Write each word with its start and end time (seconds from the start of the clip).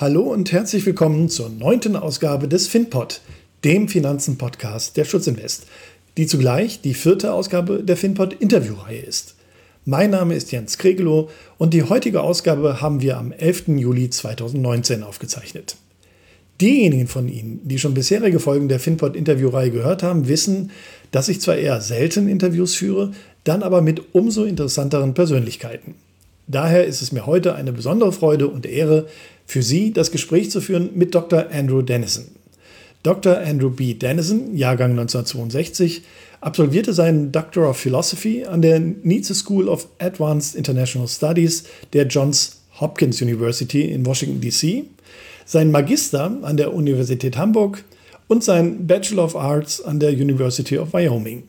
Hallo 0.00 0.22
und 0.22 0.50
herzlich 0.50 0.86
willkommen 0.86 1.28
zur 1.28 1.50
neunten 1.50 1.94
Ausgabe 1.94 2.48
des 2.48 2.68
FinPod, 2.68 3.20
dem 3.64 3.86
Finanzen-Podcast 3.86 4.96
der 4.96 5.04
Schutzinvest, 5.04 5.66
die 6.16 6.26
zugleich 6.26 6.80
die 6.80 6.94
vierte 6.94 7.34
Ausgabe 7.34 7.82
der 7.82 7.98
FinPod 7.98 8.32
Interviewreihe 8.32 9.02
ist. 9.02 9.34
Mein 9.84 10.08
Name 10.08 10.34
ist 10.36 10.52
Jens 10.52 10.78
Kregelow 10.78 11.28
und 11.58 11.74
die 11.74 11.82
heutige 11.82 12.22
Ausgabe 12.22 12.80
haben 12.80 13.02
wir 13.02 13.18
am 13.18 13.30
11. 13.30 13.68
Juli 13.76 14.08
2019 14.08 15.02
aufgezeichnet. 15.02 15.76
Diejenigen 16.62 17.06
von 17.06 17.28
Ihnen, 17.28 17.60
die 17.64 17.78
schon 17.78 17.92
bisherige 17.92 18.40
Folgen 18.40 18.70
der 18.70 18.80
FinPod 18.80 19.14
Interviewreihe 19.14 19.70
gehört 19.70 20.02
haben, 20.02 20.28
wissen, 20.28 20.70
dass 21.10 21.28
ich 21.28 21.42
zwar 21.42 21.56
eher 21.56 21.82
selten 21.82 22.26
Interviews 22.26 22.74
führe, 22.74 23.12
dann 23.44 23.62
aber 23.62 23.82
mit 23.82 24.14
umso 24.14 24.44
interessanteren 24.44 25.12
Persönlichkeiten. 25.12 25.94
Daher 26.50 26.84
ist 26.84 27.00
es 27.00 27.12
mir 27.12 27.26
heute 27.26 27.54
eine 27.54 27.72
besondere 27.72 28.10
Freude 28.10 28.48
und 28.48 28.66
Ehre, 28.66 29.06
für 29.50 29.62
Sie 29.62 29.92
das 29.92 30.12
Gespräch 30.12 30.50
zu 30.50 30.60
führen 30.60 30.90
mit 30.94 31.12
Dr. 31.12 31.46
Andrew 31.52 31.82
Dennison. 31.82 32.26
Dr. 33.02 33.38
Andrew 33.38 33.70
B. 33.70 33.94
Dennison, 33.94 34.56
Jahrgang 34.56 34.92
1962, 34.92 36.02
absolvierte 36.40 36.92
seinen 36.92 37.32
Doctor 37.32 37.70
of 37.70 37.76
Philosophy 37.76 38.44
an 38.44 38.62
der 38.62 38.78
Nietzsche 38.78 39.34
School 39.34 39.68
of 39.68 39.88
Advanced 39.98 40.54
International 40.54 41.08
Studies 41.08 41.64
der 41.92 42.06
Johns 42.06 42.60
Hopkins 42.78 43.20
University 43.20 43.90
in 43.90 44.06
Washington, 44.06 44.40
D.C., 44.40 44.84
seinen 45.44 45.72
Magister 45.72 46.38
an 46.42 46.56
der 46.56 46.72
Universität 46.72 47.36
Hamburg 47.36 47.82
und 48.28 48.44
seinen 48.44 48.86
Bachelor 48.86 49.24
of 49.24 49.34
Arts 49.34 49.82
an 49.82 49.98
der 49.98 50.10
University 50.10 50.78
of 50.78 50.92
Wyoming. 50.92 51.42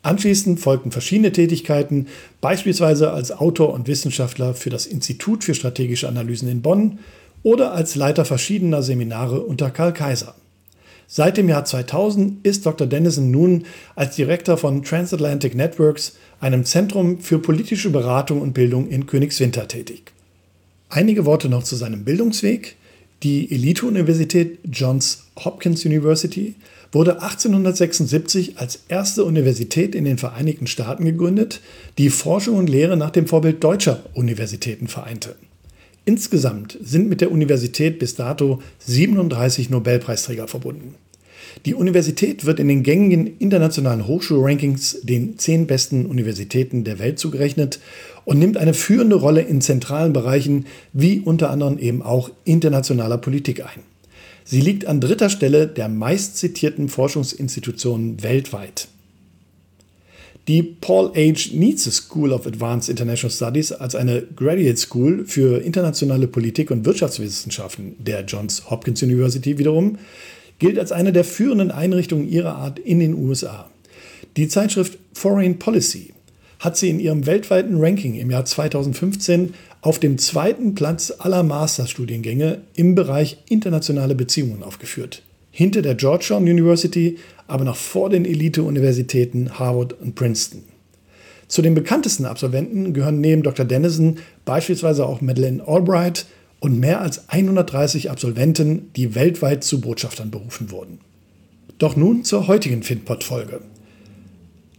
Anschließend 0.00 0.58
folgten 0.58 0.90
verschiedene 0.90 1.32
Tätigkeiten, 1.32 2.08
beispielsweise 2.40 3.12
als 3.12 3.30
Autor 3.30 3.74
und 3.74 3.88
Wissenschaftler 3.88 4.54
für 4.54 4.70
das 4.70 4.86
Institut 4.86 5.44
für 5.44 5.54
strategische 5.54 6.08
Analysen 6.08 6.48
in 6.48 6.62
Bonn 6.62 6.98
oder 7.42 7.72
als 7.72 7.94
Leiter 7.94 8.24
verschiedener 8.24 8.82
Seminare 8.82 9.40
unter 9.40 9.70
Karl 9.70 9.92
Kaiser. 9.92 10.34
Seit 11.14 11.36
dem 11.36 11.48
Jahr 11.48 11.64
2000 11.64 12.46
ist 12.46 12.64
Dr. 12.64 12.86
Dennison 12.86 13.30
nun 13.30 13.64
als 13.94 14.16
Direktor 14.16 14.56
von 14.56 14.82
Transatlantic 14.82 15.54
Networks, 15.54 16.14
einem 16.40 16.64
Zentrum 16.64 17.20
für 17.20 17.38
politische 17.38 17.90
Beratung 17.90 18.40
und 18.40 18.54
Bildung 18.54 18.88
in 18.88 19.06
Königswinter 19.06 19.68
tätig. 19.68 20.12
Einige 20.88 21.26
Worte 21.26 21.48
noch 21.48 21.64
zu 21.64 21.76
seinem 21.76 22.04
Bildungsweg. 22.04 22.76
Die 23.22 23.52
Elite-Universität 23.52 24.58
Johns 24.64 25.26
Hopkins 25.44 25.84
University 25.84 26.54
wurde 26.92 27.22
1876 27.22 28.58
als 28.58 28.80
erste 28.88 29.24
Universität 29.24 29.94
in 29.94 30.04
den 30.04 30.18
Vereinigten 30.18 30.66
Staaten 30.66 31.04
gegründet, 31.04 31.60
die 31.98 32.10
Forschung 32.10 32.56
und 32.56 32.68
Lehre 32.68 32.96
nach 32.96 33.10
dem 33.10 33.26
Vorbild 33.26 33.62
deutscher 33.62 34.02
Universitäten 34.14 34.88
vereinte. 34.88 35.36
Insgesamt 36.04 36.76
sind 36.82 37.08
mit 37.08 37.20
der 37.20 37.30
Universität 37.30 37.98
bis 38.00 38.16
dato 38.16 38.60
37 38.80 39.70
Nobelpreisträger 39.70 40.48
verbunden. 40.48 40.96
Die 41.64 41.74
Universität 41.74 42.44
wird 42.44 42.58
in 42.58 42.68
den 42.68 42.82
gängigen 42.82 43.38
internationalen 43.38 44.06
Hochschulrankings 44.06 44.98
den 45.02 45.38
zehn 45.38 45.66
besten 45.66 46.06
Universitäten 46.06 46.82
der 46.82 46.98
Welt 46.98 47.18
zugerechnet 47.18 47.78
und 48.24 48.38
nimmt 48.38 48.56
eine 48.56 48.74
führende 48.74 49.16
Rolle 49.16 49.42
in 49.42 49.60
zentralen 49.60 50.12
Bereichen 50.12 50.66
wie 50.92 51.20
unter 51.20 51.50
anderem 51.50 51.78
eben 51.78 52.02
auch 52.02 52.30
internationaler 52.44 53.18
Politik 53.18 53.64
ein. 53.64 53.82
Sie 54.44 54.60
liegt 54.60 54.86
an 54.86 55.00
dritter 55.00 55.30
Stelle 55.30 55.68
der 55.68 55.88
meistzitierten 55.88 56.88
Forschungsinstitutionen 56.88 58.22
weltweit. 58.22 58.88
Die 60.48 60.62
Paul 60.62 61.12
H. 61.14 61.50
Neitze 61.52 61.92
School 61.92 62.32
of 62.32 62.48
Advanced 62.48 62.88
International 62.88 63.30
Studies 63.30 63.70
als 63.70 63.94
eine 63.94 64.22
Graduate 64.34 64.76
School 64.76 65.24
für 65.24 65.62
internationale 65.62 66.26
Politik 66.26 66.72
und 66.72 66.84
Wirtschaftswissenschaften 66.84 67.94
der 68.00 68.24
Johns 68.24 68.68
Hopkins 68.68 69.02
University 69.04 69.58
wiederum 69.58 69.98
gilt 70.58 70.80
als 70.80 70.90
eine 70.90 71.12
der 71.12 71.24
führenden 71.24 71.70
Einrichtungen 71.70 72.28
ihrer 72.28 72.56
Art 72.56 72.80
in 72.80 72.98
den 72.98 73.14
USA. 73.14 73.70
Die 74.36 74.48
Zeitschrift 74.48 74.98
Foreign 75.12 75.60
Policy 75.60 76.12
hat 76.58 76.76
sie 76.76 76.90
in 76.90 76.98
ihrem 76.98 77.26
weltweiten 77.26 77.80
Ranking 77.80 78.14
im 78.14 78.30
Jahr 78.30 78.44
2015 78.44 79.54
auf 79.80 80.00
dem 80.00 80.18
zweiten 80.18 80.74
Platz 80.74 81.12
aller 81.18 81.42
Masterstudiengänge 81.44 82.62
im 82.74 82.94
Bereich 82.96 83.38
internationale 83.48 84.14
Beziehungen 84.16 84.62
aufgeführt. 84.64 85.22
Hinter 85.50 85.82
der 85.82 85.96
Georgetown 85.96 86.44
University, 86.44 87.18
aber 87.52 87.64
noch 87.64 87.76
vor 87.76 88.08
den 88.08 88.24
Elite-Universitäten 88.24 89.58
Harvard 89.58 89.92
und 90.00 90.14
Princeton. 90.14 90.64
Zu 91.48 91.60
den 91.60 91.74
bekanntesten 91.74 92.24
Absolventen 92.24 92.94
gehören 92.94 93.20
neben 93.20 93.42
Dr. 93.42 93.66
Dennison 93.66 94.16
beispielsweise 94.46 95.04
auch 95.04 95.20
Madeleine 95.20 95.68
Albright 95.68 96.24
und 96.60 96.80
mehr 96.80 97.02
als 97.02 97.28
130 97.28 98.10
Absolventen, 98.10 98.90
die 98.96 99.14
weltweit 99.14 99.64
zu 99.64 99.82
Botschaftern 99.82 100.30
berufen 100.30 100.70
wurden. 100.70 100.98
Doch 101.76 101.94
nun 101.94 102.24
zur 102.24 102.48
heutigen 102.48 102.82
FinPod-Folge. 102.82 103.60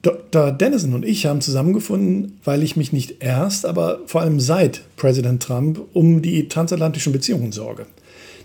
Dr. 0.01 0.51
Dennison 0.51 0.95
und 0.95 1.05
ich 1.05 1.27
haben 1.27 1.41
zusammengefunden, 1.41 2.39
weil 2.43 2.63
ich 2.63 2.75
mich 2.75 2.91
nicht 2.91 3.21
erst, 3.21 3.67
aber 3.67 3.99
vor 4.07 4.21
allem 4.21 4.39
seit 4.39 4.81
Präsident 4.97 5.43
Trump 5.43 5.79
um 5.93 6.21
die 6.23 6.47
transatlantischen 6.47 7.13
Beziehungen 7.13 7.51
sorge. 7.51 7.85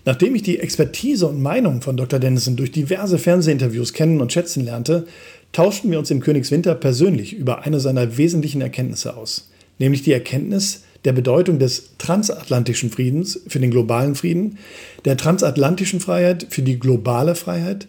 Nachdem 0.04 0.34
ich 0.34 0.42
die 0.42 0.58
Expertise 0.58 1.26
und 1.26 1.42
Meinung 1.42 1.82
von 1.82 1.96
Dr. 1.96 2.18
Dennison 2.18 2.56
durch 2.56 2.72
diverse 2.72 3.18
Fernsehinterviews 3.18 3.92
kennen 3.92 4.20
und 4.20 4.32
schätzen 4.32 4.64
lernte, 4.64 5.06
tauschten 5.52 5.90
wir 5.90 5.98
uns 5.98 6.10
im 6.10 6.20
Königswinter 6.20 6.74
persönlich 6.74 7.32
über 7.34 7.64
eine 7.64 7.80
seiner 7.80 8.16
wesentlichen 8.16 8.60
Erkenntnisse 8.60 9.16
aus, 9.16 9.50
nämlich 9.78 10.02
die 10.02 10.12
Erkenntnis 10.12 10.82
der 11.04 11.12
Bedeutung 11.12 11.58
des 11.58 11.96
transatlantischen 11.98 12.90
Friedens 12.90 13.40
für 13.46 13.60
den 13.60 13.70
globalen 13.70 14.14
Frieden, 14.14 14.58
der 15.04 15.16
transatlantischen 15.16 16.00
Freiheit 16.00 16.46
für 16.50 16.62
die 16.62 16.78
globale 16.78 17.34
Freiheit 17.34 17.86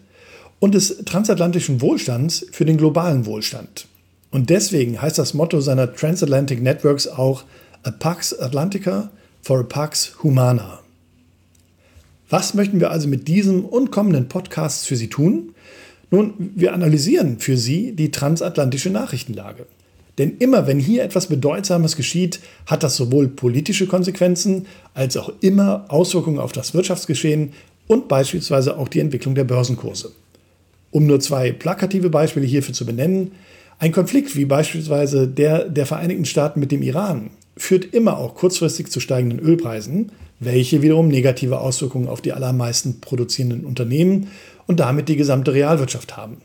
und 0.58 0.74
des 0.74 1.04
transatlantischen 1.04 1.80
Wohlstands 1.80 2.46
für 2.52 2.64
den 2.64 2.76
globalen 2.76 3.26
Wohlstand. 3.26 3.86
Und 4.30 4.50
deswegen 4.50 5.02
heißt 5.02 5.18
das 5.18 5.34
Motto 5.34 5.60
seiner 5.60 5.92
Transatlantic 5.92 6.62
Networks 6.62 7.08
auch 7.08 7.44
A 7.82 7.90
Pax 7.90 8.38
Atlantica 8.38 9.10
for 9.42 9.60
a 9.60 9.62
Pax 9.64 10.14
Humana. 10.22 10.79
Was 12.30 12.54
möchten 12.54 12.78
wir 12.78 12.92
also 12.92 13.08
mit 13.08 13.26
diesem 13.26 13.64
und 13.64 13.90
kommenden 13.90 14.28
Podcasts 14.28 14.86
für 14.86 14.94
Sie 14.94 15.08
tun? 15.08 15.52
Nun, 16.12 16.52
wir 16.54 16.72
analysieren 16.72 17.40
für 17.40 17.56
Sie 17.56 17.92
die 17.92 18.12
transatlantische 18.12 18.90
Nachrichtenlage. 18.90 19.66
Denn 20.16 20.36
immer 20.38 20.68
wenn 20.68 20.78
hier 20.78 21.02
etwas 21.02 21.26
Bedeutsames 21.26 21.96
geschieht, 21.96 22.38
hat 22.66 22.84
das 22.84 22.96
sowohl 22.96 23.26
politische 23.26 23.88
Konsequenzen 23.88 24.66
als 24.94 25.16
auch 25.16 25.32
immer 25.40 25.86
Auswirkungen 25.88 26.38
auf 26.38 26.52
das 26.52 26.72
Wirtschaftsgeschehen 26.72 27.52
und 27.88 28.06
beispielsweise 28.06 28.78
auch 28.78 28.86
die 28.86 29.00
Entwicklung 29.00 29.34
der 29.34 29.44
Börsenkurse. 29.44 30.12
Um 30.92 31.06
nur 31.06 31.18
zwei 31.18 31.50
plakative 31.50 32.10
Beispiele 32.10 32.46
hierfür 32.46 32.74
zu 32.74 32.86
benennen, 32.86 33.32
ein 33.80 33.92
Konflikt 33.92 34.36
wie 34.36 34.44
beispielsweise 34.44 35.26
der 35.26 35.68
der 35.68 35.86
Vereinigten 35.86 36.26
Staaten 36.26 36.60
mit 36.60 36.70
dem 36.70 36.82
Iran 36.82 37.30
führt 37.56 37.86
immer 37.86 38.18
auch 38.18 38.34
kurzfristig 38.34 38.90
zu 38.90 39.00
steigenden 39.00 39.40
Ölpreisen, 39.40 40.12
welche 40.40 40.82
wiederum 40.82 41.08
negative 41.08 41.60
Auswirkungen 41.60 42.08
auf 42.08 42.20
die 42.20 42.32
allermeisten 42.32 43.00
produzierenden 43.00 43.64
Unternehmen 43.64 44.28
und 44.66 44.80
damit 44.80 45.08
die 45.08 45.16
gesamte 45.16 45.52
Realwirtschaft 45.52 46.16
haben. 46.16 46.38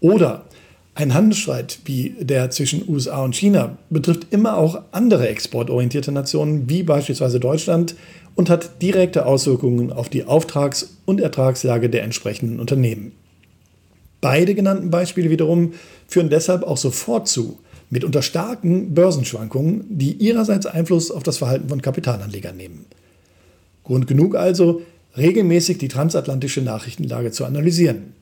Oder 0.00 0.46
ein 0.94 1.14
Handelsstreit 1.14 1.78
wie 1.84 2.16
der 2.18 2.50
zwischen 2.50 2.88
USA 2.88 3.22
und 3.22 3.36
China 3.36 3.78
betrifft 3.88 4.26
immer 4.30 4.56
auch 4.56 4.82
andere 4.90 5.28
exportorientierte 5.28 6.10
Nationen 6.10 6.68
wie 6.68 6.82
beispielsweise 6.82 7.38
Deutschland 7.38 7.94
und 8.34 8.50
hat 8.50 8.82
direkte 8.82 9.26
Auswirkungen 9.26 9.92
auf 9.92 10.08
die 10.08 10.24
Auftrags- 10.24 10.96
und 11.04 11.20
Ertragslage 11.20 11.88
der 11.90 12.02
entsprechenden 12.02 12.58
Unternehmen. 12.58 13.12
Beide 14.20 14.54
genannten 14.54 14.90
Beispiele 14.90 15.30
wiederum 15.30 15.74
führen 16.08 16.30
deshalb 16.30 16.64
auch 16.64 16.76
sofort 16.76 17.28
zu 17.28 17.58
mitunter 17.90 18.22
starken 18.22 18.94
Börsenschwankungen, 18.94 19.84
die 19.88 20.12
ihrerseits 20.12 20.66
Einfluss 20.66 21.10
auf 21.10 21.22
das 21.22 21.38
Verhalten 21.38 21.68
von 21.68 21.80
Kapitalanlegern 21.80 22.56
nehmen. 22.56 22.86
Grund 23.88 24.06
genug 24.06 24.36
also, 24.36 24.82
regelmäßig 25.16 25.78
die 25.78 25.88
transatlantische 25.88 26.60
Nachrichtenlage 26.60 27.32
zu 27.32 27.44
analysieren. 27.44 28.12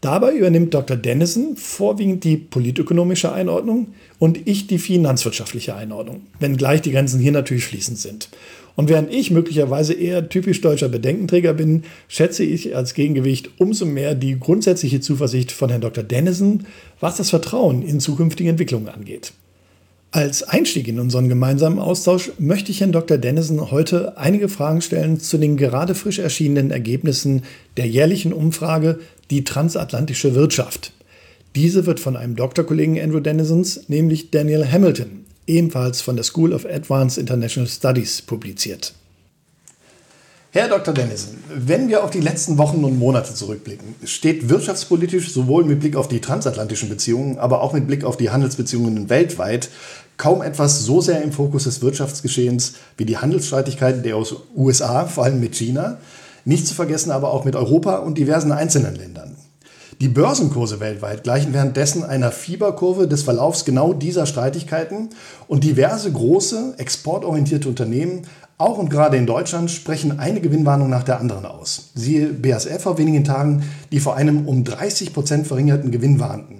Dabei 0.00 0.34
übernimmt 0.34 0.74
Dr. 0.74 0.96
Dennison 0.96 1.56
vorwiegend 1.56 2.24
die 2.24 2.36
politökonomische 2.36 3.32
Einordnung 3.32 3.94
und 4.18 4.46
ich 4.46 4.66
die 4.66 4.78
finanzwirtschaftliche 4.78 5.74
Einordnung, 5.76 6.22
wenngleich 6.40 6.82
die 6.82 6.90
Grenzen 6.90 7.20
hier 7.20 7.32
natürlich 7.32 7.64
fließend 7.64 7.98
sind. 7.98 8.28
Und 8.76 8.88
während 8.88 9.14
ich 9.14 9.30
möglicherweise 9.30 9.94
eher 9.94 10.28
typisch 10.28 10.60
deutscher 10.60 10.88
Bedenkenträger 10.88 11.54
bin, 11.54 11.84
schätze 12.08 12.42
ich 12.42 12.74
als 12.74 12.94
Gegengewicht 12.94 13.50
umso 13.58 13.86
mehr 13.86 14.16
die 14.16 14.38
grundsätzliche 14.38 15.00
Zuversicht 15.00 15.52
von 15.52 15.70
Herrn 15.70 15.80
Dr. 15.80 16.02
Dennison, 16.02 16.66
was 16.98 17.16
das 17.16 17.30
Vertrauen 17.30 17.82
in 17.82 18.00
zukünftige 18.00 18.50
Entwicklungen 18.50 18.88
angeht. 18.88 19.32
Als 20.14 20.44
Einstieg 20.44 20.86
in 20.86 21.00
unseren 21.00 21.28
gemeinsamen 21.28 21.80
Austausch 21.80 22.30
möchte 22.38 22.70
ich 22.70 22.80
Herrn 22.80 22.92
Dr. 22.92 23.18
Dennison 23.18 23.72
heute 23.72 24.16
einige 24.16 24.48
Fragen 24.48 24.80
stellen 24.80 25.18
zu 25.18 25.38
den 25.38 25.56
gerade 25.56 25.96
frisch 25.96 26.20
erschienenen 26.20 26.70
Ergebnissen 26.70 27.42
der 27.76 27.88
jährlichen 27.88 28.32
Umfrage 28.32 29.00
Die 29.30 29.42
transatlantische 29.42 30.36
Wirtschaft. 30.36 30.92
Diese 31.56 31.84
wird 31.86 31.98
von 31.98 32.16
einem 32.16 32.36
Doktorkollegen 32.36 32.96
Andrew 33.00 33.18
Dennisons, 33.18 33.88
nämlich 33.88 34.30
Daniel 34.30 34.64
Hamilton, 34.70 35.24
ebenfalls 35.48 36.00
von 36.00 36.14
der 36.14 36.24
School 36.24 36.52
of 36.52 36.64
Advanced 36.64 37.18
International 37.18 37.68
Studies 37.68 38.22
publiziert. 38.22 38.94
Herr 40.56 40.68
Dr. 40.68 40.94
Dennison, 40.94 41.34
wenn 41.52 41.88
wir 41.88 42.04
auf 42.04 42.12
die 42.12 42.20
letzten 42.20 42.58
Wochen 42.58 42.84
und 42.84 42.96
Monate 42.96 43.34
zurückblicken, 43.34 43.96
steht 44.04 44.48
wirtschaftspolitisch 44.48 45.32
sowohl 45.32 45.64
mit 45.64 45.80
Blick 45.80 45.96
auf 45.96 46.06
die 46.06 46.20
transatlantischen 46.20 46.88
Beziehungen, 46.88 47.38
aber 47.38 47.60
auch 47.60 47.72
mit 47.72 47.88
Blick 47.88 48.04
auf 48.04 48.16
die 48.16 48.30
Handelsbeziehungen 48.30 49.10
weltweit 49.10 49.68
kaum 50.16 50.42
etwas 50.42 50.84
so 50.84 51.00
sehr 51.00 51.22
im 51.22 51.32
Fokus 51.32 51.64
des 51.64 51.82
Wirtschaftsgeschehens 51.82 52.74
wie 52.96 53.04
die 53.04 53.18
Handelsstreitigkeiten 53.18 54.02
der 54.02 54.16
USA, 54.56 55.06
vor 55.06 55.24
allem 55.24 55.40
mit 55.40 55.56
China, 55.56 55.98
nicht 56.44 56.66
zu 56.66 56.74
vergessen 56.74 57.10
aber 57.10 57.32
auch 57.32 57.44
mit 57.44 57.56
Europa 57.56 57.96
und 57.96 58.18
diversen 58.18 58.52
einzelnen 58.52 58.94
Ländern. 58.94 59.36
Die 60.00 60.08
Börsenkurse 60.08 60.80
weltweit 60.80 61.22
gleichen 61.22 61.54
währenddessen 61.54 62.04
einer 62.04 62.32
Fieberkurve 62.32 63.06
des 63.06 63.22
Verlaufs 63.22 63.64
genau 63.64 63.92
dieser 63.92 64.26
Streitigkeiten 64.26 65.10
und 65.46 65.62
diverse 65.62 66.10
große, 66.10 66.74
exportorientierte 66.78 67.68
Unternehmen, 67.68 68.22
auch 68.56 68.78
und 68.78 68.88
gerade 68.88 69.16
in 69.16 69.26
Deutschland, 69.26 69.70
sprechen 69.70 70.18
eine 70.18 70.40
Gewinnwarnung 70.40 70.88
nach 70.88 71.02
der 71.02 71.20
anderen 71.20 71.44
aus. 71.44 71.90
Siehe 71.94 72.26
BASF 72.28 72.82
vor 72.82 72.98
wenigen 72.98 73.24
Tagen, 73.24 73.64
die 73.90 74.00
vor 74.00 74.16
einem 74.16 74.46
um 74.46 74.64
30 74.64 75.12
Prozent 75.12 75.46
verringerten 75.46 75.90
Gewinn 75.90 76.20
warnten. 76.20 76.53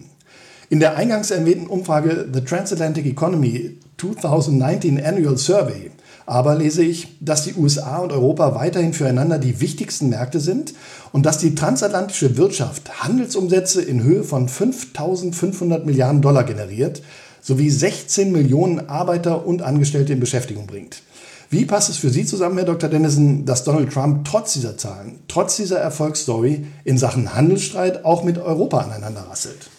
In 0.74 0.80
der 0.80 0.96
eingangs 0.96 1.30
erwähnten 1.30 1.68
Umfrage 1.68 2.26
The 2.34 2.40
Transatlantic 2.40 3.06
Economy 3.06 3.78
2019 3.96 5.00
Annual 5.00 5.38
Survey 5.38 5.92
aber 6.26 6.56
lese 6.56 6.82
ich, 6.82 7.16
dass 7.20 7.44
die 7.44 7.54
USA 7.54 7.98
und 7.98 8.10
Europa 8.10 8.56
weiterhin 8.56 8.92
füreinander 8.92 9.38
die 9.38 9.60
wichtigsten 9.60 10.08
Märkte 10.08 10.40
sind 10.40 10.74
und 11.12 11.26
dass 11.26 11.38
die 11.38 11.54
transatlantische 11.54 12.36
Wirtschaft 12.36 13.04
Handelsumsätze 13.04 13.82
in 13.82 14.02
Höhe 14.02 14.24
von 14.24 14.48
5.500 14.48 15.84
Milliarden 15.84 16.22
Dollar 16.22 16.42
generiert, 16.42 17.02
sowie 17.40 17.70
16 17.70 18.32
Millionen 18.32 18.88
Arbeiter 18.88 19.46
und 19.46 19.62
Angestellte 19.62 20.12
in 20.12 20.18
Beschäftigung 20.18 20.66
bringt. 20.66 21.02
Wie 21.50 21.66
passt 21.66 21.88
es 21.88 21.98
für 21.98 22.10
Sie 22.10 22.26
zusammen, 22.26 22.56
Herr 22.56 22.66
Dr. 22.66 22.90
Dennison, 22.90 23.44
dass 23.44 23.62
Donald 23.62 23.92
Trump 23.92 24.24
trotz 24.24 24.54
dieser 24.54 24.76
Zahlen, 24.76 25.20
trotz 25.28 25.54
dieser 25.54 25.78
Erfolgsstory 25.78 26.66
in 26.82 26.98
Sachen 26.98 27.32
Handelsstreit 27.32 28.04
auch 28.04 28.24
mit 28.24 28.38
Europa 28.38 28.78
aneinander 28.78 29.26
rasselt? 29.30 29.70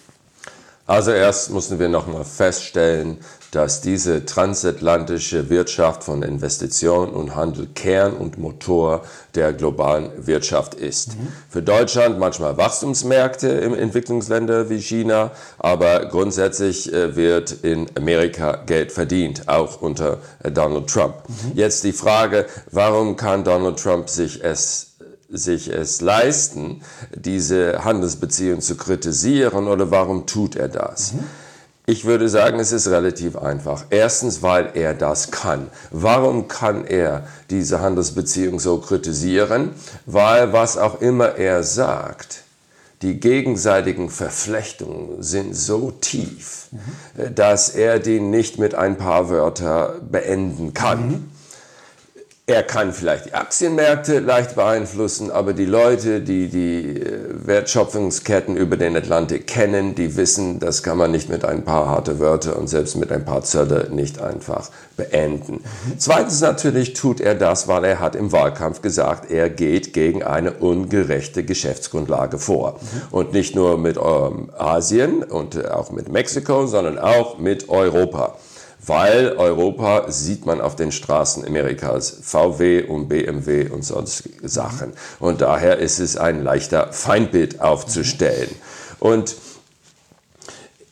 Also 0.88 1.12
erst 1.12 1.52
müssen 1.52 1.80
wir 1.80 1.90
noch 1.90 2.06
mal 2.06 2.24
feststellen, 2.24 3.18
dass 3.56 3.82
diese 3.82 4.26
transatlantische 4.26 5.50
Wirtschaft 5.50 6.04
von 6.04 6.22
Investition 6.22 7.10
und 7.10 7.36
Handel 7.36 7.68
Kern 7.74 8.14
und 8.14 8.38
Motor 8.38 9.04
der 9.34 9.54
globalen 9.54 10.12
Wirtschaft 10.28 10.74
ist. 10.76 11.18
Mhm. 11.18 11.28
Für 11.50 11.62
Deutschland 11.64 12.20
manchmal 12.20 12.58
Wachstumsmärkte 12.58 13.48
in 13.48 13.74
Entwicklungsländern 13.74 14.70
wie 14.70 14.82
China, 14.82 15.32
aber 15.58 16.06
grundsätzlich 16.06 16.92
äh, 16.92 17.16
wird 17.16 17.52
in 17.64 17.88
Amerika 17.96 18.58
Geld 18.66 18.92
verdient, 18.92 19.48
auch 19.48 19.82
unter 19.82 20.20
äh, 20.44 20.52
Donald 20.52 20.88
Trump. 20.88 21.16
Mhm. 21.28 21.52
Jetzt 21.56 21.84
die 21.86 21.94
Frage, 21.94 22.46
warum 22.72 23.16
kann 23.16 23.44
Donald 23.44 23.80
Trump 23.80 24.10
sich 24.10 24.44
es 24.44 24.95
sich 25.38 25.68
es 25.68 26.02
leisten, 26.02 26.82
diese 27.14 27.84
Handelsbeziehungen 27.84 28.62
zu 28.62 28.76
kritisieren 28.76 29.68
oder 29.68 29.92
warum 29.92 30.26
tut 30.26 30.56
er 30.56 30.68
das? 30.68 31.14
Mhm. 31.14 31.20
Ich 31.88 32.06
würde 32.06 32.30
sagen, 32.30 32.60
es 32.60 32.72
ist 32.72 32.88
relativ 32.88 33.38
einfach. 33.38 33.86
Erstens, 33.92 34.42
weil 34.42 34.72
er 34.74 34.96
das 34.96 35.30
kann. 35.30 35.68
Warum 35.92 36.48
kann 36.48 36.84
er 36.86 37.28
diese 37.52 37.80
Handelsbeziehung 37.80 38.60
so 38.60 38.80
kritisieren? 38.80 39.70
Weil 40.08 40.52
was 40.52 40.78
auch 40.78 41.00
immer 41.02 41.36
er 41.36 41.62
sagt, 41.62 42.42
die 43.04 43.20
gegenseitigen 43.20 44.10
Verflechtungen 44.10 45.22
sind 45.22 45.56
so 45.56 45.92
tief, 45.92 46.70
mhm. 46.72 47.36
dass 47.36 47.70
er 47.70 48.00
die 48.00 48.20
nicht 48.20 48.58
mit 48.58 48.74
ein 48.74 48.98
paar 48.98 49.30
Wörtern 49.30 50.10
beenden 50.10 50.74
kann. 50.74 51.08
Mhm. 51.08 51.32
Er 52.48 52.62
kann 52.62 52.94
vielleicht 52.94 53.26
die 53.26 53.34
Aktienmärkte 53.34 54.20
leicht 54.20 54.54
beeinflussen, 54.54 55.32
aber 55.32 55.54
die 55.54 55.66
Leute, 55.66 56.22
die 56.22 56.48
die 56.48 57.02
äh, 57.02 57.24
Wertschöpfungsketten 57.32 58.56
über 58.56 58.78
den 58.78 58.96
Atlantik 58.96 59.48
kennen, 59.48 59.96
die 59.96 60.16
wissen, 60.16 60.60
das 60.60 60.84
kann 60.84 61.00
man 61.00 61.10
nicht 61.10 61.28
mit 61.28 61.44
ein 61.44 61.64
paar 61.64 61.88
harte 61.88 62.20
Wörter 62.20 62.60
und 62.60 62.68
selbst 62.68 62.98
mit 62.98 63.12
ein 63.12 63.26
paar 63.26 63.42
Zölle 63.42 63.90
nicht 63.90 64.22
einfach 64.22 64.70
beenden. 64.96 65.64
Zweitens 65.98 66.40
natürlich 66.40 66.94
tut 66.94 67.20
er 67.20 67.34
das, 67.34 67.68
weil 67.68 67.84
er 67.84 68.00
hat 68.00 68.16
im 68.16 68.32
Wahlkampf 68.32 68.84
gesagt, 68.84 69.32
er 69.32 69.50
geht 69.50 69.94
gegen 69.94 70.22
eine 70.22 70.52
ungerechte 70.52 71.44
Geschäftsgrundlage 71.44 72.38
vor. 72.38 72.80
Und 73.10 73.34
nicht 73.34 73.56
nur 73.56 73.80
mit 73.80 73.98
ähm, 73.98 74.52
Asien 74.56 75.24
und 75.24 75.66
auch 75.72 75.90
mit 75.90 76.10
Mexiko, 76.10 76.68
sondern 76.68 77.00
auch 77.00 77.40
mit 77.40 77.70
Europa 77.70 78.36
weil 78.86 79.34
Europa 79.38 80.12
sieht 80.12 80.46
man 80.46 80.62
auf 80.62 80.76
den 80.76 80.92
Straßen 80.92 81.46
Amerikas 81.46 82.18
VW 82.22 82.84
und 82.84 83.08
BMW 83.08 83.70
und 83.70 83.84
sonst 83.84 84.24
Sachen. 84.44 84.94
Und 85.20 85.42
daher 85.42 85.80
ist 85.80 86.00
es 86.00 86.18
ein 86.18 86.44
leichter 86.44 86.92
Feindbild 86.92 87.62
aufzustellen. 87.62 88.50
Und 89.00 89.36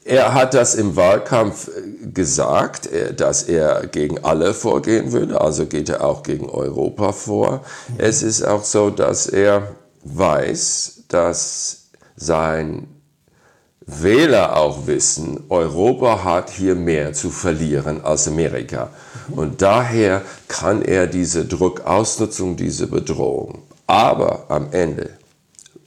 er 0.05 0.33
hat 0.33 0.53
das 0.53 0.75
im 0.75 0.95
Wahlkampf 0.95 1.69
gesagt, 2.13 2.87
äh, 2.87 3.13
dass 3.13 3.43
er 3.43 3.87
gegen 3.87 4.23
alle 4.23 4.53
vorgehen 4.53 5.11
würde, 5.11 5.39
also 5.39 5.65
geht 5.65 5.89
er 5.89 6.03
auch 6.03 6.23
gegen 6.23 6.49
Europa 6.49 7.13
vor. 7.13 7.63
Es 7.97 8.21
ist 8.21 8.43
auch 8.43 8.63
so, 8.63 8.89
dass 8.89 9.27
er 9.27 9.75
weiß, 10.03 11.03
dass 11.07 11.85
sein 12.15 12.87
Wähler 13.85 14.55
auch 14.55 14.87
wissen, 14.87 15.43
Europa 15.49 16.23
hat 16.23 16.49
hier 16.49 16.75
mehr 16.75 17.13
zu 17.13 17.29
verlieren 17.29 18.03
als 18.03 18.27
Amerika. 18.27 18.89
Und 19.31 19.61
daher 19.61 20.21
kann 20.47 20.81
er 20.81 21.07
diese 21.07 21.45
Druck 21.45 21.81
ausnutzen, 21.81 22.55
diese 22.55 22.87
Bedrohung. 22.87 23.63
Aber 23.87 24.45
am 24.49 24.71
Ende 24.71 25.11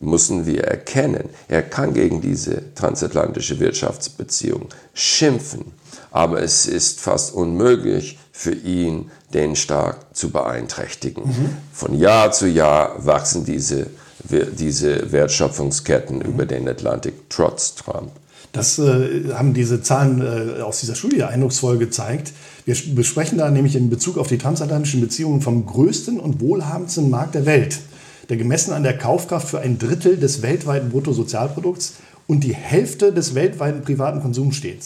müssen 0.01 0.47
wir 0.47 0.65
erkennen, 0.65 1.31
er 1.49 1.63
kann 1.63 1.95
gegen 1.95 2.21
diese 2.21 2.75
transatlantische 2.75 3.59
Wirtschaftsbeziehung 3.59 4.69
schimpfen, 4.93 5.73
aber 6.11 6.43
es 6.43 6.67
ist 6.67 7.01
fast 7.01 7.35
unmöglich 7.35 8.19
für 8.31 8.53
ihn, 8.53 9.11
den 9.33 9.57
stark 9.57 10.15
zu 10.15 10.31
beeinträchtigen. 10.31 11.25
Mhm. 11.25 11.57
Von 11.73 11.99
Jahr 11.99 12.31
zu 12.33 12.47
Jahr 12.47 13.05
wachsen 13.05 13.45
diese 13.45 13.87
diese 14.31 15.12
Wertschöpfungsketten 15.12 16.20
über 16.20 16.46
den 16.46 16.69
Atlantik 16.69 17.14
trotz 17.28 17.75
Trump. 17.75 18.11
Das 18.52 18.78
äh, 18.78 19.32
haben 19.34 19.52
diese 19.52 19.83
Zahlen 19.83 20.23
äh, 20.23 20.62
aus 20.62 20.80
dieser 20.80 20.95
Studie 20.95 21.23
eindrucksvoll 21.23 21.76
gezeigt. 21.78 22.33
Wir 22.64 22.75
besprechen 22.95 23.38
da 23.38 23.50
nämlich 23.50 23.76
in 23.76 23.90
Bezug 23.90 24.16
auf 24.16 24.28
die 24.28 24.38
transatlantischen 24.38 25.00
Beziehungen 25.00 25.42
vom 25.42 25.66
größten 25.66 26.18
und 26.18 26.40
wohlhabendsten 26.40 27.11
Markt 27.11 27.35
der 27.35 27.45
Welt, 27.45 27.78
der 28.28 28.38
gemessen 28.38 28.73
an 28.73 28.83
der 28.83 28.97
Kaufkraft 28.97 29.49
für 29.49 29.61
ein 29.61 29.78
Drittel 29.78 30.16
des 30.16 30.42
weltweiten 30.42 30.88
Bruttosozialprodukts 30.88 31.95
und 32.26 32.45
die 32.45 32.54
Hälfte 32.54 33.12
des 33.12 33.35
weltweiten 33.35 33.83
privaten 33.83 34.21
Konsums 34.21 34.56
steht. 34.56 34.80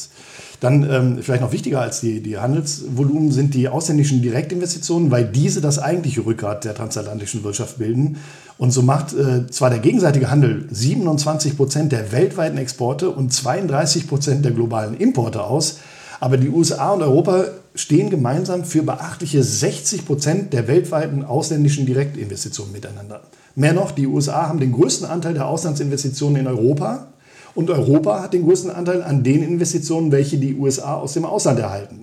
Dann 0.61 0.82
ähm, 0.90 1.18
vielleicht 1.23 1.40
noch 1.40 1.52
wichtiger 1.52 1.80
als 1.80 2.00
die, 2.00 2.20
die 2.20 2.37
Handelsvolumen 2.37 3.32
sind 3.32 3.54
die 3.54 3.68
ausländischen 3.68 4.20
Direktinvestitionen, 4.20 5.11
weil 5.11 5.25
diese 5.25 5.62
das 5.62 5.78
eigentliche 5.78 6.26
Rückgrat 6.26 6.66
der 6.66 6.75
transatlantischen 6.75 7.44
Wirtschaft 7.44 7.78
bilden. 7.78 8.18
Und 8.61 8.73
so 8.73 8.83
macht 8.83 9.14
äh, 9.14 9.47
zwar 9.47 9.71
der 9.71 9.79
gegenseitige 9.79 10.31
Handel 10.31 10.69
27 10.71 11.57
Prozent 11.57 11.93
der 11.93 12.12
weltweiten 12.12 12.59
Exporte 12.59 13.09
und 13.09 13.33
32 13.33 14.07
Prozent 14.07 14.45
der 14.45 14.52
globalen 14.52 14.99
Importe 14.99 15.43
aus, 15.43 15.79
aber 16.21 16.37
die 16.37 16.50
USA 16.50 16.90
und 16.90 17.00
Europa 17.00 17.47
stehen 17.75 18.11
gemeinsam 18.11 18.67
für 18.67 18.83
beachtliche 18.83 19.43
60 19.43 20.05
Prozent 20.05 20.52
der 20.52 20.69
weltweiten 20.69 21.25
ausländischen 21.25 21.87
Direktinvestitionen 21.87 22.71
miteinander. 22.71 23.23
Mehr 23.55 23.73
noch, 23.73 23.93
die 23.93 24.07
USA 24.07 24.47
haben 24.49 24.61
den 24.61 24.73
größten 24.73 25.09
Anteil 25.09 25.33
der 25.33 25.47
Auslandsinvestitionen 25.47 26.43
in 26.43 26.47
Europa 26.47 27.07
und 27.55 27.71
Europa 27.71 28.23
hat 28.23 28.35
den 28.35 28.45
größten 28.45 28.71
Anteil 28.71 29.02
an 29.02 29.23
den 29.23 29.43
Investitionen, 29.43 30.12
welche 30.12 30.37
die 30.37 30.55
USA 30.55 30.97
aus 30.97 31.14
dem 31.14 31.25
Ausland 31.25 31.61
erhalten. 31.61 32.00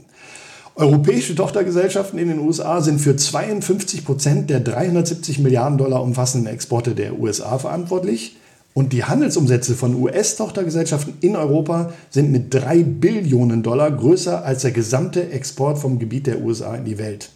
Europäische 0.80 1.34
Tochtergesellschaften 1.34 2.20
in 2.20 2.28
den 2.28 2.40
USA 2.40 2.82
sind 2.82 3.00
für 3.00 3.16
52 3.16 4.06
Prozent 4.06 4.52
der 4.52 4.60
370 4.60 5.40
Milliarden 5.40 5.80
Dollar 5.80 6.04
umfassenden 6.04 6.54
Exporte 6.54 6.94
der 6.94 7.18
USA 7.18 7.58
verantwortlich. 7.58 8.36
Und 8.76 8.94
die 8.94 9.04
Handelsumsätze 9.04 9.74
von 9.74 9.96
US-Tochtergesellschaften 9.96 11.16
in 11.22 11.36
Europa 11.36 11.94
sind 12.12 12.32
mit 12.32 12.54
3 12.54 12.84
Billionen 12.84 13.64
Dollar 13.64 13.90
größer 13.90 14.46
als 14.46 14.62
der 14.62 14.70
gesamte 14.70 15.32
Export 15.32 15.80
vom 15.80 15.98
Gebiet 15.98 16.28
der 16.28 16.42
USA 16.42 16.76
in 16.76 16.86
die 16.86 17.00
Welt. 17.00 17.32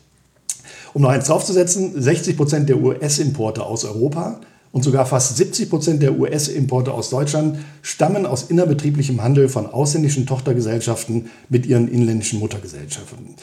Um 0.93 1.01
noch 1.01 1.10
eins 1.10 1.25
draufzusetzen, 1.25 2.00
60 2.00 2.38
Prozent 2.38 2.69
der 2.69 2.77
US-Importe 2.77 3.63
aus 3.63 3.86
Europa 3.86 4.39
und 4.72 4.84
sogar 4.84 5.06
fast 5.06 5.36
70 5.36 5.70
Prozent 5.70 6.01
der 6.01 6.18
US-Importe 6.18 6.94
aus 6.94 7.10
Deutschland 7.10 7.60
stammen 7.82 8.25
aus 8.25 8.44
innerbetrieblichem 8.44 9.22
Handel 9.22 9.50
von 9.50 9.68
ausländischen 9.68 10.25
Tochtergesellschaften 10.25 11.30
mit 11.50 11.66
ihren 11.66 11.90
inländischen 11.90 12.40
Muttergesellschaften. 12.40 13.36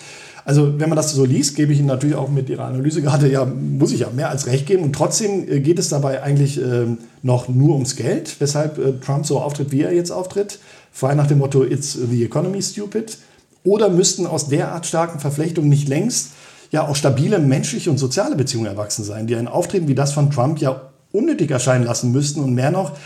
Also 0.44 0.80
wenn 0.80 0.88
man 0.88 0.96
das 0.96 1.12
so 1.12 1.26
liest, 1.26 1.56
gebe 1.56 1.72
ich 1.72 1.78
Ihnen 1.78 1.88
natürlich 1.88 2.16
auch 2.16 2.30
mit 2.30 2.48
Ihrer 2.48 2.64
Analyse 2.64 3.02
gerade, 3.02 3.30
ja, 3.30 3.44
muss 3.44 3.92
ich 3.92 4.00
ja 4.00 4.10
mehr 4.10 4.30
als 4.30 4.46
recht 4.46 4.66
geben. 4.66 4.82
Und 4.82 4.94
trotzdem 4.94 5.46
äh, 5.46 5.60
geht 5.60 5.78
es 5.78 5.90
dabei 5.90 6.22
eigentlich 6.22 6.58
äh, 6.58 6.86
noch 7.22 7.48
nur 7.48 7.74
ums 7.74 7.96
Geld, 7.96 8.36
weshalb 8.38 8.78
äh, 8.78 8.92
Trump 9.04 9.26
so 9.26 9.40
auftritt, 9.40 9.70
wie 9.72 9.82
er 9.82 9.92
jetzt 9.92 10.10
auftritt. 10.10 10.58
Frei 10.90 11.14
nach 11.14 11.26
dem 11.26 11.38
Motto, 11.38 11.64
it's 11.64 11.92
the 11.92 12.24
economy 12.24 12.62
stupid. 12.62 13.18
Oder 13.64 13.90
müssten 13.90 14.26
aus 14.26 14.48
derart 14.48 14.86
starken 14.86 15.20
Verflechtungen 15.20 15.68
nicht 15.68 15.88
längst 15.88 16.28
ja 16.70 16.86
auch 16.86 16.96
stabile 16.96 17.38
menschliche 17.38 17.90
und 17.90 17.98
soziale 17.98 18.36
Beziehungen 18.36 18.66
erwachsen 18.66 19.04
sein, 19.04 19.26
die 19.26 19.36
ein 19.36 19.48
Auftreten 19.48 19.88
wie 19.88 19.94
das 19.94 20.12
von 20.12 20.30
Trump 20.30 20.60
ja 20.60 20.88
unnötig 21.12 21.50
erscheinen 21.50 21.84
lassen 21.84 22.12
müssten 22.12 22.40
und 22.40 22.54
mehr 22.54 22.70
noch, 22.70 22.96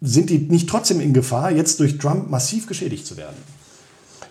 sind 0.00 0.30
die 0.30 0.38
nicht 0.38 0.68
trotzdem 0.68 1.00
in 1.00 1.12
Gefahr, 1.12 1.50
jetzt 1.50 1.80
durch 1.80 1.98
Trump 1.98 2.28
massiv 2.30 2.66
geschädigt 2.66 3.06
zu 3.06 3.16
werden? 3.16 3.36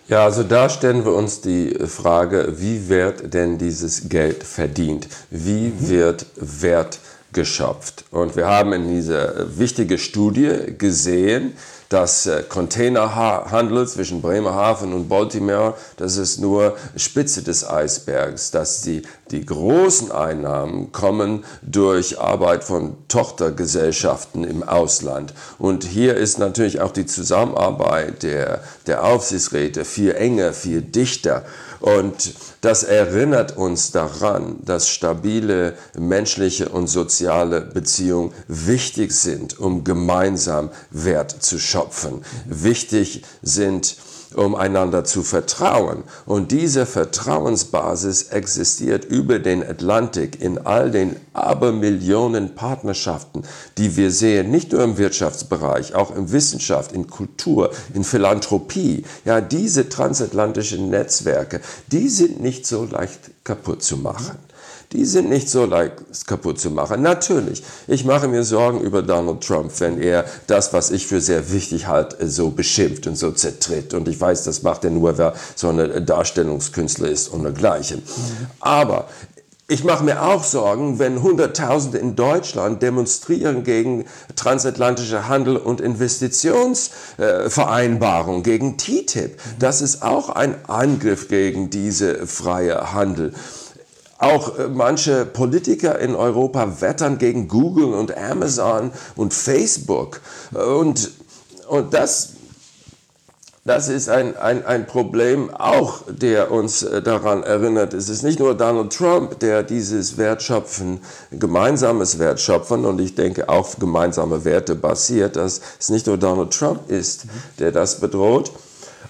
Ja, 0.08 0.24
also 0.24 0.42
da 0.42 0.68
stellen 0.68 1.04
wir 1.04 1.14
uns 1.14 1.40
die 1.40 1.74
Frage, 1.86 2.54
wie 2.58 2.88
wird 2.88 3.32
denn 3.32 3.56
dieses 3.56 4.08
Geld 4.08 4.42
verdient? 4.42 5.08
Wie 5.30 5.68
mhm. 5.68 5.88
wird 5.88 6.26
Wert 6.36 6.98
geschöpft? 7.32 8.04
Und 8.10 8.36
wir 8.36 8.46
haben 8.46 8.72
in 8.72 8.88
dieser 8.94 9.58
wichtigen 9.58 9.98
Studie 9.98 10.74
gesehen, 10.76 11.52
dass 11.92 12.26
äh, 12.26 12.42
Containerhandel 12.48 13.86
zwischen 13.86 14.22
Bremerhaven 14.22 14.94
und 14.94 15.08
Baltimore, 15.08 15.74
das 15.98 16.16
ist 16.16 16.40
nur 16.40 16.76
Spitze 16.96 17.42
des 17.42 17.68
Eisbergs, 17.68 18.50
dass 18.50 18.80
die, 18.80 19.02
die 19.30 19.44
großen 19.44 20.10
Einnahmen 20.10 20.90
kommen 20.92 21.44
durch 21.60 22.18
Arbeit 22.18 22.64
von 22.64 22.96
Tochtergesellschaften 23.08 24.44
im 24.44 24.62
Ausland. 24.62 25.34
Und 25.58 25.84
hier 25.84 26.16
ist 26.16 26.38
natürlich 26.38 26.80
auch 26.80 26.92
die 26.92 27.06
Zusammenarbeit 27.06 28.22
der, 28.22 28.62
der 28.86 29.04
Aufsichtsräte 29.04 29.84
viel 29.84 30.12
enger, 30.12 30.54
viel 30.54 30.80
dichter. 30.80 31.44
Und 31.82 32.34
das 32.60 32.84
erinnert 32.84 33.56
uns 33.56 33.90
daran, 33.90 34.58
dass 34.64 34.88
stabile 34.88 35.74
menschliche 35.98 36.68
und 36.68 36.86
soziale 36.86 37.60
Beziehungen 37.60 38.32
wichtig 38.46 39.12
sind, 39.12 39.58
um 39.58 39.82
gemeinsam 39.82 40.70
Wert 40.92 41.42
zu 41.42 41.58
schöpfen. 41.58 42.24
Wichtig 42.46 43.24
sind, 43.42 43.96
um 44.36 44.54
einander 44.54 45.04
zu 45.04 45.22
vertrauen. 45.22 46.04
Und 46.26 46.52
diese 46.52 46.86
Vertrauensbasis 46.86 48.24
existiert 48.24 49.04
über 49.04 49.38
den 49.38 49.62
Atlantik 49.62 50.40
in 50.40 50.58
all 50.58 50.90
den 50.90 51.16
Abermillionen 51.32 52.54
Partnerschaften, 52.54 53.42
die 53.78 53.96
wir 53.96 54.10
sehen, 54.10 54.50
nicht 54.50 54.72
nur 54.72 54.82
im 54.82 54.98
Wirtschaftsbereich, 54.98 55.94
auch 55.94 56.14
in 56.14 56.32
Wissenschaft, 56.32 56.92
in 56.92 57.08
Kultur, 57.08 57.70
in 57.94 58.04
Philanthropie. 58.04 59.04
Ja, 59.24 59.40
diese 59.40 59.88
transatlantischen 59.88 60.90
Netzwerke, 60.90 61.60
die 61.88 62.08
sind 62.08 62.40
nicht 62.40 62.66
so 62.66 62.84
leicht 62.84 63.30
kaputt 63.44 63.82
zu 63.82 63.96
machen 63.96 64.38
die 64.92 65.04
sind 65.04 65.28
nicht 65.28 65.48
so 65.48 65.64
leicht 65.64 66.26
kaputt 66.26 66.60
zu 66.60 66.70
machen. 66.70 67.02
Natürlich, 67.02 67.62
ich 67.86 68.04
mache 68.04 68.28
mir 68.28 68.44
Sorgen 68.44 68.80
über 68.80 69.02
Donald 69.02 69.42
Trump, 69.42 69.72
wenn 69.78 70.00
er 70.00 70.24
das, 70.46 70.72
was 70.72 70.90
ich 70.90 71.06
für 71.06 71.20
sehr 71.20 71.52
wichtig 71.52 71.86
halte, 71.86 72.28
so 72.28 72.50
beschimpft 72.50 73.06
und 73.06 73.16
so 73.16 73.32
zertritt. 73.32 73.94
Und 73.94 74.08
ich 74.08 74.20
weiß, 74.20 74.44
das 74.44 74.62
macht 74.62 74.84
er 74.84 74.90
nur, 74.90 75.18
wer 75.18 75.34
so 75.54 75.68
ein 75.68 76.06
Darstellungskünstler 76.06 77.08
ist 77.08 77.28
und 77.28 77.42
dergleichen. 77.42 78.02
Aber 78.60 79.08
ich 79.68 79.84
mache 79.84 80.04
mir 80.04 80.22
auch 80.22 80.44
Sorgen, 80.44 80.98
wenn 80.98 81.22
Hunderttausende 81.22 81.96
in 81.96 82.14
Deutschland 82.14 82.82
demonstrieren 82.82 83.64
gegen 83.64 84.04
transatlantische 84.36 85.28
Handel- 85.28 85.56
und 85.56 85.80
Investitionsvereinbarung, 85.80 88.42
gegen 88.42 88.76
TTIP. 88.76 89.40
Das 89.58 89.80
ist 89.80 90.02
auch 90.02 90.28
ein 90.28 90.56
Angriff 90.68 91.28
gegen 91.28 91.70
diese 91.70 92.26
freie 92.26 92.92
Handel. 92.92 93.32
Auch 94.22 94.56
äh, 94.56 94.68
manche 94.68 95.26
Politiker 95.26 95.98
in 95.98 96.14
Europa 96.14 96.80
wettern 96.80 97.18
gegen 97.18 97.48
Google 97.48 97.92
und 97.92 98.16
Amazon 98.16 98.92
und 99.16 99.34
Facebook. 99.34 100.20
Und, 100.52 101.10
und 101.66 101.92
das, 101.92 102.34
das 103.64 103.88
ist 103.88 104.08
ein, 104.08 104.36
ein, 104.36 104.64
ein 104.64 104.86
Problem 104.86 105.52
auch, 105.52 106.02
der 106.06 106.52
uns 106.52 106.84
äh, 106.84 107.02
daran 107.02 107.42
erinnert. 107.42 107.94
Es 107.94 108.08
ist 108.08 108.22
nicht 108.22 108.38
nur 108.38 108.54
Donald 108.54 108.92
Trump, 108.96 109.40
der 109.40 109.64
dieses 109.64 110.16
Wertschöpfen, 110.16 111.00
gemeinsames 111.32 112.20
Wertschöpfen 112.20 112.84
und 112.84 113.00
ich 113.00 113.16
denke 113.16 113.48
auf 113.48 113.80
gemeinsame 113.80 114.44
Werte 114.44 114.76
basiert, 114.76 115.34
dass 115.34 115.60
es 115.80 115.88
nicht 115.88 116.06
nur 116.06 116.16
Donald 116.16 116.52
Trump 116.52 116.88
ist, 116.88 117.24
der 117.58 117.72
das 117.72 117.98
bedroht. 117.98 118.52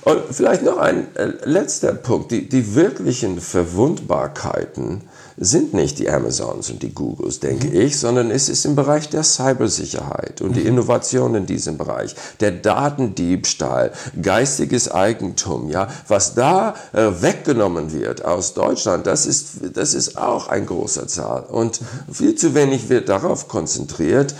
Und 0.04 0.22
vielleicht 0.30 0.62
noch 0.62 0.78
ein 0.78 1.14
äh, 1.16 1.32
letzter 1.44 1.94
Punkt. 1.94 2.32
Die, 2.32 2.48
die 2.48 2.74
wirklichen 2.74 3.40
Verwundbarkeiten 3.40 5.02
sind 5.36 5.74
nicht 5.74 5.98
die 5.98 6.10
Amazons 6.10 6.70
und 6.70 6.82
die 6.82 6.94
Googles, 6.94 7.40
denke 7.40 7.68
mhm. 7.68 7.80
ich, 7.80 7.98
sondern 7.98 8.30
es 8.30 8.48
ist 8.48 8.64
im 8.64 8.74
Bereich 8.76 9.08
der 9.08 9.22
Cybersicherheit 9.22 10.40
und 10.40 10.50
mhm. 10.50 10.54
die 10.54 10.62
Innovation 10.62 11.34
in 11.34 11.46
diesem 11.46 11.78
Bereich, 11.78 12.14
der 12.40 12.50
Datendiebstahl, 12.50 13.92
geistiges 14.20 14.90
Eigentum, 14.90 15.70
ja, 15.70 15.88
was 16.08 16.34
da 16.34 16.74
äh, 16.92 17.08
weggenommen 17.20 17.92
wird 17.92 18.24
aus 18.24 18.54
Deutschland, 18.54 19.06
das 19.06 19.26
ist, 19.26 19.48
das 19.74 19.94
ist 19.94 20.18
auch 20.18 20.48
ein 20.48 20.66
großer 20.66 21.08
Zahl 21.08 21.44
und 21.44 21.80
mhm. 21.80 22.12
viel 22.12 22.34
zu 22.34 22.54
wenig 22.54 22.88
wird 22.88 23.08
darauf 23.08 23.48
konzentriert. 23.48 24.34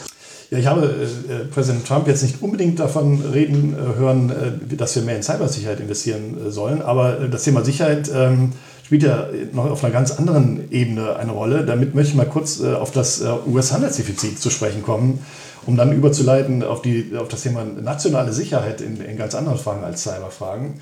Ja, 0.53 0.59
ich 0.59 0.67
habe 0.67 0.83
äh, 0.83 1.33
äh, 1.33 1.45
Präsident 1.47 1.87
Trump 1.87 2.07
jetzt 2.07 2.23
nicht 2.23 2.43
unbedingt 2.43 2.79
davon 2.79 3.23
reden 3.33 3.75
äh, 3.75 3.99
hören, 3.99 4.29
äh, 4.71 4.77
dass 4.77 4.95
wir 4.95 5.03
mehr 5.03 5.17
in 5.17 5.23
Cybersicherheit 5.23 5.81
investieren 5.81 6.37
äh, 6.37 6.51
sollen, 6.51 6.83
aber 6.83 7.23
äh, 7.23 7.31
das 7.31 7.45
Thema 7.45 7.65
Sicherheit 7.65 8.11
ähm, 8.15 8.53
spielt 8.85 9.03
ja 9.03 9.29
noch 9.55 9.71
auf 9.71 9.83
einer 9.83 9.95
ganz 9.95 10.11
anderen 10.11 10.71
Ebene 10.71 11.17
eine 11.17 11.33
Rolle. 11.33 11.65
Damit 11.65 11.95
möchte 11.95 12.11
ich 12.11 12.17
mal 12.19 12.27
kurz 12.27 12.61
auf 12.61 12.91
das 12.91 13.25
US-Handelsdefizit 13.47 14.39
zu 14.39 14.51
sprechen 14.51 14.83
kommen, 14.83 15.25
um 15.65 15.79
dann 15.79 15.93
überzuleiten 15.93 16.63
auf, 16.63 16.83
die, 16.83 17.13
auf 17.17 17.29
das 17.29 17.45
Thema 17.45 17.65
nationale 17.65 18.35
Sicherheit 18.35 18.83
in, 18.83 19.01
in 19.01 19.17
ganz 19.17 19.35
anderen 19.35 19.57
Fragen 19.57 19.83
als 19.83 20.03
Cyberfragen. 20.03 20.75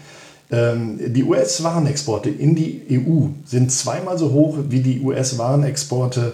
Ähm, 0.50 0.98
die 1.12 1.22
US-Warenexporte 1.22 2.30
in 2.30 2.56
die 2.56 2.82
EU 2.90 3.28
sind 3.44 3.70
zweimal 3.70 4.18
so 4.18 4.32
hoch 4.32 4.58
wie 4.68 4.80
die 4.80 5.00
US-Warenexporte 5.02 6.32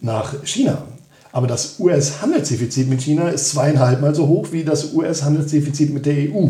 nach 0.00 0.32
China. 0.44 0.84
Aber 1.32 1.46
das 1.46 1.76
US-Handelsdefizit 1.78 2.88
mit 2.88 3.02
China 3.02 3.28
ist 3.28 3.50
zweieinhalb 3.50 4.00
Mal 4.00 4.14
so 4.14 4.26
hoch 4.26 4.48
wie 4.50 4.64
das 4.64 4.92
US-Handelsdefizit 4.92 5.92
mit 5.92 6.06
der 6.06 6.14
EU. 6.14 6.48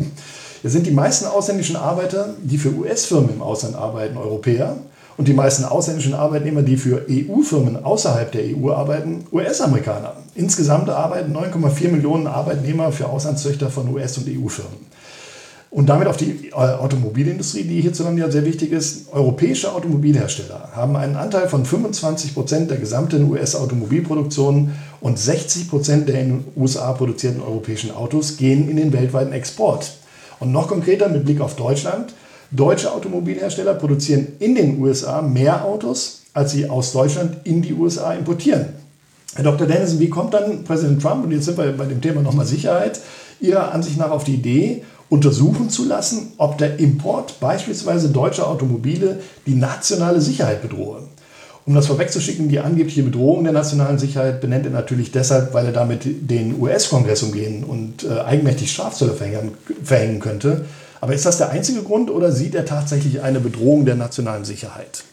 Hier 0.62 0.70
sind 0.70 0.86
die 0.86 0.90
meisten 0.90 1.26
ausländischen 1.26 1.76
Arbeiter, 1.76 2.34
die 2.42 2.58
für 2.58 2.74
US-Firmen 2.74 3.34
im 3.34 3.42
Ausland 3.42 3.76
arbeiten, 3.76 4.16
Europäer. 4.16 4.76
Und 5.16 5.28
die 5.28 5.34
meisten 5.34 5.64
ausländischen 5.64 6.14
Arbeitnehmer, 6.14 6.62
die 6.62 6.78
für 6.78 7.04
EU-Firmen 7.10 7.84
außerhalb 7.84 8.32
der 8.32 8.56
EU 8.56 8.72
arbeiten, 8.72 9.26
US-Amerikaner. 9.32 10.14
Insgesamt 10.34 10.88
arbeiten 10.88 11.36
9,4 11.36 11.88
Millionen 11.88 12.26
Arbeitnehmer 12.26 12.90
für 12.90 13.06
Auslandszüchter 13.06 13.68
von 13.68 13.92
US- 13.92 14.16
und 14.16 14.28
EU-Firmen. 14.28 14.78
Und 15.70 15.88
damit 15.88 16.08
auf 16.08 16.16
die 16.16 16.48
äh, 16.48 16.54
Automobilindustrie, 16.54 17.62
die 17.62 17.80
hierzulande 17.80 18.22
ja 18.22 18.30
sehr 18.30 18.44
wichtig 18.44 18.72
ist. 18.72 19.12
Europäische 19.12 19.72
Automobilhersteller 19.72 20.70
haben 20.74 20.96
einen 20.96 21.14
Anteil 21.14 21.48
von 21.48 21.64
25 21.64 22.34
Prozent 22.34 22.70
der 22.70 22.78
gesamten 22.78 23.30
US-Automobilproduktion 23.30 24.72
und 25.00 25.18
60 25.18 25.70
Prozent 25.70 26.08
der 26.08 26.20
in 26.20 26.28
den 26.28 26.44
USA 26.56 26.92
produzierten 26.92 27.40
europäischen 27.40 27.92
Autos 27.92 28.36
gehen 28.36 28.68
in 28.68 28.76
den 28.76 28.92
weltweiten 28.92 29.32
Export. 29.32 29.92
Und 30.40 30.50
noch 30.50 30.66
konkreter 30.66 31.08
mit 31.08 31.24
Blick 31.24 31.40
auf 31.40 31.54
Deutschland. 31.54 32.14
Deutsche 32.50 32.92
Automobilhersteller 32.92 33.74
produzieren 33.74 34.26
in 34.40 34.56
den 34.56 34.80
USA 34.80 35.22
mehr 35.22 35.64
Autos, 35.64 36.22
als 36.32 36.50
sie 36.50 36.68
aus 36.68 36.92
Deutschland 36.92 37.36
in 37.44 37.62
die 37.62 37.74
USA 37.74 38.12
importieren. 38.14 38.70
Herr 39.36 39.44
Dr. 39.44 39.68
Dennison, 39.68 40.00
wie 40.00 40.10
kommt 40.10 40.34
dann 40.34 40.64
Präsident 40.64 41.00
Trump, 41.00 41.24
und 41.24 41.30
jetzt 41.30 41.44
sind 41.44 41.56
wir 41.56 41.70
bei 41.76 41.84
dem 41.84 42.00
Thema 42.00 42.22
nochmal 42.22 42.46
Sicherheit, 42.46 43.00
Ihrer 43.40 43.72
Ansicht 43.72 43.96
nach 43.96 44.10
auf 44.10 44.24
die 44.24 44.34
Idee, 44.34 44.82
untersuchen 45.10 45.68
zu 45.68 45.84
lassen, 45.84 46.32
ob 46.38 46.56
der 46.56 46.78
Import 46.78 47.40
beispielsweise 47.40 48.08
deutscher 48.08 48.48
Automobile 48.48 49.20
die 49.46 49.56
nationale 49.56 50.20
Sicherheit 50.20 50.62
bedrohe. 50.62 51.02
Um 51.66 51.74
das 51.74 51.88
vorwegzuschicken, 51.88 52.48
die 52.48 52.60
angebliche 52.60 53.02
Bedrohung 53.02 53.44
der 53.44 53.52
nationalen 53.52 53.98
Sicherheit 53.98 54.40
benennt 54.40 54.64
er 54.64 54.72
natürlich 54.72 55.12
deshalb, 55.12 55.52
weil 55.52 55.66
er 55.66 55.72
damit 55.72 56.02
den 56.04 56.60
US-Kongress 56.60 57.22
umgehen 57.22 57.64
und 57.64 58.04
äh, 58.04 58.20
eigenmächtig 58.20 58.72
Strafzölle 58.72 59.12
verhängen, 59.12 59.52
verhängen 59.84 60.20
könnte. 60.20 60.64
Aber 61.00 61.12
ist 61.12 61.26
das 61.26 61.38
der 61.38 61.50
einzige 61.50 61.82
Grund 61.82 62.10
oder 62.10 62.32
sieht 62.32 62.54
er 62.54 62.64
tatsächlich 62.64 63.22
eine 63.22 63.40
Bedrohung 63.40 63.84
der 63.84 63.94
nationalen 63.94 64.44
Sicherheit? 64.44 65.04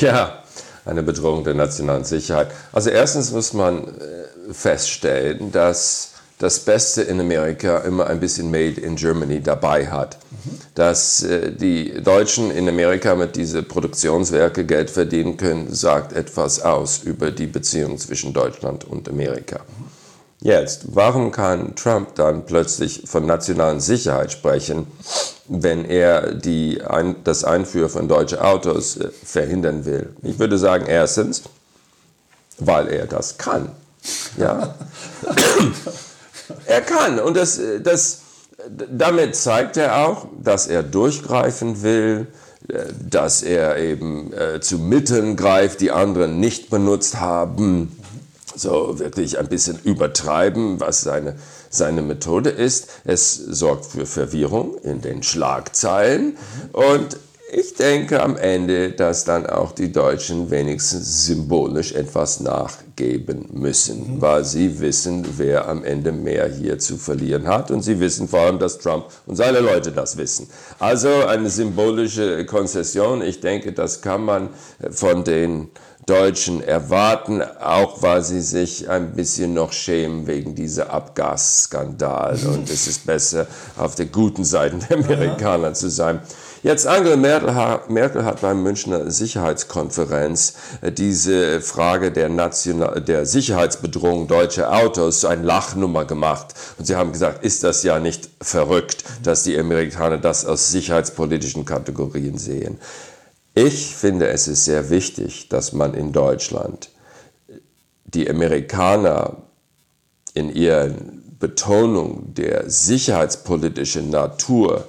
Ja, 0.00 0.42
eine 0.84 1.02
Bedrohung 1.02 1.44
der 1.44 1.54
nationalen 1.54 2.04
Sicherheit. 2.04 2.48
Also 2.72 2.90
erstens 2.90 3.32
muss 3.32 3.52
man 3.52 3.84
äh, 3.84 4.52
feststellen, 4.52 5.50
dass 5.50 6.13
das 6.38 6.60
Beste 6.60 7.02
in 7.02 7.20
Amerika 7.20 7.78
immer 7.78 8.06
ein 8.06 8.20
bisschen 8.20 8.50
Made 8.50 8.80
in 8.80 8.96
Germany 8.96 9.40
dabei 9.40 9.86
hat. 9.86 10.18
Dass 10.74 11.22
äh, 11.22 11.52
die 11.52 12.02
Deutschen 12.02 12.50
in 12.50 12.68
Amerika 12.68 13.14
mit 13.14 13.36
diesen 13.36 13.66
Produktionswerke 13.66 14.64
Geld 14.64 14.90
verdienen 14.90 15.36
können, 15.36 15.72
sagt 15.72 16.12
etwas 16.12 16.60
aus 16.60 17.02
über 17.02 17.30
die 17.30 17.46
Beziehung 17.46 17.98
zwischen 17.98 18.32
Deutschland 18.32 18.84
und 18.84 19.08
Amerika. 19.08 19.60
Jetzt, 20.40 20.94
warum 20.94 21.30
kann 21.30 21.74
Trump 21.74 22.16
dann 22.16 22.44
plötzlich 22.44 23.04
von 23.06 23.24
nationalen 23.24 23.80
Sicherheit 23.80 24.32
sprechen, 24.32 24.86
wenn 25.48 25.86
er 25.86 26.34
die, 26.34 26.82
ein, 26.82 27.16
das 27.24 27.44
Einführen 27.44 27.88
von 27.88 28.08
deutschen 28.08 28.40
Autos 28.40 28.96
äh, 28.96 29.08
verhindern 29.10 29.86
will? 29.86 30.14
Ich 30.22 30.38
würde 30.38 30.58
sagen, 30.58 30.84
erstens, 30.86 31.44
weil 32.58 32.88
er 32.88 33.06
das 33.06 33.38
kann. 33.38 33.70
Ja. 34.36 34.74
Er 36.66 36.80
kann 36.80 37.18
und 37.18 37.36
das, 37.36 37.60
das, 37.82 38.20
damit 38.90 39.36
zeigt 39.36 39.76
er 39.76 40.06
auch, 40.06 40.26
dass 40.42 40.66
er 40.66 40.82
durchgreifen 40.82 41.82
will, 41.82 42.26
dass 43.10 43.42
er 43.42 43.76
eben 43.76 44.32
äh, 44.32 44.60
zu 44.60 44.78
Mitteln 44.78 45.36
greift, 45.36 45.80
die 45.80 45.90
andere 45.90 46.28
nicht 46.28 46.70
benutzt 46.70 47.20
haben. 47.20 47.98
So 48.56 48.98
wirklich 48.98 49.38
ein 49.38 49.48
bisschen 49.48 49.78
übertreiben, 49.82 50.80
was 50.80 51.02
seine, 51.02 51.34
seine 51.68 52.02
Methode 52.02 52.50
ist. 52.50 52.88
Es 53.04 53.34
sorgt 53.34 53.86
für 53.86 54.06
Verwirrung 54.06 54.78
in 54.82 55.02
den 55.02 55.22
Schlagzeilen 55.22 56.38
und 56.72 57.18
ich 57.52 57.74
denke 57.74 58.22
am 58.22 58.36
Ende, 58.36 58.90
dass 58.92 59.24
dann 59.24 59.46
auch 59.46 59.72
die 59.72 59.92
Deutschen 59.92 60.50
wenigstens 60.50 61.26
symbolisch 61.26 61.92
etwas 61.92 62.40
nachgeben 62.94 63.46
müssen, 63.52 64.16
mhm. 64.16 64.22
weil 64.22 64.44
sie 64.44 64.80
wissen, 64.80 65.24
wer 65.36 65.68
am 65.68 65.84
Ende 65.84 66.12
mehr 66.12 66.48
hier 66.48 66.78
zu 66.78 66.96
verlieren 66.96 67.46
hat 67.46 67.70
und 67.70 67.82
sie 67.82 68.00
wissen 68.00 68.28
vor 68.28 68.40
allem, 68.40 68.58
dass 68.58 68.78
Trump 68.78 69.06
und 69.26 69.36
seine 69.36 69.60
Leute 69.60 69.92
das 69.92 70.16
wissen. 70.16 70.48
Also 70.78 71.08
eine 71.26 71.50
symbolische 71.50 72.44
Konzession, 72.46 73.22
ich 73.22 73.40
denke, 73.40 73.72
das 73.72 74.00
kann 74.00 74.24
man 74.24 74.48
von 74.90 75.24
den 75.24 75.68
Deutschen 76.06 76.62
erwarten, 76.62 77.40
auch 77.42 78.02
weil 78.02 78.22
sie 78.22 78.42
sich 78.42 78.90
ein 78.90 79.14
bisschen 79.14 79.54
noch 79.54 79.72
schämen 79.72 80.26
wegen 80.26 80.54
dieser 80.54 80.90
Abgasskandal 80.90 82.38
und 82.54 82.68
es 82.68 82.86
ist 82.86 83.06
besser 83.06 83.46
auf 83.76 83.94
der 83.94 84.06
guten 84.06 84.44
Seite 84.44 84.76
der 84.76 84.98
Amerikaner 84.98 85.72
zu 85.72 85.88
sein. 85.88 86.20
Jetzt 86.64 86.86
Angela 86.86 87.16
Merkel, 87.16 88.24
hat 88.24 88.40
beim 88.40 88.62
Münchner 88.62 89.10
Sicherheitskonferenz 89.10 90.54
äh, 90.80 90.90
diese 90.90 91.60
Frage 91.60 92.10
der, 92.10 92.30
National, 92.30 93.02
der 93.02 93.26
Sicherheitsbedrohung 93.26 94.28
deutscher 94.28 94.72
Autos 94.72 95.20
zu 95.20 95.28
einer 95.28 95.42
Lachnummer 95.42 96.06
gemacht. 96.06 96.54
Und 96.78 96.86
sie 96.86 96.96
haben 96.96 97.12
gesagt, 97.12 97.44
ist 97.44 97.64
das 97.64 97.82
ja 97.82 97.98
nicht 98.00 98.30
verrückt, 98.40 99.04
dass 99.22 99.42
die 99.42 99.58
Amerikaner 99.58 100.16
das 100.16 100.46
aus 100.46 100.70
sicherheitspolitischen 100.70 101.66
Kategorien 101.66 102.38
sehen. 102.38 102.78
Ich 103.54 103.94
finde, 103.94 104.28
es 104.28 104.48
ist 104.48 104.64
sehr 104.64 104.88
wichtig, 104.88 105.50
dass 105.50 105.74
man 105.74 105.92
in 105.92 106.12
Deutschland 106.12 106.88
die 108.06 108.30
Amerikaner 108.30 109.36
in 110.32 110.48
ihrer 110.50 110.94
Betonung 111.38 112.32
der 112.32 112.70
sicherheitspolitischen 112.70 114.08
Natur 114.08 114.88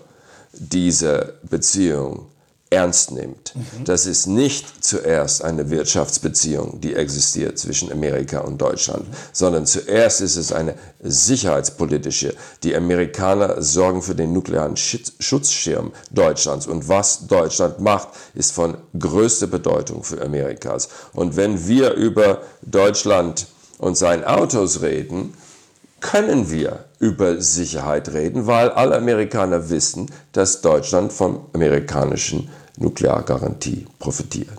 diese 0.58 1.36
Beziehung 1.44 2.28
ernst 2.70 3.12
nimmt. 3.12 3.56
Mhm. 3.56 3.86
Das 3.86 4.06
ist 4.06 4.26
nicht 4.26 4.84
zuerst 4.84 5.44
eine 5.44 5.70
Wirtschaftsbeziehung, 5.70 6.82
die 6.82 6.96
existiert 6.96 7.60
zwischen 7.60 7.92
Amerika 7.92 8.40
und 8.40 8.60
Deutschland, 8.60 9.08
mhm. 9.08 9.14
sondern 9.32 9.66
zuerst 9.66 10.22
ist 10.22 10.36
es 10.36 10.52
eine 10.52 10.76
sicherheitspolitische. 11.02 12.34
Die 12.64 12.76
Amerikaner 12.76 13.62
sorgen 13.62 14.02
für 14.02 14.16
den 14.16 14.34
nuklearen 14.34 14.76
Schutzschirm 14.76 15.92
Deutschlands 16.12 16.66
und 16.66 16.88
was 16.90 17.28
Deutschland 17.28 17.80
macht, 17.80 18.10
ist 18.34 18.52
von 18.52 18.78
größter 18.98 19.48
Bedeutung 19.48 20.04
für 20.04 20.22
Amerikas. 20.22 20.90
Und 21.14 21.36
wenn 21.36 21.68
wir 21.68 21.94
über 21.94 22.42
Deutschland 22.62 23.48
und 23.78 23.96
seine 23.96 24.28
Autos 24.28 24.82
reden, 24.82 25.36
können 26.02 26.52
wir 26.52 26.85
über 27.00 27.42
Sicherheit 27.42 28.14
reden, 28.14 28.48
weil 28.48 28.70
alle 28.70 28.96
Amerikaner 28.96 29.70
wissen, 29.70 30.10
dass 30.32 30.62
Deutschland 30.62 31.12
von 31.12 31.40
amerikanischen 31.54 32.50
Nukleargarantie 32.78 33.86
profitiert. 34.00 34.50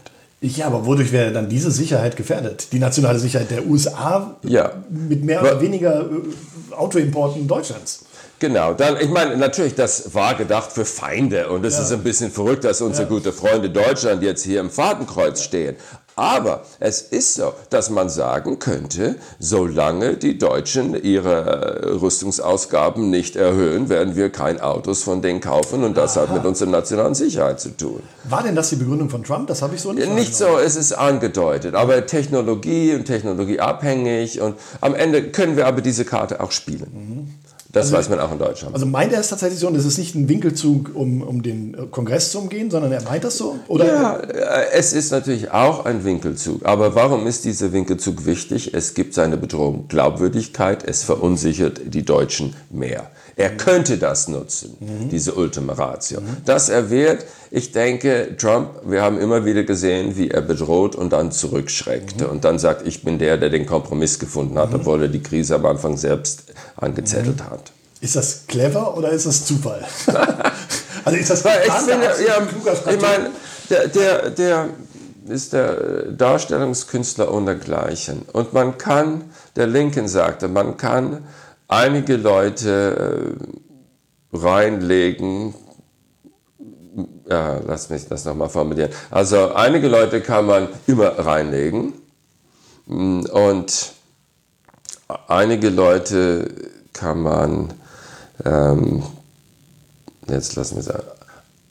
Ja, 0.40 0.66
aber 0.66 0.85
wodurch 0.85 1.12
wäre 1.12 1.33
dann 1.33 1.49
diese 1.49 1.71
Sicherheit 1.71 2.16
gefährdet? 2.16 2.69
Die 2.73 2.78
nationale 2.78 3.19
Sicherheit 3.19 3.50
der 3.50 3.66
USA 3.66 4.37
ja. 4.43 4.73
mit 4.90 5.25
mehr 5.25 5.40
oder 5.40 5.61
weniger 5.61 6.02
äh, 6.02 6.75
Autoimporten 6.75 7.49
Deutschlands? 7.49 8.05
Genau, 8.38 8.75
dann, 8.75 8.99
ich 9.00 9.09
meine, 9.09 9.37
natürlich, 9.38 9.75
das 9.75 10.14
war 10.14 10.35
gedacht 10.35 10.71
für 10.71 10.85
Feinde 10.85 11.49
und 11.49 11.64
es 11.64 11.78
ja. 11.78 11.85
ist 11.85 11.93
ein 11.93 12.02
bisschen 12.02 12.31
verrückt, 12.31 12.64
dass 12.64 12.82
unsere 12.82 13.04
ja. 13.04 13.08
gute 13.08 13.32
Freunde 13.32 13.71
Deutschland 13.71 14.23
jetzt 14.23 14.45
hier 14.45 14.60
im 14.60 14.69
Fadenkreuz 14.69 15.41
stehen. 15.43 15.76
Aber 16.19 16.63
es 16.81 17.02
ist 17.02 17.35
so, 17.35 17.52
dass 17.69 17.91
man 17.91 18.09
sagen 18.09 18.59
könnte, 18.59 19.17
solange 19.39 20.17
die 20.17 20.39
Deutschen 20.39 20.95
ihre 20.95 22.00
Rüstungsausgaben 22.00 23.11
nicht 23.11 23.37
erhöhen, 23.37 23.91
werden 23.91 24.17
wir 24.17 24.31
kein 24.31 24.59
Autos 24.59 25.02
von 25.02 25.21
denen 25.21 25.43
kaufen 25.43 25.85
und 25.85 25.95
das 25.95 26.17
Aha. 26.17 26.23
hat 26.23 26.35
mit 26.35 26.47
unserer 26.47 26.71
nationalen 26.71 27.15
Sicherheit 27.15 27.61
zu 27.61 27.76
tun. 27.76 28.02
War 28.25 28.43
denn 28.43 28.57
das 28.57 28.71
die 28.71 28.76
Begründung 28.76 29.11
von 29.11 29.25
Trump? 29.25 29.49
Das 29.49 29.61
habe 29.61 29.75
ich 29.75 29.83
so 29.83 29.93
nicht 29.93 30.09
Nicht 30.09 30.35
so, 30.35 30.57
es 30.57 30.75
ist 30.76 30.95
angedeutet, 30.95 31.75
aber 31.75 32.07
Technologie 32.07 32.95
und 32.95 33.05
technologieabhängig 33.05 34.41
und 34.41 34.57
am 34.81 34.95
Ende 34.95 35.31
können 35.31 35.59
wir 35.59 35.67
aber 35.67 35.83
diese 35.83 36.07
Karte 36.07 36.41
auch 36.41 36.50
spielen. 36.50 36.87
Das 37.76 37.93
also, 37.93 37.99
weiß 37.99 38.08
man 38.08 38.21
auch 38.21 38.32
in 38.32 38.39
Deutschland. 38.39 38.75
Also 38.75 38.86
meint 38.86 39.12
er 39.12 39.21
es 39.21 39.28
tatsächlich 39.28 39.60
so, 39.60 39.69
und 39.69 39.76
es 39.76 39.84
ist 39.84 39.99
nicht 39.99 40.15
ein 40.15 40.30
Winkelzug, 40.30 40.93
um, 40.95 41.21
um 41.21 41.43
den 41.43 41.91
Kongress 41.91 42.32
zu 42.32 42.39
umgehen, 42.39 42.71
sondern 42.71 42.91
er 42.91 43.02
meint 43.02 43.23
das 43.23 43.36
so? 43.36 43.56
Oder? 43.69 43.86
Ja, 43.86 44.17
äh, 44.17 44.71
es 44.73 44.95
ist 44.95 45.10
natürlich 45.12 45.50
auch 45.50 45.84
ein 45.84 46.02
Winkelzug. 46.04 46.65
Aber 46.65 46.95
warum 46.95 47.26
ist 47.26 47.45
dieser 47.45 47.73
Winkelzug 47.73 48.25
wichtig? 48.25 48.73
Es 48.73 48.95
gibt 48.95 49.12
seine 49.12 49.36
Bedrohung 49.36 49.89
Glaubwürdigkeit, 49.89 50.84
es 50.89 51.02
verunsichert 51.02 51.80
die 51.84 52.02
Deutschen 52.02 52.56
mehr. 52.71 53.10
Er 53.38 53.50
könnte 53.50 53.99
das 53.99 54.28
nutzen, 54.28 54.78
mhm. 54.80 55.10
diese 55.10 55.34
Ultima 55.34 55.75
Ratio. 55.75 56.22
Mhm. 56.22 56.38
Dass 56.46 56.70
er 56.70 56.88
wird, 56.88 57.26
ich 57.50 57.70
denke, 57.70 58.34
Trump, 58.38 58.70
wir 58.86 59.02
haben 59.02 59.20
immer 59.20 59.44
wieder 59.44 59.62
gesehen, 59.62 60.16
wie 60.16 60.30
er 60.30 60.40
bedroht 60.40 60.96
und 60.96 61.12
dann 61.12 61.30
zurückschreckt 61.32 62.22
mhm. 62.22 62.28
und 62.28 62.44
dann 62.44 62.58
sagt, 62.58 62.86
ich 62.86 63.04
bin 63.04 63.18
der, 63.18 63.36
der 63.36 63.50
den 63.50 63.66
Kompromiss 63.66 64.18
gefunden 64.18 64.58
hat, 64.58 64.70
mhm. 64.70 64.76
obwohl 64.76 65.02
er 65.02 65.08
die 65.08 65.22
Krise 65.22 65.56
am 65.56 65.66
Anfang 65.66 65.99
selbst 65.99 66.44
angezettelt 66.76 67.40
mhm. 67.40 67.50
hat. 67.50 67.72
Ist 68.00 68.16
das 68.16 68.46
clever 68.46 68.96
oder 68.96 69.10
ist 69.10 69.26
das 69.26 69.44
Zufall? 69.44 69.84
also 71.04 71.18
ist 71.18 71.30
das 71.30 71.44
ich 71.44 71.72
finde, 71.72 72.06
ja, 72.26 72.90
ich 72.90 73.00
meine, 73.00 73.30
der, 73.68 73.88
der, 73.88 74.30
der 74.30 74.68
ist 75.28 75.52
der 75.52 76.12
Darstellungskünstler 76.12 77.30
untergleichen. 77.30 78.22
Und 78.32 78.54
man 78.54 78.78
kann, 78.78 79.25
der 79.56 79.66
Lincoln 79.66 80.08
sagte, 80.08 80.49
man 80.49 80.76
kann 80.76 81.25
einige 81.69 82.17
Leute 82.17 83.37
äh, 84.33 84.37
reinlegen. 84.37 85.55
Ja, 87.29 87.61
lass 87.67 87.91
mich 87.91 88.07
das 88.09 88.25
nochmal 88.25 88.49
formulieren. 88.49 88.91
Also 89.11 89.52
einige 89.52 89.89
Leute 89.89 90.21
kann 90.21 90.47
man 90.47 90.69
immer 90.87 91.19
reinlegen 91.19 91.93
mm, 92.87 93.23
und 93.33 93.93
einige 95.29 95.69
Leute 95.69 96.49
kann 96.93 97.21
man, 97.21 97.75
ähm, 98.45 99.02
jetzt 100.29 100.57
lassen 100.57 100.76
wir 100.76 100.83
sagen, 100.83 101.05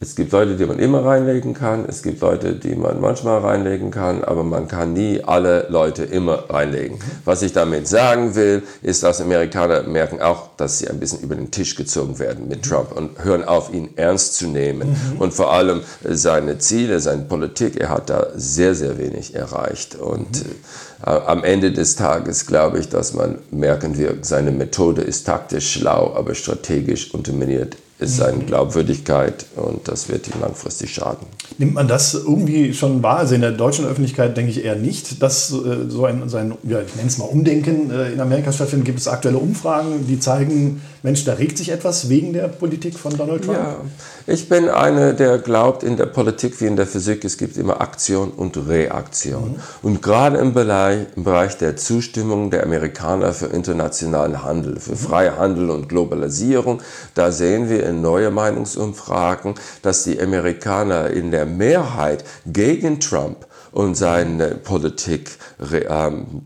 es 0.05 0.15
gibt 0.15 0.31
Leute, 0.33 0.55
die 0.55 0.67
man 0.67 0.77
immer 0.77 1.03
reinlegen 1.03 1.55
kann, 1.55 1.85
es 1.87 2.03
gibt 2.03 2.21
Leute, 2.21 2.53
die 2.53 2.75
man 2.75 3.01
manchmal 3.01 3.39
reinlegen 3.39 3.89
kann, 3.89 4.23
aber 4.23 4.43
man 4.43 4.67
kann 4.67 4.93
nie 4.93 5.23
alle 5.23 5.65
Leute 5.69 6.03
immer 6.03 6.47
reinlegen. 6.47 6.99
Was 7.25 7.41
ich 7.41 7.53
damit 7.53 7.87
sagen 7.87 8.35
will, 8.35 8.61
ist, 8.83 9.01
dass 9.01 9.19
Amerikaner 9.19 9.81
merken 9.81 10.21
auch, 10.21 10.49
dass 10.57 10.77
sie 10.77 10.87
ein 10.87 10.99
bisschen 10.99 11.21
über 11.21 11.33
den 11.33 11.49
Tisch 11.49 11.75
gezogen 11.75 12.19
werden 12.19 12.47
mit 12.47 12.63
Trump 12.63 12.91
und 12.91 13.23
hören 13.23 13.43
auf, 13.43 13.73
ihn 13.73 13.89
ernst 13.95 14.35
zu 14.35 14.45
nehmen. 14.45 14.89
Mhm. 14.89 15.21
Und 15.21 15.33
vor 15.33 15.51
allem 15.51 15.81
seine 16.03 16.59
Ziele, 16.59 16.99
seine 16.99 17.23
Politik, 17.23 17.77
er 17.77 17.89
hat 17.89 18.11
da 18.11 18.27
sehr, 18.35 18.75
sehr 18.75 18.99
wenig 18.99 19.33
erreicht. 19.33 19.95
Und 19.95 20.45
mhm. 20.45 20.51
äh, 21.03 21.09
am 21.09 21.43
Ende 21.43 21.71
des 21.71 21.95
Tages 21.95 22.45
glaube 22.45 22.77
ich, 22.77 22.89
dass 22.89 23.15
man 23.15 23.39
merken 23.49 23.97
wird, 23.97 24.23
seine 24.23 24.51
Methode 24.51 25.01
ist 25.01 25.25
taktisch 25.25 25.73
schlau, 25.73 26.13
aber 26.15 26.35
strategisch 26.35 27.11
unterminiert 27.11 27.77
ist 27.97 28.17
seine 28.17 28.43
Glaubwürdigkeit 28.43 29.45
und 29.55 29.87
das 29.87 30.09
wird 30.09 30.27
ihm 30.27 30.41
langfristig 30.41 30.93
schaden. 30.93 31.27
Nimmt 31.57 31.75
man 31.75 31.87
das 31.87 32.13
irgendwie 32.13 32.73
schon 32.73 33.01
wahr? 33.01 33.19
Also 33.19 33.35
in 33.35 33.41
der 33.41 33.51
deutschen 33.51 33.85
Öffentlichkeit 33.85 34.35
denke 34.35 34.51
ich 34.51 34.65
eher 34.65 34.75
nicht, 34.75 35.21
dass 35.23 35.51
äh, 35.53 35.89
so 35.89 36.05
ein, 36.05 36.27
so 36.27 36.35
ein 36.35 36.55
ja, 36.63 36.81
ich 36.81 36.93
nenne 36.95 37.07
es 37.07 37.17
mal 37.17 37.25
Umdenken 37.25 37.91
äh, 37.91 38.11
in 38.11 38.19
Amerika 38.19 38.51
stattfindet. 38.51 38.85
Gibt 38.85 38.99
es 38.99 39.07
aktuelle 39.07 39.37
Umfragen, 39.37 40.05
die 40.07 40.19
zeigen, 40.19 40.81
Mensch, 41.03 41.23
da 41.23 41.33
regt 41.33 41.57
sich 41.57 41.69
etwas 41.71 42.09
wegen 42.09 42.33
der 42.33 42.47
Politik 42.47 42.97
von 42.97 43.15
Donald 43.15 43.45
Trump? 43.45 43.59
Ja, 43.59 43.77
ich 44.27 44.49
bin 44.49 44.67
einer, 44.67 45.13
der 45.13 45.37
glaubt, 45.37 45.83
in 45.83 45.95
der 45.95 46.07
Politik 46.07 46.59
wie 46.59 46.65
in 46.65 46.75
der 46.75 46.87
Physik, 46.87 47.23
es 47.23 47.37
gibt 47.37 47.57
immer 47.57 47.79
Aktion 47.79 48.31
und 48.31 48.57
Reaktion. 48.67 49.51
Mhm. 49.51 49.55
Und 49.83 50.01
gerade 50.01 50.37
im 50.37 50.53
Bereich, 50.53 51.05
im 51.15 51.23
Bereich 51.23 51.57
der 51.57 51.77
Zustimmung 51.77 52.49
der 52.49 52.63
Amerikaner 52.63 53.33
für 53.33 53.45
internationalen 53.45 54.43
Handel, 54.43 54.79
für 54.79 54.93
mhm. 54.93 54.97
Freihandel 54.97 55.69
und 55.69 55.87
Globalisierung, 55.87 56.81
da 57.13 57.31
sehen 57.31 57.69
wir 57.69 57.84
neue 57.93 58.31
Meinungsumfragen, 58.31 59.55
dass 59.81 60.03
die 60.03 60.21
Amerikaner 60.21 61.09
in 61.09 61.31
der 61.31 61.45
Mehrheit 61.45 62.23
gegen 62.45 62.99
Trump 62.99 63.47
und 63.71 63.95
seine 63.95 64.55
Politik 64.55 65.37
ähm, 65.89 66.43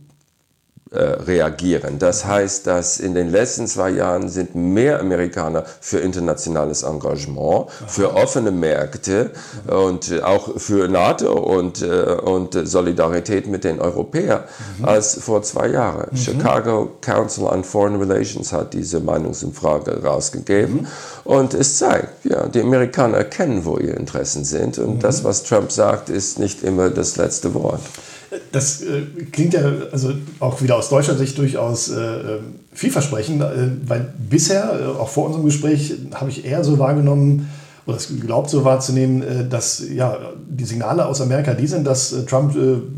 äh, 0.91 1.01
reagieren. 1.01 1.99
Das 1.99 2.25
heißt, 2.25 2.65
dass 2.65 2.99
in 2.99 3.13
den 3.13 3.29
letzten 3.29 3.67
zwei 3.67 3.91
Jahren 3.91 4.27
sind 4.27 4.55
mehr 4.55 4.99
Amerikaner 4.99 5.63
für 5.81 5.99
internationales 5.99 6.81
Engagement, 6.81 7.67
für 7.85 8.15
offene 8.15 8.49
Märkte 8.49 9.29
und 9.67 10.23
auch 10.23 10.59
für 10.59 10.87
NATO 10.87 11.31
und, 11.33 11.83
äh, 11.83 12.17
und 12.23 12.57
Solidarität 12.67 13.45
mit 13.45 13.65
den 13.65 13.79
Europäern 13.79 14.45
mhm. 14.79 14.85
als 14.85 15.13
vor 15.21 15.43
zwei 15.43 15.67
Jahren. 15.67 16.07
Mhm. 16.09 16.17
Chicago 16.17 16.91
Council 17.01 17.43
on 17.43 17.63
Foreign 17.63 17.97
Relations 17.97 18.51
hat 18.51 18.73
diese 18.73 18.99
Meinungsumfrage 18.99 20.01
rausgegeben 20.03 20.75
mhm. 20.75 20.87
und 21.23 21.53
es 21.53 21.77
zeigt, 21.77 22.25
ja, 22.25 22.47
die 22.47 22.61
Amerikaner 22.61 23.17
erkennen, 23.17 23.63
wo 23.63 23.77
ihre 23.77 23.95
Interessen 23.95 24.43
sind 24.43 24.79
und 24.79 25.03
das, 25.03 25.23
was 25.23 25.43
Trump 25.43 25.71
sagt, 25.71 26.09
ist 26.09 26.39
nicht 26.39 26.63
immer 26.63 26.89
das 26.89 27.15
letzte 27.15 27.53
Wort. 27.53 27.81
Das 28.51 28.81
äh, 28.81 29.01
klingt 29.31 29.53
ja 29.53 29.61
also 29.91 30.13
auch 30.39 30.61
wieder 30.61 30.75
aus 30.75 30.89
deutscher 30.89 31.15
Sicht 31.15 31.37
durchaus 31.37 31.89
äh, 31.89 31.99
ähm, 31.99 32.39
vielversprechend, 32.73 33.41
äh, 33.41 33.69
weil 33.85 34.13
bisher, 34.29 34.79
äh, 34.79 34.99
auch 34.99 35.09
vor 35.09 35.25
unserem 35.25 35.45
Gespräch, 35.45 35.93
habe 36.13 36.29
ich 36.29 36.45
eher 36.45 36.63
so 36.63 36.77
wahrgenommen, 36.77 37.49
oder 37.87 37.97
es 37.97 38.09
glaubt 38.19 38.49
so 38.49 38.63
wahrzunehmen, 38.63 39.23
äh, 39.23 39.47
dass 39.49 39.83
ja, 39.91 40.17
die 40.47 40.65
Signale 40.65 41.07
aus 41.07 41.21
Amerika 41.21 41.53
die 41.55 41.67
sind, 41.67 41.87
dass 41.87 42.13
Trump 42.27 42.55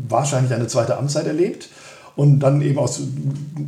wahrscheinlich 0.08 0.52
eine 0.52 0.66
zweite 0.66 0.98
Amtszeit 0.98 1.26
erlebt. 1.26 1.68
Und 2.14 2.40
dann 2.40 2.60
eben 2.60 2.78
aus 2.78 3.00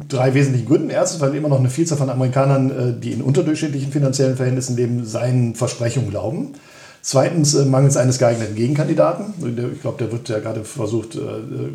drei 0.06 0.34
wesentlichen 0.34 0.68
Gründen. 0.68 0.90
Erstens, 0.90 1.22
weil 1.22 1.34
immer 1.34 1.48
noch 1.48 1.60
eine 1.60 1.70
Vielzahl 1.70 1.96
von 1.96 2.10
Amerikanern, 2.10 3.00
die 3.00 3.12
in 3.12 3.22
unterdurchschnittlichen 3.22 3.90
finanziellen 3.90 4.36
Verhältnissen 4.36 4.76
leben, 4.76 5.06
seinen 5.06 5.54
Versprechungen 5.54 6.10
glauben. 6.10 6.52
Zweitens 7.06 7.52
äh, 7.52 7.66
mangels 7.66 7.98
eines 7.98 8.18
geeigneten 8.18 8.54
Gegenkandidaten. 8.54 9.34
Ich 9.74 9.82
glaube, 9.82 9.98
der 9.98 10.10
wird 10.10 10.26
ja 10.30 10.38
gerade 10.38 10.64
versucht, 10.64 11.16
äh, 11.16 11.18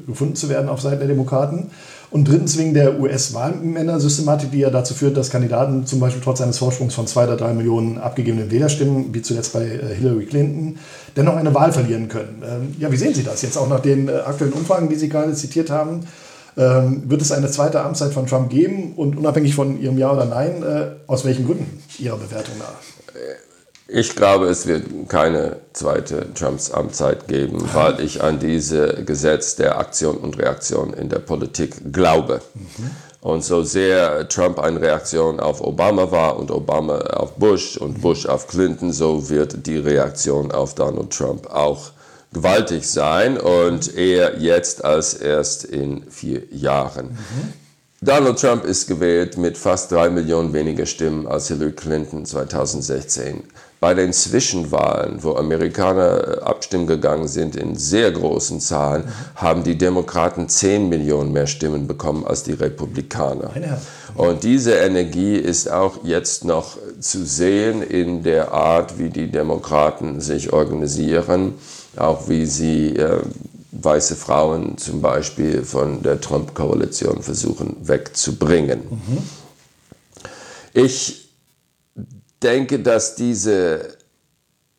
gefunden 0.07 0.35
zu 0.35 0.49
werden 0.49 0.67
auf 0.67 0.81
Seiten 0.81 0.97
der 0.97 1.07
Demokraten. 1.07 1.69
Und 2.09 2.27
drittens 2.27 2.57
wegen 2.57 2.73
der 2.73 2.99
US-Wahlmänner-Systematik, 2.99 4.49
die 4.49 4.61
ja 4.61 4.71
dazu 4.71 4.95
führt, 4.95 5.15
dass 5.15 5.29
Kandidaten 5.29 5.85
zum 5.85 5.99
Beispiel 5.99 6.23
trotz 6.23 6.41
eines 6.41 6.57
Vorsprungs 6.57 6.95
von 6.95 7.05
zwei 7.05 7.25
oder 7.25 7.37
drei 7.37 7.53
Millionen 7.53 7.99
abgegebenen 7.99 8.49
Wählerstimmen, 8.49 9.13
wie 9.13 9.21
zuletzt 9.21 9.53
bei 9.53 9.65
äh, 9.65 9.93
Hillary 9.99 10.25
Clinton, 10.25 10.79
dennoch 11.15 11.35
eine 11.35 11.53
Wahl 11.53 11.71
verlieren 11.73 12.07
können. 12.07 12.41
Ähm, 12.43 12.75
ja, 12.79 12.91
wie 12.91 12.97
sehen 12.97 13.13
Sie 13.13 13.21
das 13.21 13.43
jetzt 13.43 13.55
auch 13.55 13.69
nach 13.69 13.81
den 13.81 14.09
aktuellen 14.09 14.53
Umfragen, 14.53 14.89
die 14.89 14.95
Sie 14.95 15.09
gerade 15.09 15.33
zitiert 15.33 15.69
haben? 15.69 16.07
Ähm, 16.57 17.03
wird 17.07 17.21
es 17.21 17.31
eine 17.31 17.51
zweite 17.51 17.81
Amtszeit 17.81 18.13
von 18.13 18.25
Trump 18.25 18.49
geben 18.49 18.93
und 18.95 19.15
unabhängig 19.15 19.53
von 19.53 19.79
Ihrem 19.79 19.99
Ja 19.99 20.11
oder 20.11 20.25
Nein, 20.25 20.63
aus 21.05 21.23
welchen 21.23 21.45
Gründen 21.45 21.83
Ihrer 21.99 22.17
Bewertung 22.17 22.57
nach? 22.57 22.98
Ich 23.91 24.15
glaube, 24.15 24.45
es 24.45 24.67
wird 24.67 24.85
keine 25.09 25.57
zweite 25.73 26.31
Trumps 26.35 26.69
Amtszeit 26.69 27.27
geben, 27.27 27.57
weil 27.73 27.99
ich 28.01 28.21
an 28.21 28.39
diese 28.39 29.03
Gesetz 29.03 29.55
der 29.55 29.79
Aktion 29.79 30.17
und 30.17 30.37
Reaktion 30.37 30.93
in 30.93 31.09
der 31.09 31.19
Politik 31.19 31.91
glaube. 31.91 32.41
Mhm. 32.53 32.91
Und 33.21 33.43
so 33.43 33.63
sehr 33.63 34.29
Trump 34.29 34.59
eine 34.59 34.79
Reaktion 34.79 35.39
auf 35.39 35.61
Obama 35.61 36.11
war 36.11 36.37
und 36.37 36.51
Obama 36.51 36.99
auf 36.99 37.33
Bush 37.33 37.77
und 37.77 37.99
Bush 38.01 38.27
auf 38.27 38.47
Clinton, 38.47 38.93
so 38.93 39.29
wird 39.29 39.65
die 39.65 39.77
Reaktion 39.77 40.51
auf 40.51 40.75
Donald 40.75 41.09
Trump 41.11 41.47
auch 41.47 41.91
gewaltig 42.31 42.87
sein 42.87 43.37
und 43.37 43.95
eher 43.95 44.39
jetzt 44.39 44.85
als 44.85 45.15
erst 45.15 45.65
in 45.65 46.09
vier 46.09 46.43
Jahren. 46.51 47.07
Mhm. 47.07 47.53
Donald 48.01 48.39
Trump 48.39 48.63
ist 48.63 48.87
gewählt 48.87 49.37
mit 49.37 49.57
fast 49.57 49.91
drei 49.91 50.09
Millionen 50.09 50.53
weniger 50.53 50.85
Stimmen 50.85 51.27
als 51.27 51.49
Hillary 51.49 51.73
Clinton 51.73 52.25
2016 52.25 53.43
bei 53.81 53.93
den 53.93 54.13
Zwischenwahlen, 54.13 55.21
wo 55.21 55.35
Amerikaner 55.35 56.37
äh, 56.37 56.41
abstimmen 56.41 56.87
gegangen 56.87 57.27
sind 57.27 57.57
in 57.57 57.75
sehr 57.75 58.11
großen 58.11 58.61
Zahlen, 58.61 59.03
haben 59.35 59.63
die 59.63 59.77
Demokraten 59.77 60.47
10 60.47 60.87
Millionen 60.87 61.33
mehr 61.33 61.47
Stimmen 61.47 61.87
bekommen 61.87 62.25
als 62.25 62.43
die 62.43 62.53
Republikaner. 62.53 63.51
Und 64.15 64.43
diese 64.43 64.75
Energie 64.75 65.35
ist 65.35 65.69
auch 65.69 66.03
jetzt 66.03 66.45
noch 66.45 66.77
zu 67.01 67.25
sehen 67.25 67.81
in 67.81 68.23
der 68.23 68.53
Art, 68.53 68.97
wie 68.97 69.09
die 69.09 69.27
Demokraten 69.27 70.21
sich 70.21 70.53
organisieren, 70.53 71.55
auch 71.97 72.29
wie 72.29 72.45
sie 72.45 72.95
äh, 72.95 73.19
weiße 73.71 74.15
Frauen 74.15 74.77
zum 74.77 75.01
Beispiel 75.01 75.63
von 75.63 76.01
der 76.01 76.19
Trump-Koalition 76.19 77.21
versuchen 77.21 77.75
wegzubringen. 77.87 78.81
Mhm. 78.89 79.17
Ich 80.73 81.29
denke, 82.41 82.79
dass 82.79 83.15
diese 83.15 83.97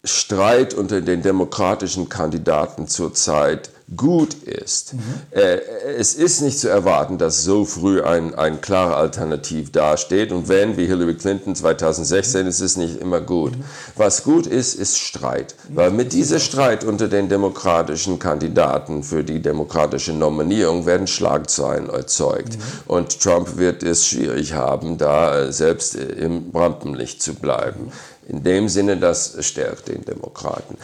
Streit 0.03 0.75
unter 0.75 1.01
den 1.03 1.23
demokratischen 1.23 2.09
Kandidaten 2.09 2.89
zurzeit 2.89 3.71
gut 3.97 4.35
ist. 4.45 4.95
Mhm. 4.95 5.01
Äh, 5.33 5.59
es 5.99 6.15
ist 6.15 6.43
nicht 6.43 6.59
zu 6.59 6.69
erwarten, 6.69 7.19
dass 7.19 7.43
so 7.43 7.65
früh 7.65 8.03
ein, 8.03 8.35
ein 8.35 8.61
klarer 8.61 8.97
Alternativ 8.97 9.73
dasteht. 9.73 10.31
Und 10.31 10.49
wenn, 10.49 10.77
wie 10.77 10.87
Hillary 10.87 11.17
Clinton 11.17 11.57
2016, 11.57 12.43
mhm. 12.43 12.49
ist 12.49 12.61
es 12.61 12.77
nicht 12.77 13.01
immer 13.01 13.21
gut. 13.21 13.57
Mhm. 13.57 13.65
Was 13.97 14.23
gut 14.23 14.47
ist, 14.47 14.75
ist 14.75 14.99
Streit. 14.99 15.57
Mhm. 15.69 15.77
Weil 15.77 15.91
mit 15.91 16.13
diesem 16.13 16.39
Streit 16.39 16.85
unter 16.85 17.09
den 17.09 17.29
demokratischen 17.29 18.19
Kandidaten 18.19 19.03
für 19.03 19.25
die 19.25 19.41
demokratische 19.41 20.13
Nominierung 20.13 20.87
werden 20.87 21.09
Schlagzeilen 21.09 21.89
erzeugt. 21.91 22.57
Mhm. 22.57 22.63
Und 22.87 23.21
Trump 23.21 23.57
wird 23.57 23.83
es 23.83 24.07
schwierig 24.07 24.53
haben, 24.53 24.99
da 24.99 25.51
selbst 25.51 25.97
im 25.97 26.51
Rampenlicht 26.55 27.23
zu 27.23 27.35
bleiben. 27.35 27.91
In 28.29 28.45
dem 28.45 28.69
Sinne, 28.69 28.97
das 28.97 29.37
stärkt 29.41 29.89
den 29.89 30.05
Demokraten. 30.05 30.77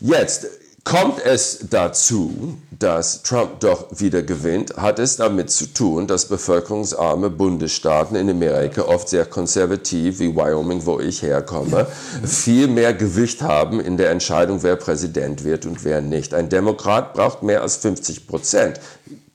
Jetzt, 0.00 0.46
Kommt 0.84 1.24
es 1.24 1.60
dazu, 1.70 2.58
dass 2.78 3.22
Trump 3.22 3.60
doch 3.60 3.86
wieder 3.98 4.22
gewinnt, 4.22 4.76
hat 4.76 4.98
es 4.98 5.16
damit 5.16 5.50
zu 5.50 5.72
tun, 5.72 6.06
dass 6.06 6.26
bevölkerungsarme 6.26 7.30
Bundesstaaten 7.30 8.16
in 8.16 8.28
Amerika, 8.28 8.82
oft 8.82 9.08
sehr 9.08 9.24
konservativ, 9.24 10.18
wie 10.18 10.36
Wyoming, 10.36 10.84
wo 10.84 11.00
ich 11.00 11.22
herkomme, 11.22 11.86
viel 12.22 12.68
mehr 12.68 12.92
Gewicht 12.92 13.40
haben 13.40 13.80
in 13.80 13.96
der 13.96 14.10
Entscheidung, 14.10 14.62
wer 14.62 14.76
Präsident 14.76 15.42
wird 15.42 15.64
und 15.64 15.84
wer 15.84 16.02
nicht. 16.02 16.34
Ein 16.34 16.50
Demokrat 16.50 17.14
braucht 17.14 17.42
mehr 17.42 17.62
als 17.62 17.76
50 17.76 18.26
Prozent. 18.26 18.78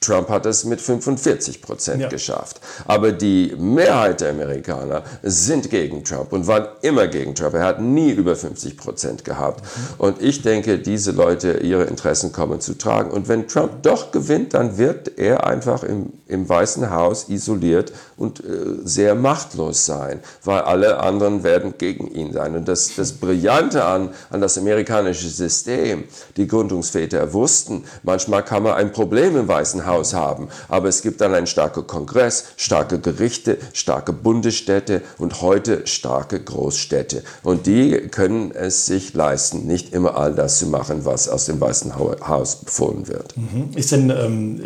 Trump 0.02 0.30
hat 0.30 0.46
es 0.46 0.64
mit 0.64 0.80
45 0.80 1.62
Prozent 1.62 2.02
ja. 2.02 2.08
geschafft. 2.08 2.62
Aber 2.88 3.12
die 3.12 3.54
Mehrheit 3.58 4.22
der 4.22 4.30
Amerikaner 4.30 5.04
sind 5.24 5.70
gegen 5.70 6.06
Trump 6.06 6.32
und 6.32 6.48
waren 6.48 6.68
immer 6.82 7.08
gegen 7.08 7.36
Trump. 7.36 7.54
Er 7.54 7.66
hat 7.66 7.82
nie 7.82 8.12
über 8.12 8.36
50 8.36 8.78
Prozent 8.78 9.26
gehabt. 9.26 9.64
Und 9.98 10.22
ich 10.22 10.42
denke, 10.42 10.80
diese 10.80 11.12
Leute, 11.12 11.58
ihre 11.58 11.84
Interessen 11.84 12.32
kommen 12.32 12.62
zu 12.62 12.78
tragen. 12.78 13.12
Und 13.12 13.28
wenn 13.28 13.48
Trump 13.48 13.84
doch 13.84 14.12
gewinnt, 14.12 14.54
dann 14.54 14.78
wird 14.78 15.18
er 15.20 15.46
einfach 15.46 15.84
im, 15.84 16.14
im 16.28 16.48
Weißen 16.48 16.90
Haus 16.92 17.28
isoliert 17.28 17.92
und 18.16 18.40
äh, 18.40 18.44
sehr 18.84 19.16
machtlos 19.16 19.86
sein, 19.86 20.22
weil 20.46 20.62
alle 20.62 21.00
anderen 21.00 21.44
werden 21.44 21.74
gegen 21.78 22.08
ihn 22.08 22.32
sein. 22.32 22.56
Und 22.56 22.70
das, 22.70 22.96
das 22.96 23.14
Brillante 23.14 23.84
an, 23.84 24.10
an 24.30 24.40
das 24.40 24.58
amerikanische 24.58 25.28
System, 25.28 26.06
die 26.38 26.48
Gründungsväter 26.48 27.34
wussten, 27.34 27.84
manchmal 28.04 28.46
kann 28.46 28.64
man 28.64 28.76
ein 28.76 28.94
Problem 28.94 29.36
im 29.36 29.48
Weißen 29.48 29.86
Haus 29.86 29.88
Haus 29.89 30.13
haben. 30.13 30.47
Aber 30.67 30.88
es 30.88 31.02
gibt 31.02 31.21
dann 31.21 31.34
einen 31.34 31.47
starken 31.47 31.86
Kongress, 31.88 32.45
starke 32.56 32.99
Gerichte, 32.99 33.58
starke 33.73 34.13
Bundesstädte 34.13 35.02
und 35.17 35.41
heute 35.41 35.86
starke 35.88 36.39
Großstädte. 36.39 37.23
Und 37.43 37.67
die 37.67 37.91
können 38.10 38.52
es 38.52 38.86
sich 38.86 39.13
leisten, 39.13 39.67
nicht 39.67 39.93
immer 39.93 40.15
all 40.15 40.34
das 40.34 40.60
zu 40.60 40.67
machen, 40.67 41.06
was 41.06 41.28
aus 41.28 41.45
dem 41.45 41.60
Weißen 41.60 41.95
Haus 41.97 42.58
befohlen 42.58 43.08
wird. 43.08 43.36
Mhm. 43.36 43.71
Ist 43.75 43.91
denn 43.91 44.10
ähm, 44.10 44.62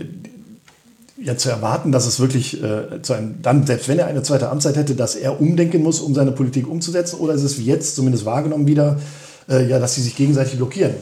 ja 1.17 1.37
zu 1.37 1.49
erwarten, 1.49 1.91
dass 1.91 2.05
es 2.05 2.19
wirklich 2.19 2.61
äh, 2.61 3.01
zu 3.01 3.13
einem, 3.13 3.41
dann, 3.41 3.65
selbst 3.65 3.87
wenn 3.87 3.99
er 3.99 4.07
eine 4.07 4.23
zweite 4.23 4.49
Amtszeit 4.49 4.75
hätte, 4.75 4.95
dass 4.95 5.15
er 5.15 5.39
umdenken 5.39 5.81
muss, 5.81 5.99
um 5.99 6.13
seine 6.13 6.31
Politik 6.31 6.67
umzusetzen? 6.67 7.19
Oder 7.19 7.33
ist 7.33 7.43
es 7.43 7.57
wie 7.57 7.65
jetzt 7.65 7.95
zumindest 7.95 8.25
wahrgenommen 8.25 8.67
wieder, 8.67 8.99
äh, 9.49 9.67
ja, 9.67 9.79
dass 9.79 9.95
sie 9.95 10.01
sich 10.01 10.15
gegenseitig 10.15 10.57
blockieren? 10.57 10.93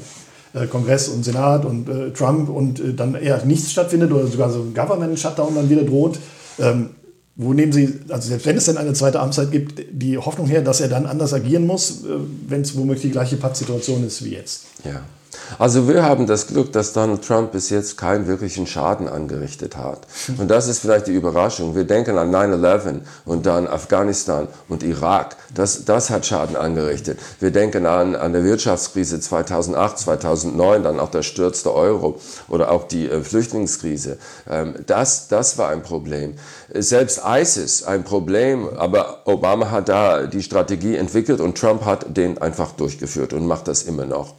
Äh, 0.53 0.67
Kongress 0.67 1.07
und 1.07 1.23
Senat 1.23 1.63
und 1.63 1.87
äh, 1.87 2.11
Trump 2.11 2.49
und 2.49 2.79
äh, 2.79 2.93
dann 2.93 3.15
eher 3.15 3.43
nichts 3.45 3.71
stattfindet 3.71 4.11
oder 4.11 4.27
sogar 4.27 4.51
so 4.51 4.59
ein 4.59 4.73
Government-Shutdown 4.73 5.55
dann 5.55 5.69
wieder 5.69 5.83
droht. 5.83 6.19
Ähm, 6.59 6.89
wo 7.37 7.53
nehmen 7.53 7.71
Sie, 7.71 8.01
also 8.09 8.27
selbst 8.27 8.45
wenn 8.45 8.57
es 8.57 8.65
denn 8.65 8.77
eine 8.77 8.91
zweite 8.91 9.21
Amtszeit 9.21 9.51
gibt, 9.51 9.81
die 9.91 10.17
Hoffnung 10.17 10.47
her, 10.47 10.61
dass 10.61 10.81
er 10.81 10.89
dann 10.89 11.05
anders 11.05 11.33
agieren 11.33 11.65
muss, 11.65 12.03
äh, 12.03 12.09
wenn 12.47 12.61
es 12.61 12.75
womöglich 12.75 13.03
die 13.03 13.11
gleiche 13.11 13.37
Pattsituation 13.37 14.05
ist 14.05 14.25
wie 14.25 14.31
jetzt? 14.31 14.65
Ja. 14.83 15.01
Also 15.60 15.88
wir 15.88 16.04
haben 16.04 16.28
das 16.28 16.48
Glück, 16.48 16.72
dass 16.74 16.94
Donald 16.94 17.24
Trump 17.24 17.52
bis 17.52 17.70
jetzt 17.70 17.98
keinen 17.98 18.28
wirklichen 18.28 18.67
Schaden 18.67 19.08
angerichtet 19.08 19.78
hat. 19.78 20.08
Und 20.38 20.50
das 20.50 20.67
ist 20.67 20.80
vielleicht 20.80 21.08
die 21.08 21.13
Überraschung. 21.13 21.76
Wir 21.76 21.84
denken 21.84 22.17
an 22.17 22.34
9-11 22.34 23.02
und 23.26 23.46
dann 23.46 23.67
Afghanistan 23.67 24.48
und 24.70 24.84
Irak. 24.84 25.38
Das, 25.54 25.86
das 25.86 26.10
hat 26.10 26.26
Schaden 26.26 26.56
angerichtet. 26.56 27.20
Wir 27.39 27.52
denken 27.52 27.86
an, 27.86 28.15
an 28.15 28.34
der 28.34 28.44
Wirtschaftskrise 28.44 29.20
2008, 29.20 30.00
2009, 30.00 30.84
dann 30.84 31.00
auch 31.00 31.12
der 31.12 31.24
Sturz 31.24 31.63
der 31.63 31.74
Euro 31.74 32.20
oder 32.48 32.72
auch 32.72 32.88
die 32.88 33.10
äh, 33.10 33.22
Flüchtlingskrise. 33.22 34.17
Ähm, 34.50 34.76
das, 34.86 35.28
das 35.28 35.58
war 35.58 35.70
ein 35.70 35.84
Problem. 35.84 36.36
Selbst 36.74 37.22
ISIS 37.26 37.84
ein 37.84 38.04
Problem, 38.04 38.70
aber 38.78 39.22
Obama 39.26 39.72
hat 39.72 39.89
da 39.89 40.26
die 40.26 40.44
Strategie 40.44 40.96
entwickelt 40.96 41.41
und 41.41 41.58
Trump 41.58 41.86
hat 41.86 42.15
den 42.15 42.38
einfach 42.38 42.72
durchgeführt 42.72 43.34
und 43.34 43.46
macht 43.46 43.67
das 43.67 43.84
immer 43.84 44.06
noch. 44.06 44.34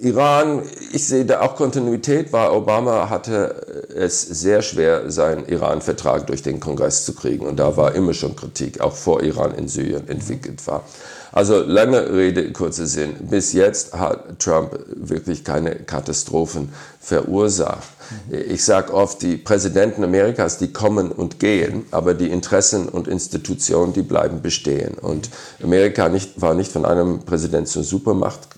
Iran, 0.00 0.62
ich 0.92 1.08
sehe 1.08 1.24
da 1.24 1.40
auch 1.40 1.56
Kontinuität, 1.56 2.32
weil 2.32 2.50
Obama 2.50 3.10
hatte 3.10 3.88
es 3.96 4.22
sehr 4.22 4.62
schwer, 4.62 5.10
seinen 5.10 5.44
Iran-Vertrag 5.46 6.28
durch 6.28 6.42
den 6.42 6.60
Kongress 6.60 7.04
zu 7.04 7.14
kriegen. 7.14 7.44
Und 7.44 7.56
da 7.56 7.76
war 7.76 7.96
immer 7.96 8.14
schon 8.14 8.36
Kritik, 8.36 8.80
auch 8.80 8.94
vor 8.94 9.24
Iran 9.24 9.54
in 9.56 9.66
Syrien 9.66 10.08
entwickelt 10.08 10.64
war. 10.68 10.84
Also 11.32 11.62
lange 11.64 12.12
Rede, 12.12 12.52
kurzer 12.52 12.86
Sinn. 12.86 13.16
Bis 13.28 13.52
jetzt 13.52 13.92
hat 13.92 14.38
Trump 14.38 14.78
wirklich 14.94 15.42
keine 15.42 15.74
Katastrophen 15.74 16.72
verursacht. 17.00 17.88
Ich 18.30 18.64
sage 18.64 18.94
oft, 18.94 19.20
die 19.22 19.36
Präsidenten 19.36 20.04
Amerikas, 20.04 20.58
die 20.58 20.72
kommen 20.72 21.10
und 21.10 21.40
gehen, 21.40 21.86
aber 21.90 22.14
die 22.14 22.30
Interessen 22.30 22.88
und 22.88 23.08
Institutionen, 23.08 23.92
die 23.92 24.02
bleiben 24.02 24.42
bestehen. 24.42 24.94
Und 24.94 25.28
Amerika 25.60 26.08
nicht, 26.08 26.40
war 26.40 26.54
nicht 26.54 26.70
von 26.70 26.84
einem 26.86 27.24
Präsident 27.24 27.66
zur 27.66 27.82
Supermacht 27.82 28.57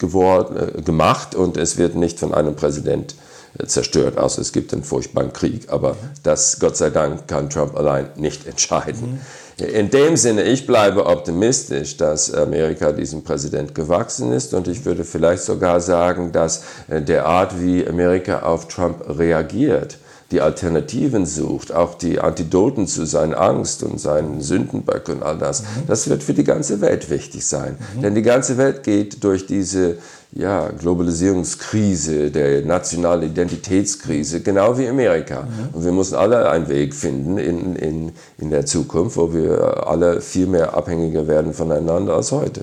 geworden, 0.00 0.56
äh, 0.56 0.82
gemacht 0.82 1.36
und 1.36 1.56
es 1.56 1.78
wird 1.78 1.94
nicht 1.94 2.18
von 2.18 2.34
einem 2.34 2.56
Präsident 2.56 3.14
äh, 3.58 3.66
zerstört, 3.66 4.18
außer 4.18 4.40
es 4.40 4.52
gibt 4.52 4.72
einen 4.72 4.82
furchtbaren 4.82 5.32
Krieg. 5.32 5.68
Aber 5.68 5.96
das, 6.24 6.58
Gott 6.58 6.76
sei 6.76 6.90
Dank, 6.90 7.28
kann 7.28 7.48
Trump 7.48 7.76
allein 7.76 8.08
nicht 8.16 8.46
entscheiden. 8.48 9.20
In 9.58 9.90
dem 9.90 10.16
Sinne, 10.16 10.42
ich 10.44 10.66
bleibe 10.66 11.04
optimistisch, 11.04 11.98
dass 11.98 12.32
Amerika 12.32 12.92
diesem 12.92 13.22
Präsident 13.22 13.74
gewachsen 13.74 14.32
ist 14.32 14.54
und 14.54 14.66
ich 14.68 14.86
würde 14.86 15.04
vielleicht 15.04 15.42
sogar 15.42 15.80
sagen, 15.80 16.32
dass 16.32 16.62
äh, 16.88 17.00
der 17.00 17.26
Art, 17.26 17.60
wie 17.60 17.86
Amerika 17.86 18.40
auf 18.40 18.68
Trump 18.68 19.04
reagiert, 19.06 19.98
die 20.30 20.40
Alternativen 20.40 21.26
sucht, 21.26 21.72
auch 21.72 21.94
die 21.94 22.20
Antidoten 22.20 22.86
zu 22.86 23.04
seiner 23.04 23.40
Angst 23.40 23.82
und 23.82 24.00
seinen 24.00 24.40
Sündenböcken 24.40 25.16
und 25.16 25.22
all 25.22 25.38
das, 25.38 25.62
mhm. 25.62 25.66
das 25.88 26.08
wird 26.08 26.22
für 26.22 26.34
die 26.34 26.44
ganze 26.44 26.80
Welt 26.80 27.10
wichtig 27.10 27.44
sein. 27.46 27.76
Mhm. 27.96 28.02
Denn 28.02 28.14
die 28.14 28.22
ganze 28.22 28.56
Welt 28.56 28.84
geht 28.84 29.24
durch 29.24 29.46
diese 29.46 29.98
ja, 30.32 30.68
Globalisierungskrise, 30.68 32.30
der 32.30 32.64
nationalen 32.64 33.24
Identitätskrise, 33.30 34.40
genau 34.40 34.78
wie 34.78 34.88
Amerika. 34.88 35.42
Mhm. 35.42 35.74
Und 35.74 35.84
wir 35.84 35.92
müssen 35.92 36.14
alle 36.14 36.48
einen 36.48 36.68
Weg 36.68 36.94
finden 36.94 37.36
in, 37.36 37.74
in, 37.74 38.12
in 38.38 38.50
der 38.50 38.64
Zukunft, 38.66 39.16
wo 39.16 39.34
wir 39.34 39.88
alle 39.88 40.20
viel 40.20 40.46
mehr 40.46 40.74
abhängiger 40.74 41.26
werden 41.26 41.52
voneinander 41.52 42.14
als 42.14 42.30
heute. 42.30 42.62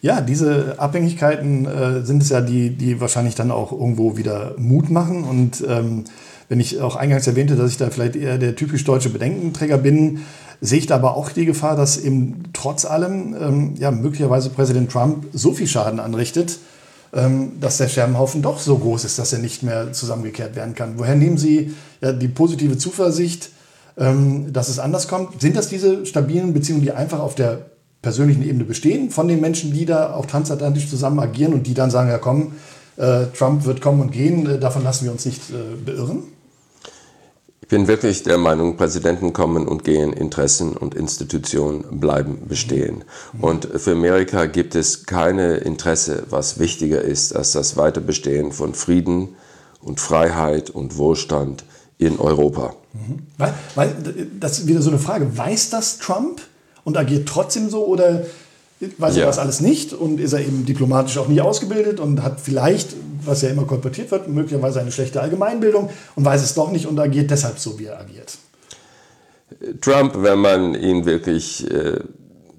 Ja, 0.00 0.20
diese 0.20 0.74
Abhängigkeiten 0.78 1.66
äh, 1.66 2.02
sind 2.04 2.22
es 2.22 2.28
ja, 2.28 2.40
die, 2.40 2.70
die 2.70 3.00
wahrscheinlich 3.00 3.34
dann 3.34 3.50
auch 3.50 3.72
irgendwo 3.72 4.16
wieder 4.16 4.54
Mut 4.56 4.90
machen. 4.90 5.24
Und 5.24 5.64
ähm, 5.68 6.04
wenn 6.48 6.60
ich 6.60 6.80
auch 6.80 6.96
eingangs 6.96 7.26
erwähnte, 7.26 7.56
dass 7.56 7.70
ich 7.70 7.76
da 7.76 7.90
vielleicht 7.90 8.16
eher 8.16 8.38
der 8.38 8.56
typisch 8.56 8.84
deutsche 8.84 9.10
Bedenkenträger 9.10 9.78
bin, 9.78 10.20
sehe 10.60 10.78
ich 10.78 10.86
da 10.86 10.96
aber 10.96 11.16
auch 11.16 11.30
die 11.30 11.44
Gefahr, 11.44 11.76
dass 11.76 11.98
eben 11.98 12.44
trotz 12.52 12.84
allem 12.84 13.36
ähm, 13.40 13.74
ja, 13.78 13.90
möglicherweise 13.90 14.50
Präsident 14.50 14.90
Trump 14.90 15.26
so 15.32 15.52
viel 15.52 15.66
Schaden 15.66 16.00
anrichtet, 16.00 16.58
ähm, 17.12 17.52
dass 17.60 17.78
der 17.78 17.88
Scherbenhaufen 17.88 18.42
doch 18.42 18.58
so 18.58 18.78
groß 18.78 19.04
ist, 19.04 19.18
dass 19.18 19.32
er 19.32 19.38
nicht 19.38 19.62
mehr 19.62 19.92
zusammengekehrt 19.92 20.56
werden 20.56 20.74
kann. 20.74 20.94
Woher 20.96 21.14
nehmen 21.14 21.38
Sie 21.38 21.74
ja, 22.00 22.12
die 22.12 22.28
positive 22.28 22.76
Zuversicht, 22.76 23.50
ähm, 23.96 24.52
dass 24.52 24.68
es 24.68 24.78
anders 24.78 25.06
kommt? 25.06 25.40
Sind 25.40 25.56
das 25.56 25.68
diese 25.68 26.06
stabilen 26.06 26.52
Beziehungen, 26.54 26.82
die 26.82 26.92
einfach 26.92 27.20
auf 27.20 27.34
der 27.34 27.66
persönlichen 28.02 28.42
Ebene 28.42 28.64
bestehen, 28.64 29.10
von 29.10 29.28
den 29.28 29.40
Menschen, 29.40 29.72
die 29.72 29.84
da 29.84 30.14
auch 30.14 30.26
transatlantisch 30.26 30.88
zusammen 30.88 31.18
agieren 31.18 31.52
und 31.52 31.66
die 31.66 31.74
dann 31.74 31.90
sagen, 31.90 32.08
ja 32.08 32.18
komm, 32.18 32.52
äh, 32.96 33.26
Trump 33.36 33.64
wird 33.64 33.80
kommen 33.80 34.00
und 34.00 34.12
gehen, 34.12 34.46
äh, 34.46 34.58
davon 34.58 34.82
lassen 34.82 35.04
wir 35.04 35.12
uns 35.12 35.24
nicht 35.24 35.50
äh, 35.50 35.76
beirren? 35.84 36.24
Ich 37.68 37.70
bin 37.70 37.86
wirklich 37.86 38.22
der 38.22 38.38
Meinung, 38.38 38.78
Präsidenten 38.78 39.34
kommen 39.34 39.68
und 39.68 39.84
gehen, 39.84 40.14
Interessen 40.14 40.74
und 40.74 40.94
Institutionen 40.94 42.00
bleiben 42.00 42.38
bestehen. 42.48 43.04
Und 43.42 43.68
für 43.76 43.92
Amerika 43.92 44.46
gibt 44.46 44.74
es 44.74 45.04
keine 45.04 45.58
Interesse, 45.58 46.22
was 46.30 46.58
wichtiger 46.58 47.02
ist 47.02 47.36
als 47.36 47.52
das 47.52 47.76
Weiterbestehen 47.76 48.52
von 48.52 48.72
Frieden 48.72 49.36
und 49.82 50.00
Freiheit 50.00 50.70
und 50.70 50.96
Wohlstand 50.96 51.64
in 51.98 52.18
Europa. 52.18 52.74
Mhm. 52.94 53.18
Weil, 53.36 53.52
weil, 53.74 53.94
das 54.40 54.60
ist 54.60 54.66
wieder 54.66 54.80
so 54.80 54.88
eine 54.88 54.98
Frage. 54.98 55.36
Weiß 55.36 55.68
das 55.68 55.98
Trump 55.98 56.40
und 56.84 56.96
agiert 56.96 57.28
trotzdem 57.28 57.68
so 57.68 57.84
oder 57.84 58.24
weiß 58.80 59.16
er 59.16 59.20
ja. 59.20 59.26
das 59.26 59.38
alles 59.38 59.60
nicht 59.60 59.92
und 59.92 60.20
ist 60.20 60.32
er 60.32 60.40
eben 60.40 60.64
diplomatisch 60.64 61.18
auch 61.18 61.28
nie 61.28 61.42
ausgebildet 61.42 62.00
und 62.00 62.22
hat 62.22 62.40
vielleicht 62.40 62.94
was 63.28 63.42
ja 63.42 63.50
immer 63.50 63.64
kolportiert 63.64 64.10
wird, 64.10 64.28
möglicherweise 64.28 64.80
eine 64.80 64.92
schlechte 64.92 65.20
Allgemeinbildung 65.20 65.90
und 66.16 66.24
weiß 66.24 66.42
es 66.42 66.54
doch 66.54 66.70
nicht 66.70 66.86
und 66.86 66.98
agiert 66.98 67.30
deshalb 67.30 67.58
so, 67.58 67.78
wie 67.78 67.86
er 67.86 68.00
agiert. 68.00 68.38
Trump, 69.80 70.14
wenn 70.16 70.38
man 70.38 70.74
ihn 70.74 71.04
wirklich 71.04 71.70
äh, 71.70 72.00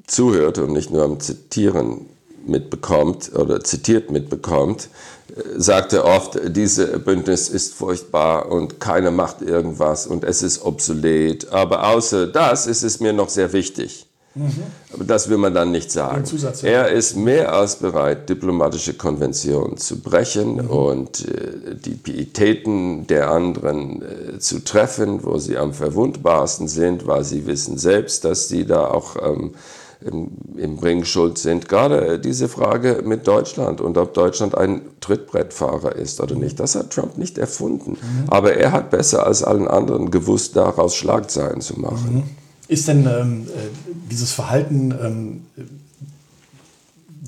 zuhört 0.08 0.58
und 0.58 0.74
nicht 0.74 0.92
nur 0.92 1.04
am 1.04 1.20
Zitieren 1.20 2.08
mitbekommt 2.46 3.32
oder 3.36 3.64
zitiert 3.64 4.12
mitbekommt, 4.12 4.90
äh, 5.30 5.60
sagte 5.60 6.04
oft, 6.04 6.40
diese 6.48 7.00
Bündnis 7.00 7.50
ist 7.50 7.74
furchtbar 7.74 8.52
und 8.52 8.80
keiner 8.80 9.12
macht 9.12 9.42
irgendwas 9.42 10.08
und 10.08 10.24
es 10.24 10.42
ist 10.42 10.64
obsolet. 10.64 11.52
Aber 11.52 11.88
außer 11.88 12.28
das 12.28 12.68
ist 12.68 12.84
es 12.84 13.00
mir 13.00 13.14
noch 13.14 13.30
sehr 13.30 13.54
wichtig. 13.54 14.09
Mhm. 14.36 15.08
Das 15.08 15.30
will 15.30 15.38
man 15.38 15.54
dann 15.54 15.72
nicht 15.72 15.92
sagen. 15.92 16.24
Er 16.64 16.90
ist 16.90 17.16
mehr 17.16 17.54
als 17.54 17.78
bereit, 17.78 18.30
diplomatische 18.30 18.94
Konventionen 18.94 19.78
zu 19.78 20.02
brechen 20.02 20.56
mhm. 20.56 20.70
und 20.70 21.28
äh, 21.28 21.76
die 21.76 21.96
Pietäten 21.96 23.08
der 23.08 23.32
anderen 23.32 24.02
äh, 24.02 24.40
zu 24.40 24.64
treffen, 24.64 25.24
wo 25.24 25.40
sie 25.40 25.58
am 25.58 25.74
verwundbarsten 25.74 26.68
sind, 26.68 27.08
weil 27.08 27.24
sie 27.24 27.48
wissen 27.48 27.78
selbst, 27.78 28.24
dass 28.24 28.48
sie 28.48 28.66
da 28.66 28.86
auch 28.86 29.16
ähm, 29.22 29.56
im, 30.02 30.30
im 30.56 30.78
Bringschuld 30.78 31.38
sind. 31.38 31.68
Gerade 31.68 32.20
diese 32.20 32.48
Frage 32.48 33.02
mit 33.04 33.28
Deutschland 33.28 33.82
und 33.82 33.98
ob 33.98 34.14
Deutschland 34.14 34.56
ein 34.56 34.82
Trittbrettfahrer 35.02 35.96
ist 35.96 36.22
oder 36.22 36.36
nicht, 36.36 36.60
das 36.60 36.76
hat 36.76 36.92
Trump 36.92 37.18
nicht 37.18 37.38
erfunden. 37.38 37.92
Mhm. 37.92 38.30
Aber 38.30 38.54
er 38.54 38.72
hat 38.72 38.92
besser 38.92 39.26
als 39.26 39.44
allen 39.44 39.68
anderen 39.68 40.12
gewusst, 40.12 40.56
daraus 40.56 40.96
Schlagzeilen 40.96 41.62
zu 41.62 41.80
machen. 41.80 42.24
Ist 42.70 42.88
denn 42.88 43.06
ähm, 43.08 43.48
äh, 43.48 43.68
dieses 44.10 44.32
Verhalten 44.32 44.94
ähm, 45.04 45.42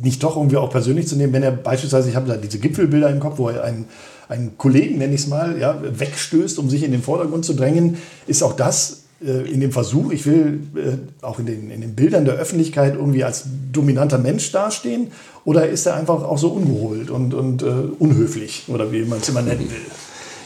nicht 0.01 0.23
doch 0.23 0.37
irgendwie 0.37 0.57
auch 0.57 0.69
persönlich 0.69 1.07
zu 1.07 1.15
nehmen, 1.15 1.33
wenn 1.33 1.43
er 1.43 1.51
beispielsweise, 1.51 2.09
ich 2.09 2.15
habe 2.15 2.27
da 2.27 2.37
diese 2.37 2.59
Gipfelbilder 2.59 3.09
im 3.09 3.19
Kopf, 3.19 3.37
wo 3.37 3.49
er 3.49 3.63
einen, 3.63 3.85
einen 4.29 4.57
Kollegen, 4.57 4.99
nenne 4.99 5.13
ich 5.13 5.21
es 5.21 5.27
mal, 5.27 5.59
ja, 5.59 5.81
wegstößt, 5.81 6.59
um 6.59 6.69
sich 6.69 6.83
in 6.83 6.91
den 6.91 7.01
Vordergrund 7.01 7.43
zu 7.43 7.53
drängen, 7.53 7.97
ist 8.27 8.43
auch 8.43 8.53
das 8.53 9.01
äh, 9.25 9.51
in 9.51 9.59
dem 9.61 9.71
Versuch, 9.71 10.11
ich 10.11 10.25
will 10.25 10.61
äh, 10.75 11.25
auch 11.25 11.39
in 11.39 11.47
den, 11.47 11.71
in 11.71 11.81
den 11.81 11.95
Bildern 11.95 12.25
der 12.25 12.35
Öffentlichkeit 12.35 12.95
irgendwie 12.95 13.23
als 13.23 13.45
dominanter 13.71 14.17
Mensch 14.17 14.51
dastehen, 14.51 15.07
oder 15.43 15.67
ist 15.67 15.87
er 15.87 15.95
einfach 15.95 16.23
auch 16.23 16.37
so 16.37 16.49
ungeholt 16.49 17.09
und, 17.09 17.33
und 17.33 17.63
äh, 17.63 17.65
unhöflich, 17.97 18.65
oder 18.67 18.91
wie 18.91 19.03
man 19.05 19.19
es 19.19 19.29
immer 19.29 19.41
nennen 19.41 19.61
will? 19.61 19.91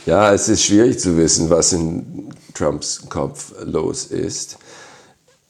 Ja, 0.06 0.34
es 0.34 0.48
ist 0.48 0.64
schwierig 0.64 1.00
zu 1.00 1.18
wissen, 1.18 1.50
was 1.50 1.74
in 1.74 2.30
Trumps 2.54 3.02
Kopf 3.10 3.54
los 3.66 4.06
ist. 4.06 4.58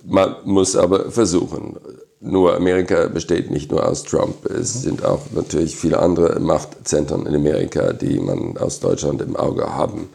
Man 0.07 0.35
muss 0.45 0.75
aber 0.75 1.11
versuchen. 1.11 1.77
Nur 2.19 2.55
Amerika 2.55 3.07
besteht 3.07 3.51
nicht 3.51 3.71
nur 3.71 3.87
aus 3.87 4.03
Trump. 4.03 4.45
Es 4.45 4.75
mhm. 4.75 4.79
sind 4.79 5.05
auch 5.05 5.21
natürlich 5.33 5.75
viele 5.75 5.99
andere 5.99 6.39
Machtzentren 6.39 7.25
in 7.25 7.35
Amerika, 7.35 7.93
die 7.93 8.19
man 8.19 8.57
aus 8.57 8.79
Deutschland 8.79 9.21
im 9.21 9.35
Auge 9.35 9.75
haben 9.75 10.09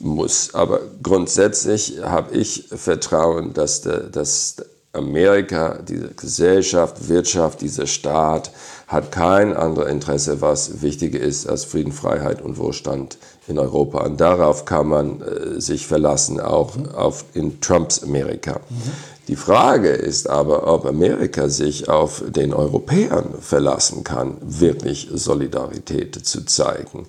muss. 0.00 0.54
Aber 0.54 0.80
grundsätzlich 1.02 1.98
habe 2.02 2.36
ich 2.36 2.68
Vertrauen, 2.74 3.52
dass, 3.52 3.82
der, 3.82 4.00
dass 4.00 4.56
Amerika, 4.92 5.78
diese 5.88 6.08
Gesellschaft, 6.08 7.08
Wirtschaft, 7.08 7.62
dieser 7.62 7.86
Staat 7.86 8.50
hat 8.88 9.10
kein 9.10 9.56
anderes 9.56 9.90
Interesse, 9.90 10.42
was 10.42 10.82
wichtiger 10.82 11.18
ist 11.18 11.48
als 11.48 11.64
Frieden, 11.64 11.92
Freiheit 11.92 12.42
und 12.42 12.58
Wohlstand 12.58 13.16
in 13.48 13.58
Europa. 13.58 14.04
Und 14.04 14.20
darauf 14.20 14.66
kann 14.66 14.88
man 14.88 15.22
äh, 15.22 15.60
sich 15.60 15.86
verlassen, 15.86 16.40
auch 16.40 16.76
mhm. 16.76 16.90
auf 16.90 17.24
in 17.32 17.60
Trumps 17.60 18.02
Amerika. 18.02 18.60
Mhm. 18.68 18.92
Die 19.28 19.36
Frage 19.36 19.90
ist 19.90 20.28
aber, 20.28 20.66
ob 20.66 20.84
Amerika 20.84 21.48
sich 21.48 21.88
auf 21.88 22.24
den 22.26 22.52
Europäern 22.52 23.34
verlassen 23.40 24.02
kann, 24.02 24.36
wirklich 24.40 25.08
Solidarität 25.12 26.26
zu 26.26 26.44
zeigen. 26.44 27.06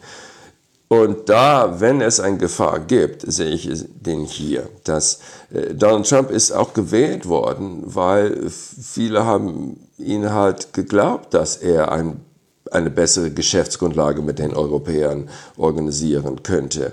Und 0.90 1.28
da, 1.28 1.80
wenn 1.80 2.02
es 2.02 2.20
eine 2.20 2.38
Gefahr 2.38 2.80
gibt, 2.80 3.24
sehe 3.26 3.50
ich 3.50 3.68
den 3.96 4.26
hier, 4.26 4.70
dass 4.84 5.22
äh, 5.52 5.74
Donald 5.74 6.08
Trump 6.08 6.30
ist 6.30 6.52
auch 6.52 6.74
gewählt 6.74 7.28
worden, 7.28 7.82
weil 7.84 8.48
viele 8.50 9.26
haben 9.26 9.80
ihn 9.98 10.32
halt 10.32 10.72
geglaubt, 10.72 11.34
dass 11.34 11.58
er 11.58 11.92
ein, 11.92 12.22
eine 12.70 12.92
bessere 12.92 13.32
Geschäftsgrundlage 13.32 14.22
mit 14.22 14.38
den 14.38 14.54
Europäern 14.54 15.30
organisieren 15.58 16.44
könnte. 16.44 16.92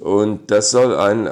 Und 0.00 0.50
das 0.50 0.72
soll 0.72 0.96
ein 0.96 1.28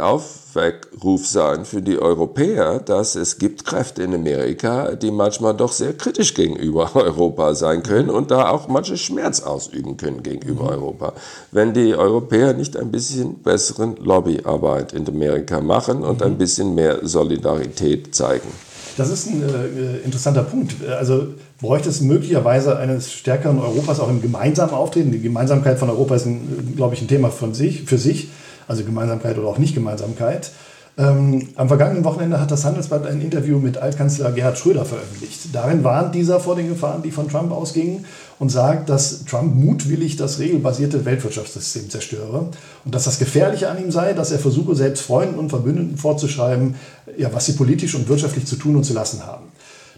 Aufweckruf 0.55 1.27
sein 1.27 1.65
für 1.65 1.83
die 1.83 1.99
Europäer, 1.99 2.79
dass 2.79 3.17
es 3.17 3.39
gibt 3.39 3.65
Kräfte 3.65 4.05
in 4.05 4.15
Amerika, 4.15 4.95
die 4.95 5.11
manchmal 5.11 5.55
doch 5.55 5.73
sehr 5.73 5.95
kritisch 5.95 6.35
gegenüber 6.35 6.91
Europa 6.95 7.55
sein 7.55 7.83
können 7.83 8.09
und 8.09 8.31
da 8.31 8.49
auch 8.51 8.69
manche 8.69 8.97
Schmerz 8.97 9.41
ausüben 9.41 9.97
können 9.97 10.23
gegenüber 10.23 10.65
mhm. 10.65 10.71
Europa. 10.71 11.13
Wenn 11.51 11.75
die 11.75 11.95
Europäer 11.95 12.55
nicht 12.55 12.77
ein 12.77 12.93
bisschen 12.93 13.43
besseren 13.43 13.97
Lobbyarbeit 13.97 14.93
in 14.93 15.09
Amerika 15.09 15.61
machen 15.61 16.05
und 16.05 16.21
mhm. 16.21 16.27
ein 16.27 16.39
bisschen 16.39 16.75
mehr 16.75 17.01
Solidarität 17.03 18.15
zeigen. 18.15 18.49
Das 18.97 19.11
ist 19.11 19.27
ein 19.27 19.43
äh, 19.43 20.05
interessanter 20.05 20.45
Punkt. 20.45 20.77
Also 20.89 21.27
bräuchte 21.61 21.89
es 21.89 22.01
möglicherweise 22.01 22.77
eines 22.77 23.11
stärkeren 23.11 23.59
Europas 23.59 23.99
auch 23.99 24.09
im 24.09 24.23
gemeinsamen 24.23 24.73
Auftreten. 24.73 25.11
Die 25.11 25.21
Gemeinsamkeit 25.21 25.81
von 25.81 25.91
Europa 25.91 26.15
ist, 26.15 26.29
glaube 26.77 26.95
ich, 26.95 27.03
ein 27.03 27.09
Thema 27.09 27.31
von 27.31 27.55
sich, 27.55 27.83
für 27.83 27.99
sich. 27.99 28.29
Also 28.69 28.85
Gemeinsamkeit 28.85 29.39
oder 29.39 29.49
auch 29.49 29.59
Nicht-Gemeinsamkeit. 29.59 30.51
Ähm, 30.97 31.49
am 31.57 31.67
vergangenen 31.67 32.05
Wochenende 32.05 32.41
hat 32.41 32.53
das 32.53 32.65
Handelsblatt 32.65 33.05
ein 33.07 33.21
Interview 33.21 33.59
mit 33.59 33.79
Altkanzler 33.79 34.31
Gerhard 34.31 34.59
Schröder 34.59 34.85
veröffentlicht. 34.85 35.53
Darin 35.53 35.83
warnt 35.83 36.15
dieser 36.15 36.39
vor 36.39 36.55
den 36.55 36.69
Gefahren, 36.69 37.03
die 37.03 37.11
von 37.11 37.29
Trump 37.29 37.51
ausgingen 37.51 38.05
und 38.39 38.51
sagt, 38.51 38.89
dass 38.89 39.25
Trump 39.25 39.57
mutwillig 39.57 40.17
das 40.17 40.39
regelbasierte 40.39 41.05
Weltwirtschaftssystem 41.05 41.91
zerstöre 41.91 42.47
und 42.85 42.95
dass 42.95 43.05
das 43.05 43.19
Gefährliche 43.19 43.69
an 43.69 43.83
ihm 43.83 43.91
sei, 43.91 44.13
dass 44.13 44.31
er 44.31 44.39
versuche, 44.39 44.77
selbst 44.77 45.03
Freunden 45.03 45.41
und 45.41 45.51
Verbündeten 45.51 45.97
vorzuschreiben, 45.97 46.77
ja, 47.19 47.33
was 47.33 47.47
sie 47.47 47.55
politisch 47.55 47.97
und 47.97 48.09
wirtschaftlich 48.09 48.47
zu 48.47 48.55
tun 48.55 48.77
und 48.77 48.85
zu 48.85 48.95
lassen 48.95 49.27
haben. 49.27 49.47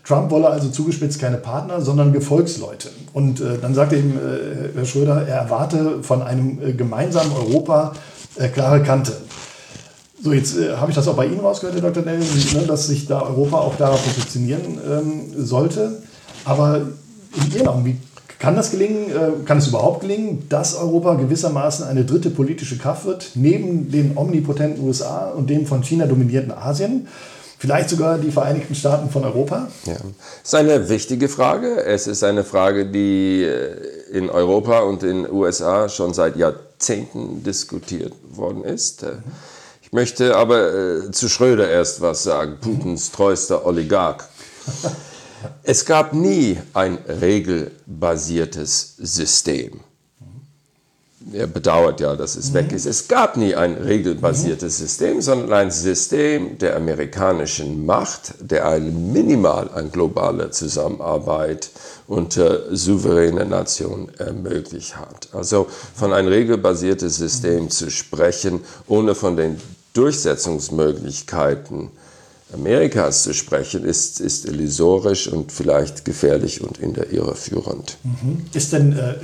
Trump 0.02 0.30
wolle 0.30 0.48
also 0.48 0.68
zugespitzt 0.68 1.18
keine 1.20 1.36
Partner, 1.36 1.82
sondern 1.82 2.12
Gefolgsleute. 2.12 2.88
Und 3.12 3.40
äh, 3.40 3.58
dann 3.60 3.74
sagte 3.74 3.96
ihm 3.96 4.12
äh, 4.12 4.76
Herr 4.76 4.84
Schröder, 4.86 5.26
er 5.26 5.38
erwarte 5.38 6.02
von 6.02 6.22
einem 6.22 6.58
äh, 6.62 6.72
gemeinsamen 6.72 7.32
Europa 7.32 7.92
äh, 8.38 8.48
klare 8.48 8.82
Kante. 8.82 9.12
So, 10.22 10.32
jetzt 10.32 10.58
äh, 10.58 10.76
habe 10.76 10.90
ich 10.90 10.96
das 10.96 11.06
auch 11.08 11.16
bei 11.16 11.26
Ihnen 11.26 11.40
rausgehört, 11.40 11.80
Herr 11.80 11.90
Dr. 11.90 12.04
Nelson, 12.04 12.60
ne, 12.60 12.66
dass 12.66 12.86
sich 12.86 13.06
da 13.06 13.22
Europa 13.22 13.58
auch 13.58 13.76
darauf 13.76 14.02
positionieren 14.04 14.78
ähm, 14.90 15.32
sollte. 15.36 16.02
Aber 16.44 16.82
in 17.34 17.54
Ihren 17.54 17.68
Augen, 17.68 17.84
wie 17.84 17.96
kann 18.38 18.56
das 18.56 18.70
gelingen, 18.70 19.10
äh, 19.10 19.44
kann 19.44 19.58
es 19.58 19.68
überhaupt 19.68 20.00
gelingen, 20.00 20.46
dass 20.48 20.74
Europa 20.74 21.14
gewissermaßen 21.14 21.86
eine 21.86 22.04
dritte 22.04 22.30
politische 22.30 22.78
Kraft 22.78 23.04
wird, 23.04 23.30
neben 23.34 23.90
den 23.90 24.16
omnipotenten 24.16 24.84
USA 24.84 25.30
und 25.30 25.48
dem 25.48 25.66
von 25.66 25.82
China 25.82 26.06
dominierten 26.06 26.52
Asien? 26.52 27.08
Vielleicht 27.58 27.88
sogar 27.88 28.18
die 28.18 28.30
Vereinigten 28.30 28.74
Staaten 28.74 29.08
von 29.10 29.24
Europa? 29.24 29.68
Ja, 29.86 29.94
das 29.94 30.02
ist 30.44 30.54
eine 30.54 30.88
wichtige 30.88 31.28
Frage. 31.28 31.82
Es 31.84 32.06
ist 32.06 32.22
eine 32.22 32.44
Frage, 32.44 32.86
die 32.86 33.42
äh, 33.42 34.10
in 34.12 34.28
Europa 34.28 34.80
und 34.80 35.02
in 35.02 35.22
den 35.22 35.32
USA 35.32 35.88
schon 35.88 36.12
seit 36.12 36.36
Jahrzehnten 36.36 37.42
diskutiert 37.42 38.12
worden 38.30 38.62
ist. 38.62 39.02
Mhm. 39.02 39.22
Ich 39.80 39.92
möchte 39.92 40.36
aber 40.36 40.74
äh, 40.74 41.10
zu 41.12 41.28
Schröder 41.28 41.68
erst 41.70 42.00
was 42.00 42.24
sagen, 42.24 42.58
Putins 42.60 43.10
treuester 43.10 43.64
Oligarch. 43.64 44.24
Es 45.62 45.84
gab 45.84 46.12
nie 46.12 46.58
ein 46.74 46.98
regelbasiertes 47.06 48.94
System. 48.98 49.80
Er 51.32 51.48
bedauert 51.48 52.00
ja, 52.00 52.14
dass 52.14 52.36
es 52.36 52.50
mhm. 52.50 52.54
weg 52.54 52.72
ist. 52.72 52.86
Es 52.86 53.08
gab 53.08 53.36
nie 53.36 53.54
ein 53.54 53.74
regelbasiertes 53.74 54.78
mhm. 54.78 54.84
System, 54.84 55.20
sondern 55.20 55.52
ein 55.52 55.70
System 55.70 56.58
der 56.58 56.76
amerikanischen 56.76 57.84
Macht, 57.84 58.34
der 58.40 58.68
eine 58.68 58.90
minimal 58.90 59.68
an 59.70 59.90
globaler 59.90 60.52
Zusammenarbeit 60.52 61.70
unter 62.06 62.74
souveränen 62.74 63.48
Nationen 63.48 64.10
ermöglicht 64.18 64.96
hat. 64.96 65.28
Also 65.32 65.66
von 65.94 66.12
ein 66.12 66.28
regelbasiertes 66.28 67.16
System 67.16 67.64
mhm. 67.64 67.70
zu 67.70 67.90
sprechen, 67.90 68.60
ohne 68.86 69.16
von 69.16 69.36
den 69.36 69.60
Durchsetzungsmöglichkeiten 69.94 71.90
Amerikas 72.52 73.24
zu 73.24 73.34
sprechen, 73.34 73.84
ist, 73.84 74.20
ist 74.20 74.46
illusorisch 74.46 75.26
und 75.26 75.50
vielleicht 75.50 76.04
gefährlich 76.04 76.62
und 76.62 76.78
in 76.78 76.94
der 76.94 77.12
Irre 77.12 77.34
führend. 77.34 77.98
Mhm. 78.04 78.46
Ist 78.52 78.72
denn, 78.72 78.92
äh, 78.92 79.12
äh, 79.12 79.16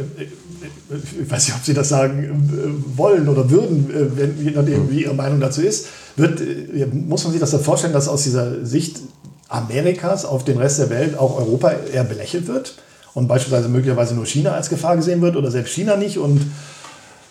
ich 1.23 1.31
weiß 1.31 1.47
nicht, 1.47 1.57
ob 1.57 1.65
Sie 1.65 1.75
das 1.75 1.89
sagen 1.89 2.23
äh, 2.23 2.99
wollen 2.99 3.29
oder 3.29 3.51
würden, 3.51 3.91
äh, 3.91 4.17
wenn, 4.17 4.45
je 4.45 4.51
nachdem, 4.51 4.91
wie 4.91 5.03
Ihre 5.03 5.15
Meinung 5.15 5.41
dazu 5.41 5.63
ist, 5.63 5.87
wird, 6.17 6.41
äh, 6.41 6.87
muss 6.87 7.25
man 7.25 7.33
sich 7.33 7.41
das 7.41 7.51
so 7.51 7.59
vorstellen, 7.59 7.93
dass 7.93 8.09
aus 8.09 8.23
dieser 8.25 8.65
Sicht 8.65 9.01
Amerikas 9.49 10.25
auf 10.25 10.45
den 10.45 10.59
Rest 10.59 10.79
der 10.79 10.91
Welt 10.91 11.19
auch 11.19 11.39
Europa 11.39 11.73
eher 11.93 12.05
belächelt 12.05 12.47
wird 12.47 12.75
und 13.15 13.29
beispielsweise 13.29 13.69
möglicherweise 13.69 14.15
nur 14.15 14.27
China 14.27 14.53
als 14.53 14.69
Gefahr 14.69 14.97
gesehen 14.97 15.21
wird 15.21 15.37
oder 15.37 15.51
selbst 15.51 15.73
China 15.73 15.97
nicht 15.97 16.19
und 16.19 16.41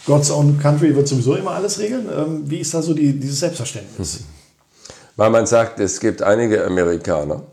God's 0.06 0.32
Own 0.32 0.60
Country 0.60 0.96
wird 0.96 1.08
sowieso 1.08 1.36
immer 1.36 1.52
alles 1.52 1.80
regeln. 1.80 2.08
Ähm, 2.16 2.44
wie 2.50 2.58
ist 2.58 2.74
da 2.74 2.82
so 2.82 2.94
die, 2.94 3.20
dieses 3.20 3.40
Selbstverständnis? 3.40 4.20
Mhm. 4.20 4.26
Weil 5.16 5.30
man 5.30 5.46
sagt, 5.46 5.80
es 5.80 6.00
gibt 6.00 6.22
einige 6.22 6.66
Amerikaner, 6.66 7.44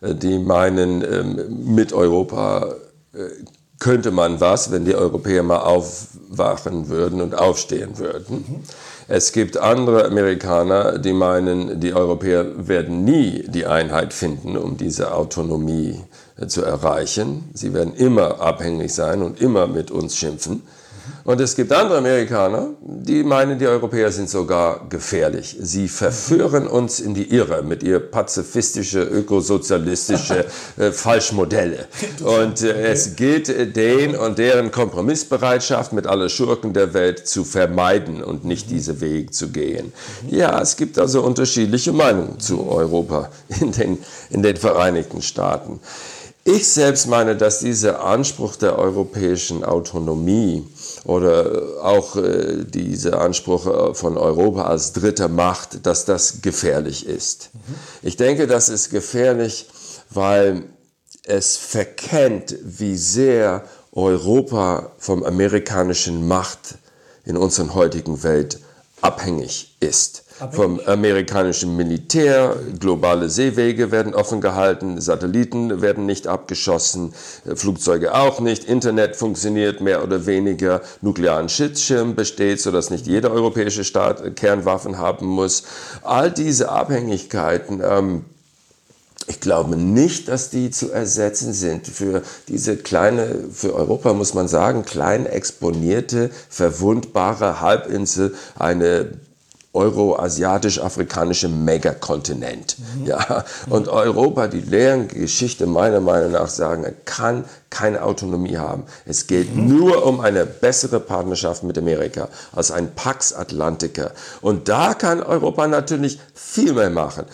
die 0.00 0.38
meinen, 0.38 1.02
ähm, 1.02 1.74
mit 1.74 1.92
Europa 1.92 2.74
könnte 3.78 4.10
man 4.10 4.40
was, 4.40 4.72
wenn 4.72 4.84
die 4.84 4.94
Europäer 4.94 5.42
mal 5.42 5.60
aufwachen 5.60 6.88
würden 6.88 7.20
und 7.20 7.34
aufstehen 7.36 7.98
würden. 7.98 8.64
Es 9.06 9.32
gibt 9.32 9.56
andere 9.56 10.04
Amerikaner, 10.04 10.98
die 10.98 11.12
meinen, 11.12 11.80
die 11.80 11.94
Europäer 11.94 12.68
werden 12.68 13.04
nie 13.04 13.44
die 13.48 13.66
Einheit 13.66 14.12
finden, 14.12 14.56
um 14.56 14.76
diese 14.76 15.14
Autonomie 15.14 16.00
äh, 16.36 16.46
zu 16.46 16.62
erreichen. 16.62 17.48
Sie 17.54 17.72
werden 17.72 17.94
immer 17.94 18.40
abhängig 18.40 18.92
sein 18.92 19.22
und 19.22 19.40
immer 19.40 19.66
mit 19.66 19.90
uns 19.90 20.16
schimpfen. 20.16 20.62
Und 21.28 21.42
es 21.42 21.56
gibt 21.56 21.74
andere 21.74 21.98
Amerikaner, 21.98 22.70
die 22.80 23.22
meinen, 23.22 23.58
die 23.58 23.66
Europäer 23.66 24.10
sind 24.10 24.30
sogar 24.30 24.88
gefährlich. 24.88 25.58
Sie 25.60 25.86
verführen 25.86 26.66
uns 26.66 27.00
in 27.00 27.12
die 27.12 27.34
Irre 27.34 27.62
mit 27.62 27.82
ihr 27.82 28.00
pazifistische, 28.00 29.02
ökosozialistische 29.02 30.46
äh, 30.78 30.90
Falschmodelle. 30.90 31.86
Und 32.22 32.62
äh, 32.62 32.92
es 32.92 33.14
gilt, 33.14 33.50
äh, 33.50 33.66
den 33.66 34.16
und 34.16 34.38
deren 34.38 34.70
Kompromissbereitschaft 34.70 35.92
mit 35.92 36.06
aller 36.06 36.30
Schurken 36.30 36.72
der 36.72 36.94
Welt 36.94 37.28
zu 37.28 37.44
vermeiden 37.44 38.24
und 38.24 38.46
nicht 38.46 38.70
diese 38.70 39.02
Wege 39.02 39.30
zu 39.30 39.50
gehen. 39.50 39.92
Ja, 40.30 40.58
es 40.62 40.78
gibt 40.78 40.98
also 40.98 41.20
unterschiedliche 41.20 41.92
Meinungen 41.92 42.40
zu 42.40 42.66
Europa 42.66 43.28
in 43.60 43.72
den, 43.72 43.98
in 44.30 44.42
den 44.42 44.56
Vereinigten 44.56 45.20
Staaten. 45.20 45.80
Ich 46.50 46.66
selbst 46.66 47.06
meine, 47.08 47.36
dass 47.36 47.58
dieser 47.58 48.02
Anspruch 48.02 48.56
der 48.56 48.78
europäischen 48.78 49.64
Autonomie 49.64 50.66
oder 51.04 51.82
auch 51.82 52.16
äh, 52.16 52.64
dieser 52.64 53.20
Anspruch 53.20 53.66
äh, 53.66 53.94
von 53.94 54.16
Europa 54.16 54.62
als 54.62 54.94
dritte 54.94 55.28
Macht, 55.28 55.84
dass 55.84 56.06
das 56.06 56.40
gefährlich 56.40 57.06
ist. 57.06 57.50
Mhm. 57.52 57.74
Ich 58.00 58.16
denke, 58.16 58.46
das 58.46 58.70
ist 58.70 58.88
gefährlich, 58.88 59.68
weil 60.08 60.62
es 61.24 61.58
verkennt, 61.58 62.56
wie 62.62 62.96
sehr 62.96 63.64
Europa 63.92 64.92
vom 64.96 65.24
amerikanischen 65.24 66.26
Macht 66.26 66.78
in 67.26 67.36
unserer 67.36 67.74
heutigen 67.74 68.22
Welt 68.22 68.58
abhängig 69.02 69.76
ist 69.80 70.24
vom 70.52 70.80
amerikanischen 70.86 71.76
Militär. 71.76 72.56
Globale 72.78 73.28
Seewege 73.28 73.90
werden 73.90 74.14
offen 74.14 74.40
gehalten, 74.40 75.00
Satelliten 75.00 75.80
werden 75.80 76.06
nicht 76.06 76.26
abgeschossen, 76.26 77.12
äh, 77.44 77.56
Flugzeuge 77.56 78.14
auch 78.14 78.40
nicht, 78.40 78.64
Internet 78.64 79.16
funktioniert 79.16 79.80
mehr 79.80 80.02
oder 80.02 80.26
weniger, 80.26 80.80
nuklearen 81.00 81.48
Schutzschirm 81.48 82.14
besteht, 82.14 82.60
sodass 82.60 82.90
nicht 82.90 83.06
jeder 83.06 83.30
europäische 83.30 83.84
Staat 83.84 84.36
Kernwaffen 84.36 84.98
haben 84.98 85.26
muss. 85.26 85.64
All 86.02 86.30
diese 86.30 86.70
Abhängigkeiten 86.70 87.82
ähm, 87.84 88.24
ich 89.28 89.40
glaube 89.40 89.76
nicht, 89.76 90.28
dass 90.28 90.48
die 90.48 90.70
zu 90.70 90.90
ersetzen 90.90 91.52
sind 91.52 91.86
für 91.86 92.22
diese 92.48 92.78
kleine, 92.78 93.44
für 93.52 93.74
Europa 93.74 94.14
muss 94.14 94.32
man 94.32 94.48
sagen, 94.48 94.84
klein 94.86 95.26
exponierte, 95.26 96.30
verwundbare 96.48 97.60
Halbinsel, 97.60 98.34
eine 98.58 99.10
euroasiatisch-afrikanische 99.74 101.48
Megakontinent. 101.48 102.76
Mhm. 102.78 103.06
Ja, 103.06 103.44
und 103.68 103.88
Europa, 103.88 104.48
die 104.48 104.60
leeren 104.60 105.08
Geschichte 105.08 105.66
meiner 105.66 106.00
Meinung 106.00 106.32
nach 106.32 106.48
sagen, 106.48 106.86
kann 107.04 107.44
keine 107.70 108.02
Autonomie 108.02 108.56
haben. 108.56 108.84
Es 109.04 109.26
geht 109.26 109.54
mhm. 109.54 109.78
nur 109.78 110.06
um 110.06 110.20
eine 110.20 110.46
bessere 110.46 111.00
Partnerschaft 111.00 111.62
mit 111.64 111.76
Amerika 111.76 112.28
als 112.52 112.70
ein 112.70 112.94
Pax 112.94 113.34
Atlantica. 113.34 114.10
Und 114.40 114.68
da 114.68 114.94
kann 114.94 115.22
Europa 115.22 115.68
natürlich 115.68 116.18
viel 116.34 116.72
mehr 116.72 116.90
machen. 116.90 117.24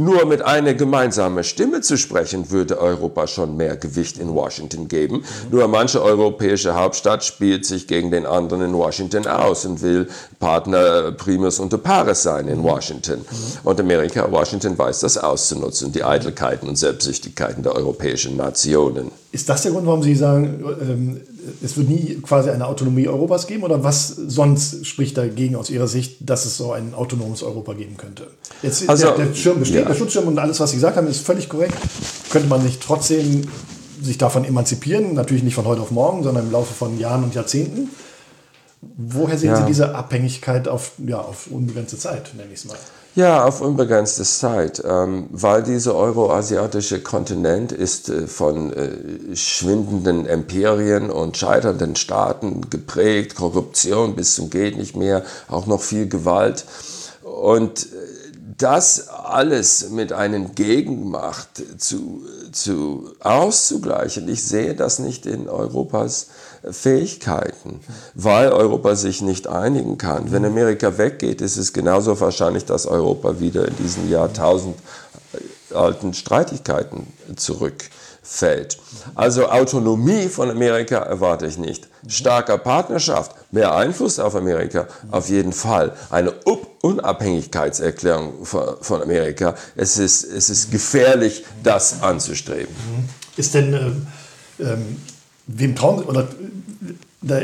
Nur 0.00 0.24
mit 0.24 0.40
einer 0.40 0.72
gemeinsamen 0.72 1.44
Stimme 1.44 1.82
zu 1.82 1.98
sprechen, 1.98 2.50
würde 2.50 2.80
Europa 2.80 3.26
schon 3.26 3.58
mehr 3.58 3.76
Gewicht 3.76 4.16
in 4.16 4.34
Washington 4.34 4.88
geben. 4.88 5.24
Nur 5.50 5.68
manche 5.68 6.02
europäische 6.02 6.74
Hauptstadt 6.74 7.22
spielt 7.22 7.66
sich 7.66 7.86
gegen 7.86 8.10
den 8.10 8.24
anderen 8.24 8.62
in 8.62 8.72
Washington 8.72 9.26
aus 9.26 9.66
und 9.66 9.82
will 9.82 10.08
Partner 10.38 11.12
Primus 11.12 11.58
unter 11.58 11.76
Pares 11.76 12.22
sein 12.22 12.48
in 12.48 12.62
Washington. 12.62 13.26
Und 13.62 13.78
Amerika, 13.78 14.32
Washington 14.32 14.78
weiß 14.78 15.00
das 15.00 15.18
auszunutzen, 15.18 15.92
die 15.92 16.02
Eitelkeiten 16.02 16.66
und 16.66 16.76
Selbstsüchtigkeiten 16.76 17.62
der 17.62 17.74
europäischen 17.74 18.38
Nationen. 18.38 19.10
Ist 19.32 19.50
das 19.50 19.62
der 19.62 19.72
Grund, 19.72 19.86
warum 19.86 20.02
Sie 20.02 20.14
sagen, 20.14 20.64
ähm, 20.80 21.20
es 21.62 21.76
wird 21.76 21.88
nie 21.88 22.18
quasi 22.22 22.50
eine 22.50 22.66
Autonomie 22.66 23.08
Europas 23.08 23.46
geben? 23.46 23.62
Oder 23.62 23.82
was 23.84 24.08
sonst 24.08 24.86
spricht 24.86 25.16
dagegen 25.16 25.56
aus 25.56 25.70
Ihrer 25.70 25.88
Sicht, 25.88 26.16
dass 26.20 26.44
es 26.44 26.56
so 26.56 26.72
ein 26.72 26.94
autonomes 26.94 27.42
Europa 27.42 27.74
geben 27.74 27.96
könnte? 27.96 28.28
Jetzt, 28.62 28.88
also, 28.88 29.10
der, 29.10 29.26
der 29.26 29.34
Schirm 29.34 29.60
besteht, 29.60 29.82
ja. 29.82 29.88
der 29.88 29.94
Schutzschirm 29.94 30.28
und 30.28 30.38
alles, 30.38 30.60
was 30.60 30.70
Sie 30.70 30.76
gesagt 30.76 30.96
haben, 30.96 31.06
ist 31.06 31.20
völlig 31.20 31.48
korrekt. 31.48 31.74
Könnte 32.30 32.48
man 32.48 32.62
nicht 32.64 32.80
trotzdem 32.82 33.42
sich 34.02 34.18
davon 34.18 34.44
emanzipieren? 34.44 35.14
Natürlich 35.14 35.42
nicht 35.42 35.54
von 35.54 35.64
heute 35.64 35.82
auf 35.82 35.90
morgen, 35.90 36.22
sondern 36.22 36.46
im 36.46 36.52
Laufe 36.52 36.72
von 36.72 36.98
Jahren 36.98 37.24
und 37.24 37.34
Jahrzehnten. 37.34 37.90
Woher 38.82 39.36
sehen 39.36 39.50
ja. 39.50 39.56
Sie 39.56 39.66
diese 39.66 39.94
Abhängigkeit 39.94 40.66
auf, 40.66 40.92
ja, 40.98 41.20
auf 41.20 41.48
unbegrenzte 41.48 41.98
Zeit, 41.98 42.32
nenne 42.34 42.50
ich 42.52 42.60
es 42.60 42.64
mal? 42.64 42.78
Ja, 43.14 43.44
auf 43.44 43.60
unbegrenzte 43.60 44.22
Zeit, 44.22 44.82
ähm, 44.86 45.26
weil 45.30 45.62
dieser 45.62 45.96
euroasiatische 45.96 47.02
Kontinent 47.02 47.72
ist 47.72 48.08
äh, 48.08 48.26
von 48.26 48.72
äh, 48.72 49.36
schwindenden 49.36 50.26
Imperien 50.26 51.10
und 51.10 51.36
scheiternden 51.36 51.96
Staaten 51.96 52.70
geprägt, 52.70 53.34
Korruption 53.34 54.14
bis 54.14 54.36
zum 54.36 54.48
geht 54.48 54.78
nicht 54.78 54.96
mehr, 54.96 55.24
auch 55.48 55.66
noch 55.66 55.82
viel 55.82 56.08
Gewalt. 56.08 56.64
Und 57.22 57.82
äh, 57.82 57.96
das 58.56 59.08
alles 59.08 59.90
mit 59.90 60.12
einer 60.12 60.40
Gegenmacht 60.40 61.62
zu, 61.78 62.22
zu 62.52 63.10
auszugleichen, 63.20 64.28
ich 64.28 64.44
sehe 64.44 64.74
das 64.74 64.98
nicht 65.00 65.26
in 65.26 65.48
Europas 65.48 66.28
Fähigkeiten, 66.68 67.80
weil 68.14 68.52
Europa 68.52 68.94
sich 68.94 69.22
nicht 69.22 69.46
einigen 69.46 69.98
kann. 69.98 70.30
Wenn 70.32 70.44
Amerika 70.44 70.98
weggeht, 70.98 71.40
ist 71.40 71.56
es 71.56 71.72
genauso 71.72 72.20
wahrscheinlich, 72.20 72.64
dass 72.66 72.86
Europa 72.86 73.40
wieder 73.40 73.66
in 73.66 73.76
diesen 73.76 74.10
Jahrtausend 74.10 74.76
alten 75.74 76.14
Streitigkeiten 76.14 77.06
zurückfällt. 77.36 78.78
Also 79.14 79.48
Autonomie 79.48 80.28
von 80.28 80.50
Amerika 80.50 80.98
erwarte 80.98 81.46
ich 81.46 81.58
nicht. 81.58 81.88
Starker 82.06 82.58
Partnerschaft, 82.58 83.34
mehr 83.50 83.74
Einfluss 83.74 84.18
auf 84.18 84.34
Amerika, 84.34 84.86
auf 85.10 85.28
jeden 85.28 85.52
Fall. 85.52 85.94
Eine 86.10 86.34
Unabhängigkeitserklärung 86.82 88.44
von 88.44 89.02
Amerika. 89.02 89.54
Es 89.76 89.98
ist, 89.98 90.24
es 90.24 90.50
ist 90.50 90.70
gefährlich, 90.70 91.44
das 91.62 92.02
anzustreben. 92.02 92.74
Ist 93.36 93.54
denn, 93.54 93.72
ähm, 93.72 94.06
ähm 94.58 94.96
wem 95.56 95.74
trauen, 95.74 96.02
oder 96.04 96.28
da 97.22 97.40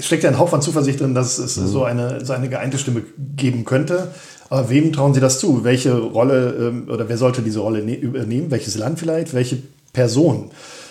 steckt 0.00 0.22
ja 0.22 0.30
ein 0.30 0.38
Haufen 0.38 0.60
Zuversicht 0.60 1.00
drin, 1.00 1.14
dass 1.14 1.38
es 1.38 1.56
mhm. 1.56 1.66
so, 1.66 1.84
eine, 1.84 2.24
so 2.24 2.32
eine 2.32 2.48
geeinte 2.48 2.78
Stimme 2.78 3.02
geben 3.36 3.64
könnte. 3.64 4.08
Aber 4.50 4.68
wem 4.68 4.92
trauen 4.92 5.14
Sie 5.14 5.20
das 5.20 5.38
zu? 5.38 5.64
Welche 5.64 5.96
Rolle 5.98 6.54
ähm, 6.58 6.88
oder 6.90 7.08
wer 7.08 7.16
sollte 7.16 7.42
diese 7.42 7.60
Rolle 7.60 7.82
ne-, 7.82 7.96
übernehmen? 7.96 8.50
Welches 8.50 8.76
Land 8.76 8.98
vielleicht? 8.98 9.32
Welche 9.32 9.58
Person? 9.92 10.50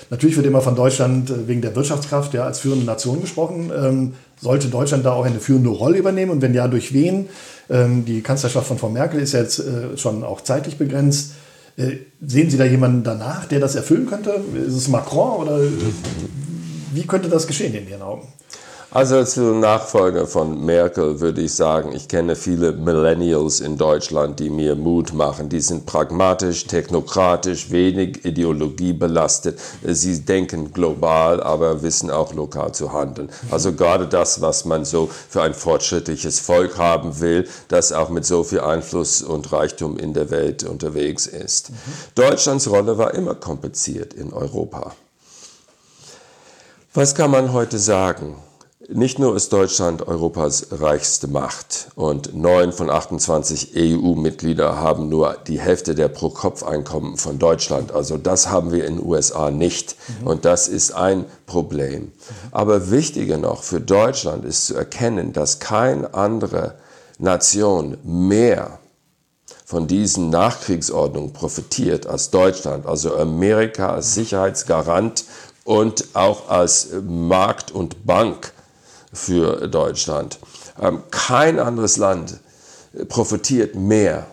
Natürlich 0.09 0.35
wird 0.35 0.47
immer 0.47 0.61
von 0.61 0.75
Deutschland 0.75 1.29
äh, 1.29 1.47
wegen 1.47 1.61
der 1.61 1.75
Wirtschaftskraft 1.75 2.33
ja, 2.33 2.45
als 2.45 2.59
führende 2.59 2.85
Nation 2.85 3.21
gesprochen. 3.21 3.71
Ähm, 3.75 4.13
sollte 4.41 4.67
Deutschland 4.67 5.05
da 5.05 5.13
auch 5.13 5.25
eine 5.25 5.39
führende 5.39 5.69
Rolle 5.69 5.97
übernehmen? 5.97 6.31
Und 6.31 6.41
wenn 6.41 6.53
ja, 6.53 6.67
durch 6.67 6.93
wen? 6.93 7.29
Ähm, 7.69 8.05
die 8.05 8.21
Kanzlerschaft 8.21 8.67
von 8.67 8.77
Frau 8.79 8.89
Merkel 8.89 9.19
ist 9.19 9.33
ja 9.33 9.39
jetzt 9.39 9.59
äh, 9.59 9.97
schon 9.97 10.23
auch 10.23 10.41
zeitlich 10.41 10.77
begrenzt. 10.77 11.33
Äh, 11.77 11.97
sehen 12.25 12.49
Sie 12.49 12.57
da 12.57 12.65
jemanden 12.65 13.03
danach, 13.03 13.45
der 13.45 13.59
das 13.59 13.75
erfüllen 13.75 14.07
könnte? 14.07 14.35
Ist 14.67 14.73
es 14.73 14.87
Macron 14.87 15.41
oder 15.41 15.59
wie 16.93 17.07
könnte 17.07 17.29
das 17.29 17.47
geschehen 17.47 17.73
in 17.73 17.87
Ihren 17.87 18.01
Augen? 18.01 18.27
Also 18.95 19.23
zu 19.23 19.55
Nachfolger 19.55 20.27
von 20.27 20.63
Merkel 20.63 21.19
würde 21.19 21.41
ich 21.41 21.55
sagen, 21.55 21.93
ich 21.95 22.07
kenne 22.07 22.35
viele 22.35 22.73
Millennials 22.73 23.59
in 23.59 23.75
Deutschland, 23.75 24.39
die 24.39 24.51
mir 24.51 24.75
Mut 24.75 25.13
machen. 25.13 25.49
Die 25.49 25.61
sind 25.61 25.87
pragmatisch, 25.87 26.67
technokratisch, 26.67 27.71
wenig 27.71 28.23
ideologiebelastet. 28.23 29.59
Sie 29.81 30.23
denken 30.23 30.73
global, 30.73 31.41
aber 31.41 31.81
wissen 31.81 32.11
auch 32.11 32.35
lokal 32.35 32.71
zu 32.75 32.93
handeln. 32.93 33.31
Also 33.49 33.73
gerade 33.73 34.05
das, 34.05 34.41
was 34.41 34.63
man 34.63 34.85
so 34.85 35.09
für 35.27 35.41
ein 35.41 35.55
fortschrittliches 35.55 36.39
Volk 36.39 36.77
haben 36.77 37.19
will, 37.19 37.47
das 37.69 37.93
auch 37.93 38.09
mit 38.09 38.27
so 38.27 38.43
viel 38.43 38.59
Einfluss 38.59 39.23
und 39.23 39.51
Reichtum 39.51 39.97
in 39.97 40.13
der 40.13 40.29
Welt 40.29 40.63
unterwegs 40.65 41.25
ist. 41.25 41.71
Deutschlands 42.13 42.69
Rolle 42.69 42.95
war 42.99 43.15
immer 43.15 43.33
kompliziert 43.33 44.13
in 44.13 44.33
Europa. 44.33 44.93
Was 46.95 47.15
kann 47.15 47.31
man 47.31 47.53
heute 47.53 47.79
sagen? 47.79 48.35
Nicht 48.87 49.17
nur 49.17 49.35
ist 49.35 49.51
Deutschland 49.51 50.07
Europas 50.07 50.67
reichste 50.69 51.27
Macht 51.27 51.87
und 51.95 52.35
neun 52.35 52.71
von 52.71 52.91
28 52.91 53.71
EU-Mitglieder 53.75 54.77
haben 54.77 55.09
nur 55.09 55.37
die 55.47 55.59
Hälfte 55.59 55.95
der 55.95 56.07
Pro-Kopf-Einkommen 56.09 57.17
von 57.17 57.39
Deutschland. 57.39 57.91
Also 57.91 58.17
das 58.17 58.51
haben 58.51 58.71
wir 58.71 58.85
in 58.85 58.97
den 58.97 59.05
USA 59.07 59.49
nicht 59.49 59.95
mhm. 60.21 60.27
und 60.27 60.45
das 60.45 60.67
ist 60.67 60.91
ein 60.91 61.25
Problem. 61.47 62.11
Aber 62.51 62.91
wichtiger 62.91 63.37
noch 63.37 63.63
für 63.63 63.81
Deutschland 63.81 64.45
ist 64.45 64.67
zu 64.67 64.75
erkennen, 64.75 65.33
dass 65.33 65.57
keine 65.57 66.13
andere 66.13 66.75
Nation 67.17 67.97
mehr 68.03 68.77
von 69.65 69.87
diesen 69.87 70.29
Nachkriegsordnungen 70.29 71.33
profitiert 71.33 72.05
als 72.05 72.29
Deutschland. 72.29 72.85
Also 72.85 73.15
Amerika 73.15 73.93
als 73.93 74.13
Sicherheitsgarant 74.13 75.25
und 75.63 76.15
auch 76.15 76.49
als 76.49 76.89
Markt 77.05 77.71
und 77.71 78.05
Bank 78.05 78.53
für 79.11 79.67
Deutschland. 79.67 80.39
Ähm, 80.81 81.03
kein 81.11 81.59
anderes 81.59 81.97
Land 81.97 82.39
profitiert 83.07 83.75
mehr 83.75 84.27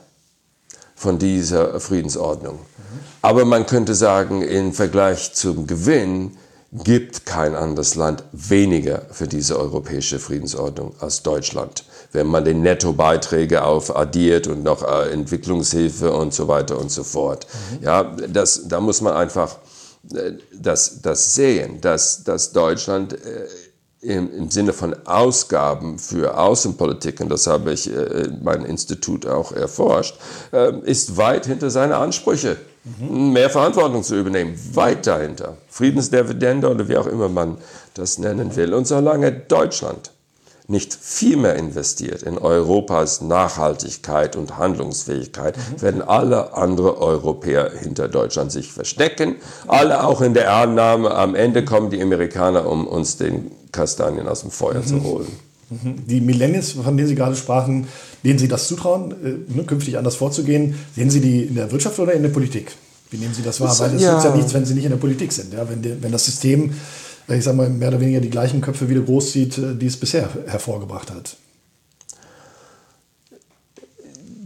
von 0.94 1.18
dieser 1.18 1.80
Friedensordnung. 1.80 2.58
Aber 3.22 3.44
man 3.44 3.66
könnte 3.66 3.94
sagen, 3.94 4.42
im 4.42 4.72
Vergleich 4.72 5.34
zum 5.34 5.66
Gewinn 5.66 6.36
gibt 6.72 7.26
kein 7.26 7.54
anderes 7.54 7.96
Land 7.96 8.22
weniger 8.32 9.02
für 9.10 9.26
diese 9.26 9.58
europäische 9.58 10.20
Friedensordnung 10.20 10.94
als 11.00 11.22
Deutschland. 11.22 11.84
Wenn 12.12 12.28
man 12.28 12.44
die 12.44 12.54
Nettobeiträge 12.54 13.64
aufaddiert 13.64 14.46
und 14.46 14.62
noch 14.62 14.82
äh, 14.82 15.10
Entwicklungshilfe 15.10 16.12
und 16.12 16.32
so 16.32 16.48
weiter 16.48 16.78
und 16.78 16.90
so 16.90 17.02
fort. 17.02 17.46
Ja, 17.80 18.04
das, 18.04 18.68
da 18.68 18.80
muss 18.80 19.00
man 19.00 19.14
einfach 19.14 19.56
das, 20.02 21.02
das 21.02 21.34
sehen, 21.34 21.80
dass, 21.80 22.24
dass 22.24 22.52
Deutschland 22.52 23.12
äh, 23.12 23.46
im, 24.02 24.32
im 24.32 24.50
Sinne 24.50 24.72
von 24.72 24.94
Ausgaben 25.06 25.98
für 25.98 26.38
Außenpolitik, 26.38 27.20
und 27.20 27.28
das 27.28 27.46
habe 27.46 27.72
ich 27.72 27.94
äh, 27.94 28.28
mein 28.42 28.64
Institut 28.64 29.26
auch 29.26 29.52
erforscht, 29.52 30.16
äh, 30.52 30.72
ist 30.84 31.16
weit 31.16 31.46
hinter 31.46 31.70
seine 31.70 31.96
Ansprüche, 31.96 32.56
mhm. 32.98 33.32
mehr 33.32 33.50
Verantwortung 33.50 34.02
zu 34.02 34.18
übernehmen, 34.18 34.58
weit 34.72 35.06
dahinter. 35.06 35.58
Friedensdividende 35.68 36.70
oder 36.70 36.88
wie 36.88 36.96
auch 36.96 37.06
immer 37.06 37.28
man 37.28 37.58
das 37.94 38.18
nennen 38.18 38.56
will. 38.56 38.72
Und 38.72 38.86
solange 38.86 39.32
Deutschland 39.32 40.12
nicht 40.70 40.94
viel 40.94 41.36
mehr 41.36 41.56
investiert 41.56 42.22
in 42.22 42.38
Europas 42.38 43.20
Nachhaltigkeit 43.20 44.36
und 44.36 44.56
Handlungsfähigkeit, 44.56 45.56
mhm. 45.56 45.82
werden 45.82 46.02
alle 46.02 46.54
anderen 46.54 46.94
Europäer 46.96 47.72
hinter 47.76 48.08
Deutschland 48.08 48.52
sich 48.52 48.72
verstecken. 48.72 49.36
Alle 49.66 50.04
auch 50.04 50.20
in 50.20 50.32
der 50.32 50.54
Annahme, 50.54 51.10
am 51.10 51.34
Ende 51.34 51.64
kommen 51.64 51.90
die 51.90 52.00
Amerikaner, 52.00 52.66
um 52.68 52.86
uns 52.86 53.16
den 53.16 53.50
Kastanien 53.72 54.28
aus 54.28 54.42
dem 54.42 54.52
Feuer 54.52 54.80
mhm. 54.80 54.86
zu 54.86 55.02
holen. 55.02 55.26
Mhm. 55.70 56.06
Die 56.06 56.20
Millennials, 56.20 56.72
von 56.72 56.96
denen 56.96 57.08
Sie 57.08 57.16
gerade 57.16 57.34
sprachen, 57.34 57.88
denen 58.24 58.38
Sie 58.38 58.48
das 58.48 58.68
zutrauen, 58.68 59.12
äh, 59.24 59.54
ne, 59.56 59.64
künftig 59.64 59.98
anders 59.98 60.16
vorzugehen, 60.16 60.76
sehen 60.94 61.10
Sie 61.10 61.20
die 61.20 61.42
in 61.42 61.56
der 61.56 61.70
Wirtschaft 61.72 61.98
oder 61.98 62.12
in 62.12 62.22
der 62.22 62.30
Politik? 62.30 62.72
Wie 63.10 63.16
nehmen 63.16 63.34
Sie 63.34 63.42
das 63.42 63.60
wahr? 63.60 63.76
Weil 63.80 63.96
es 63.96 64.02
ja. 64.02 64.22
ja 64.22 64.36
nichts, 64.36 64.54
wenn 64.54 64.64
Sie 64.64 64.74
nicht 64.74 64.84
in 64.84 64.90
der 64.90 64.98
Politik 64.98 65.32
sind. 65.32 65.52
Ja? 65.52 65.68
Wenn, 65.68 65.82
die, 65.82 66.00
wenn 66.00 66.12
das 66.12 66.24
System 66.24 66.74
ich 67.34 67.44
sag 67.44 67.56
mal, 67.56 67.68
mehr 67.68 67.88
oder 67.88 68.00
weniger 68.00 68.20
die 68.20 68.30
gleichen 68.30 68.60
Köpfe 68.60 68.88
wieder 68.88 69.02
großzieht, 69.02 69.58
äh, 69.58 69.74
die 69.74 69.86
es 69.86 69.96
bisher 69.96 70.28
hervorgebracht 70.46 71.10
hat. 71.10 71.36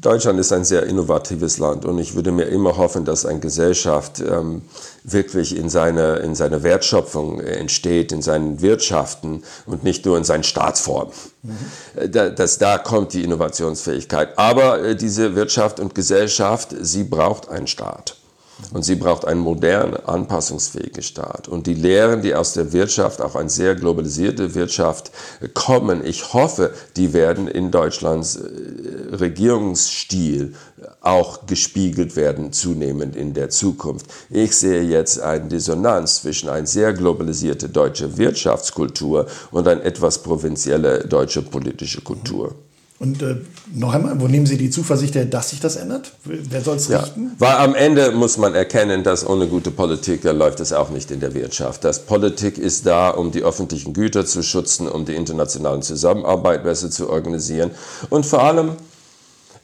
Deutschland 0.04 0.38
ist 0.38 0.52
ein 0.52 0.64
sehr 0.64 0.82
innovatives 0.82 1.56
Land 1.56 1.86
und 1.86 1.98
ich 1.98 2.14
würde 2.14 2.30
mir 2.30 2.44
immer 2.44 2.76
hoffen, 2.76 3.06
dass 3.06 3.24
eine 3.24 3.40
Gesellschaft 3.40 4.20
ähm, 4.20 4.60
wirklich 5.02 5.56
in 5.56 5.70
seiner 5.70 6.20
in 6.20 6.34
seine 6.34 6.62
Wertschöpfung 6.62 7.40
entsteht, 7.40 8.12
in 8.12 8.20
seinen 8.20 8.60
Wirtschaften 8.60 9.42
und 9.64 9.82
nicht 9.82 10.04
nur 10.04 10.18
in 10.18 10.24
seinen 10.24 10.44
Staatsformen. 10.44 11.14
Mhm. 11.42 12.12
Da, 12.12 12.28
dass 12.28 12.58
da 12.58 12.76
kommt 12.76 13.14
die 13.14 13.24
Innovationsfähigkeit. 13.24 14.36
Aber 14.36 14.84
äh, 14.84 14.94
diese 14.94 15.36
Wirtschaft 15.36 15.80
und 15.80 15.94
Gesellschaft, 15.94 16.74
sie 16.78 17.04
braucht 17.04 17.48
einen 17.48 17.66
Staat. 17.66 18.16
Und 18.72 18.84
sie 18.84 18.96
braucht 18.96 19.24
einen 19.24 19.40
modernen, 19.40 19.96
anpassungsfähigen 19.96 21.02
Staat. 21.02 21.48
Und 21.48 21.66
die 21.66 21.74
Lehren, 21.74 22.22
die 22.22 22.34
aus 22.34 22.54
der 22.54 22.72
Wirtschaft, 22.72 23.20
auch 23.20 23.34
eine 23.34 23.50
sehr 23.50 23.74
globalisierte 23.74 24.54
Wirtschaft 24.54 25.10
kommen, 25.52 26.04
ich 26.04 26.32
hoffe, 26.32 26.72
die 26.96 27.12
werden 27.12 27.48
in 27.48 27.70
Deutschlands 27.70 28.36
äh, 28.36 29.14
Regierungsstil 29.14 30.54
auch 31.00 31.46
gespiegelt 31.46 32.16
werden, 32.16 32.52
zunehmend 32.52 33.16
in 33.16 33.34
der 33.34 33.50
Zukunft. 33.50 34.06
Ich 34.30 34.56
sehe 34.56 34.82
jetzt 34.82 35.20
eine 35.20 35.48
Dissonanz 35.48 36.22
zwischen 36.22 36.48
einer 36.48 36.66
sehr 36.66 36.92
globalisierten 36.92 37.72
deutschen 37.72 38.16
Wirtschaftskultur 38.16 39.26
und 39.50 39.68
einer 39.68 39.84
etwas 39.84 40.22
provinzielle 40.22 41.06
deutsche 41.06 41.42
politische 41.42 42.00
Kultur. 42.00 42.54
Und 43.00 43.22
äh, 43.22 43.36
noch 43.74 43.92
einmal, 43.92 44.20
wo 44.20 44.28
nehmen 44.28 44.46
Sie 44.46 44.56
die 44.56 44.70
Zuversicht 44.70 45.16
her, 45.16 45.24
dass 45.24 45.50
sich 45.50 45.60
das 45.60 45.76
ändert? 45.76 46.12
Wer 46.24 46.60
soll 46.60 46.76
es 46.76 46.88
richten? 46.88 47.24
Ja, 47.24 47.30
weil 47.38 47.56
am 47.56 47.74
Ende 47.74 48.12
muss 48.12 48.38
man 48.38 48.54
erkennen, 48.54 49.02
dass 49.02 49.26
ohne 49.26 49.48
gute 49.48 49.72
Politik 49.72 50.22
läuft 50.22 50.60
es 50.60 50.72
auch 50.72 50.90
nicht 50.90 51.10
in 51.10 51.18
der 51.18 51.34
Wirtschaft. 51.34 51.82
Das 51.82 52.06
Politik 52.06 52.56
ist 52.56 52.86
da, 52.86 53.10
um 53.10 53.32
die 53.32 53.42
öffentlichen 53.42 53.94
Güter 53.94 54.24
zu 54.24 54.42
schützen, 54.42 54.88
um 54.88 55.04
die 55.04 55.14
internationale 55.16 55.80
Zusammenarbeit 55.80 56.62
besser 56.62 56.90
zu 56.90 57.10
organisieren 57.10 57.72
und 58.10 58.26
vor 58.26 58.42
allem 58.42 58.76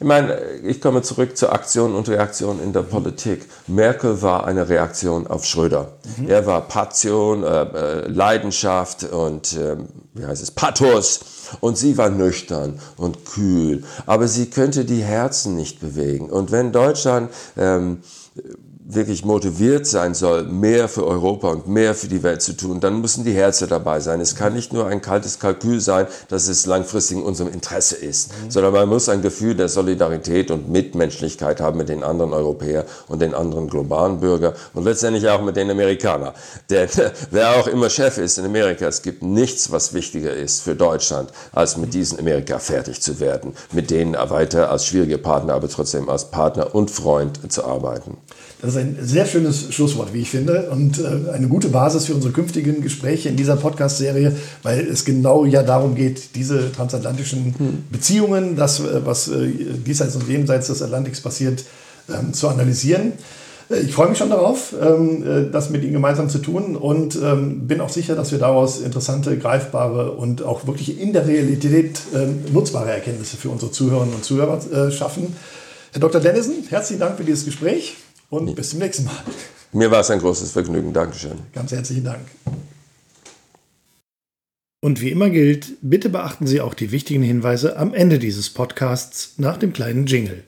ich 0.01 0.07
meine, 0.07 0.41
ich 0.63 0.81
komme 0.81 1.03
zurück 1.03 1.37
zur 1.37 1.53
Aktion 1.53 1.93
und 1.93 2.09
Reaktion 2.09 2.59
in 2.59 2.73
der 2.73 2.81
Politik. 2.81 3.45
Merkel 3.67 4.19
war 4.23 4.47
eine 4.47 4.67
Reaktion 4.67 5.27
auf 5.27 5.45
Schröder. 5.45 5.91
Mhm. 6.17 6.27
Er 6.27 6.47
war 6.47 6.61
Passion, 6.61 7.43
äh, 7.43 7.61
äh, 7.61 8.07
Leidenschaft 8.07 9.03
und 9.03 9.53
äh, 9.53 9.75
wie 10.15 10.25
heißt 10.25 10.41
es, 10.41 10.49
Pathos 10.49 11.19
Und 11.59 11.77
sie 11.77 11.97
war 11.97 12.09
nüchtern 12.09 12.79
und 12.97 13.25
kühl, 13.25 13.83
aber 14.05 14.27
sie 14.27 14.49
könnte 14.49 14.85
die 14.85 15.03
Herzen 15.03 15.55
nicht 15.55 15.79
bewegen. 15.79 16.29
Und 16.29 16.51
wenn 16.51 16.71
Deutschland 16.71 17.31
ähm, 17.57 17.99
wirklich 18.93 19.23
motiviert 19.25 19.87
sein 19.87 20.13
soll, 20.13 20.43
mehr 20.43 20.89
für 20.89 21.05
Europa 21.05 21.49
und 21.49 21.67
mehr 21.67 21.95
für 21.95 22.07
die 22.07 22.23
Welt 22.23 22.41
zu 22.41 22.53
tun, 22.53 22.79
dann 22.79 23.01
müssen 23.01 23.23
die 23.23 23.33
Herzen 23.33 23.69
dabei 23.69 23.99
sein. 23.99 24.19
Es 24.19 24.35
kann 24.35 24.53
nicht 24.53 24.73
nur 24.73 24.87
ein 24.87 25.01
kaltes 25.01 25.39
Kalkül 25.39 25.79
sein, 25.79 26.07
dass 26.29 26.47
es 26.47 26.65
langfristig 26.65 27.17
in 27.17 27.23
unserem 27.23 27.51
Interesse 27.51 27.95
ist, 27.95 28.31
mhm. 28.31 28.51
sondern 28.51 28.73
man 28.73 28.89
muss 28.89 29.09
ein 29.09 29.21
Gefühl 29.21 29.55
der 29.55 29.69
Solidarität 29.69 30.51
und 30.51 30.69
Mitmenschlichkeit 30.69 31.61
haben 31.61 31.77
mit 31.77 31.89
den 31.89 32.03
anderen 32.03 32.33
Europäern 32.33 32.85
und 33.07 33.21
den 33.21 33.33
anderen 33.33 33.67
globalen 33.67 34.19
Bürgern 34.19 34.53
und 34.73 34.83
letztendlich 34.83 35.27
auch 35.29 35.41
mit 35.41 35.55
den 35.55 35.71
Amerikanern. 35.71 36.33
Denn 36.69 36.89
wer 37.31 37.51
auch 37.51 37.67
immer 37.67 37.89
Chef 37.89 38.17
ist 38.17 38.37
in 38.37 38.45
Amerika, 38.45 38.87
es 38.87 39.01
gibt 39.01 39.23
nichts, 39.23 39.71
was 39.71 39.93
wichtiger 39.93 40.33
ist 40.33 40.61
für 40.61 40.75
Deutschland, 40.75 41.31
als 41.51 41.77
mit 41.77 41.93
diesen 41.93 42.19
Amerika 42.19 42.59
fertig 42.59 43.01
zu 43.01 43.19
werden, 43.19 43.53
mit 43.71 43.89
denen 43.89 44.13
weiter 44.13 44.69
als 44.69 44.85
schwierige 44.85 45.17
Partner, 45.17 45.53
aber 45.53 45.69
trotzdem 45.69 46.09
als 46.09 46.29
Partner 46.31 46.75
und 46.75 46.91
Freund 46.91 47.51
zu 47.51 47.65
arbeiten. 47.65 48.17
Das 48.61 48.75
ist 48.75 48.77
ein 48.77 48.97
sehr 49.01 49.25
schönes 49.25 49.73
Schlusswort, 49.73 50.13
wie 50.13 50.19
ich 50.19 50.29
finde, 50.29 50.69
und 50.69 50.99
äh, 50.99 51.31
eine 51.31 51.47
gute 51.47 51.69
Basis 51.69 52.05
für 52.05 52.13
unsere 52.13 52.31
künftigen 52.31 52.81
Gespräche 52.81 53.27
in 53.27 53.35
dieser 53.35 53.55
Podcast-Serie, 53.55 54.35
weil 54.61 54.87
es 54.87 55.03
genau 55.03 55.45
ja 55.45 55.63
darum 55.63 55.95
geht, 55.95 56.35
diese 56.35 56.71
transatlantischen 56.71 57.55
hm. 57.57 57.83
Beziehungen, 57.89 58.55
das, 58.55 58.79
äh, 58.79 59.03
was 59.03 59.29
äh, 59.29 59.47
diesseits 59.85 60.15
und 60.15 60.29
jenseits 60.29 60.67
des 60.67 60.83
Atlantiks 60.83 61.21
passiert, 61.21 61.63
ähm, 62.07 62.33
zu 62.33 62.49
analysieren. 62.49 63.13
Ich 63.69 63.93
freue 63.93 64.09
mich 64.09 64.17
schon 64.17 64.29
darauf, 64.29 64.75
ähm, 64.79 65.49
das 65.53 65.69
mit 65.69 65.81
Ihnen 65.83 65.93
gemeinsam 65.93 66.29
zu 66.29 66.39
tun 66.39 66.75
und 66.75 67.15
ähm, 67.15 67.67
bin 67.67 67.79
auch 67.79 67.89
sicher, 67.89 68.15
dass 68.15 68.33
wir 68.33 68.37
daraus 68.37 68.81
interessante, 68.81 69.37
greifbare 69.37 70.11
und 70.11 70.43
auch 70.43 70.67
wirklich 70.67 70.99
in 70.99 71.13
der 71.13 71.25
Realität 71.25 72.01
nutzbare 72.51 72.91
Erkenntnisse 72.91 73.37
für 73.37 73.49
unsere 73.49 73.71
Zuhörerinnen 73.71 74.13
und 74.13 74.25
Zuhörer 74.25 74.91
schaffen. 74.91 75.33
Herr 75.93 76.01
Dr. 76.01 76.19
Dennison, 76.19 76.55
herzlichen 76.69 76.99
Dank 76.99 77.15
für 77.15 77.23
dieses 77.23 77.45
Gespräch 77.45 77.95
und 78.31 78.47
ja. 78.47 78.53
bis 78.55 78.71
zum 78.71 78.79
nächsten 78.79 79.05
Mal. 79.05 79.13
Mir 79.73 79.91
war 79.91 79.99
es 79.99 80.09
ein 80.09 80.19
großes 80.19 80.51
Vergnügen. 80.51 80.91
Dankeschön. 80.91 81.37
Ganz 81.53 81.71
herzlichen 81.71 82.03
Dank. 82.03 82.25
Und 84.83 84.99
wie 84.99 85.11
immer 85.11 85.29
gilt, 85.29 85.73
bitte 85.81 86.09
beachten 86.09 86.47
Sie 86.47 86.59
auch 86.59 86.73
die 86.73 86.91
wichtigen 86.91 87.21
Hinweise 87.21 87.77
am 87.77 87.93
Ende 87.93 88.17
dieses 88.17 88.49
Podcasts 88.49 89.33
nach 89.37 89.57
dem 89.57 89.73
kleinen 89.73 90.07
Jingle. 90.07 90.43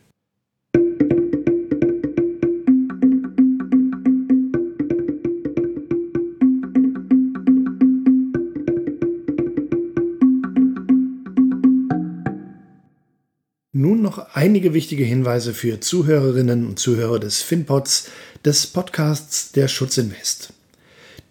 Einige 14.33 14.73
wichtige 14.73 15.03
Hinweise 15.03 15.53
für 15.53 15.79
Zuhörerinnen 15.79 16.65
und 16.65 16.79
Zuhörer 16.79 17.19
des 17.19 17.41
FinPods, 17.41 18.09
des 18.43 18.67
Podcasts 18.67 19.51
der 19.51 19.67
Schutzinvest. 19.67 20.51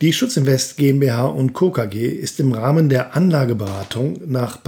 Die 0.00 0.12
Schutzinvest 0.12 0.76
GmbH 0.76 1.26
und 1.26 1.52
Co. 1.52 1.70
KG 1.70 2.08
ist 2.08 2.40
im 2.40 2.52
Rahmen 2.52 2.88
der 2.88 3.14
Anlageberatung 3.14 4.20
nach 4.26 4.58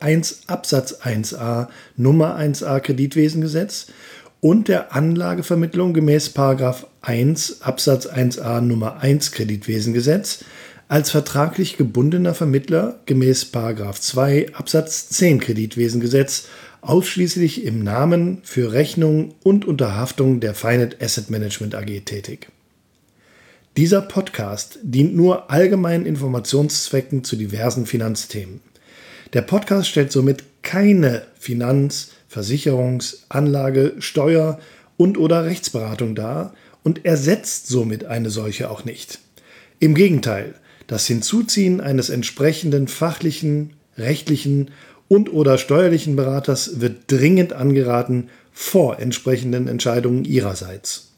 1 0.00 0.42
Absatz 0.46 1.00
1a 1.02 1.68
Nummer 1.96 2.38
1a 2.38 2.80
Kreditwesengesetz 2.80 3.88
und 4.40 4.68
der 4.68 4.94
Anlagevermittlung 4.94 5.92
gemäß 5.92 6.32
1 7.02 7.62
Absatz 7.62 8.06
1a 8.06 8.60
Nummer 8.60 9.00
1 9.00 9.32
Kreditwesengesetz 9.32 10.44
als 10.88 11.10
vertraglich 11.10 11.76
gebundener 11.76 12.34
Vermittler 12.34 13.00
gemäß 13.06 13.52
2 14.00 14.54
Absatz 14.54 15.08
10 15.10 15.40
Kreditwesengesetz 15.40 16.48
ausschließlich 16.82 17.64
im 17.64 17.82
Namen 17.82 18.38
für 18.42 18.72
Rechnung 18.72 19.34
und 19.42 19.64
Unterhaftung 19.64 20.40
der 20.40 20.54
Finet 20.54 21.02
Asset 21.02 21.30
Management 21.30 21.74
AG 21.74 22.04
tätig. 22.04 22.48
Dieser 23.76 24.02
Podcast 24.02 24.78
dient 24.82 25.14
nur 25.14 25.50
allgemeinen 25.50 26.06
Informationszwecken 26.06 27.22
zu 27.22 27.36
diversen 27.36 27.86
Finanzthemen. 27.86 28.60
Der 29.32 29.42
Podcast 29.42 29.88
stellt 29.88 30.10
somit 30.10 30.42
keine 30.62 31.22
Finanz-, 31.38 32.10
Versicherungs-, 32.32 33.18
Anlage-, 33.28 33.94
Steuer- 34.00 34.58
und/oder 34.96 35.44
Rechtsberatung 35.44 36.14
dar 36.14 36.54
und 36.82 37.04
ersetzt 37.04 37.68
somit 37.68 38.04
eine 38.04 38.30
solche 38.30 38.70
auch 38.70 38.84
nicht. 38.84 39.20
Im 39.78 39.94
Gegenteil, 39.94 40.54
das 40.86 41.06
Hinzuziehen 41.06 41.80
eines 41.80 42.10
entsprechenden 42.10 42.88
fachlichen, 42.88 43.74
rechtlichen 43.96 44.72
und 45.10 45.32
oder 45.32 45.58
steuerlichen 45.58 46.14
Beraters 46.14 46.80
wird 46.80 47.10
dringend 47.10 47.52
angeraten 47.52 48.28
vor 48.52 49.00
entsprechenden 49.00 49.66
Entscheidungen 49.66 50.24
ihrerseits. 50.24 51.10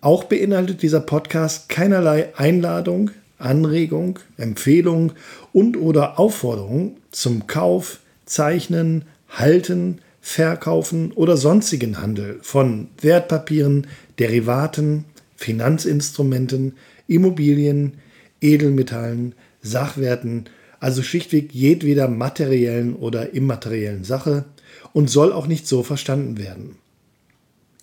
Auch 0.00 0.24
beinhaltet 0.24 0.80
dieser 0.80 1.00
Podcast 1.00 1.68
keinerlei 1.68 2.34
Einladung, 2.36 3.10
Anregung, 3.36 4.18
Empfehlung 4.38 5.12
und 5.52 5.76
oder 5.76 6.18
Aufforderung 6.18 6.96
zum 7.10 7.46
Kauf, 7.46 8.00
Zeichnen, 8.24 9.04
Halten, 9.28 10.00
Verkaufen 10.22 11.12
oder 11.12 11.36
sonstigen 11.36 12.00
Handel 12.00 12.38
von 12.40 12.88
Wertpapieren, 13.02 13.88
Derivaten, 14.18 15.04
Finanzinstrumenten, 15.36 16.76
Immobilien, 17.08 17.98
Edelmetallen, 18.40 19.34
Sachwerten 19.60 20.46
also 20.80 21.02
schlichtweg 21.02 21.52
jedweder 21.52 22.08
materiellen 22.08 22.94
oder 22.94 23.32
immateriellen 23.32 24.04
Sache 24.04 24.44
und 24.92 25.10
soll 25.10 25.32
auch 25.32 25.46
nicht 25.46 25.66
so 25.66 25.82
verstanden 25.82 26.38
werden. 26.38 26.76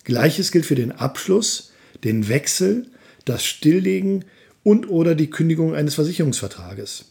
Gleiches 0.04 0.52
gilt 0.52 0.66
für 0.66 0.76
den 0.76 0.92
Abschluss, 0.92 1.72
den 2.04 2.28
Wechsel, 2.28 2.88
das 3.26 3.44
Stilllegen 3.44 4.26
und 4.64 4.90
oder 4.90 5.16
die 5.16 5.30
Kündigung 5.30 5.76
eines 5.76 5.96
Versicherungsvertrages. 5.96 7.06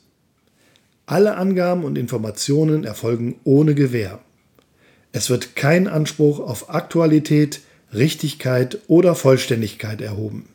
Alle 1.06 1.36
Angaben 1.36 1.84
und 1.84 1.98
Informationen 1.98 2.84
erfolgen 2.84 3.36
ohne 3.44 3.74
Gewähr. 3.74 4.20
Es 5.12 5.30
wird 5.30 5.56
kein 5.56 5.88
Anspruch 5.88 6.40
auf 6.40 6.70
Aktualität, 6.70 7.60
Richtigkeit 7.92 8.78
oder 8.86 9.14
Vollständigkeit 9.14 10.00
erhoben. 10.00 10.48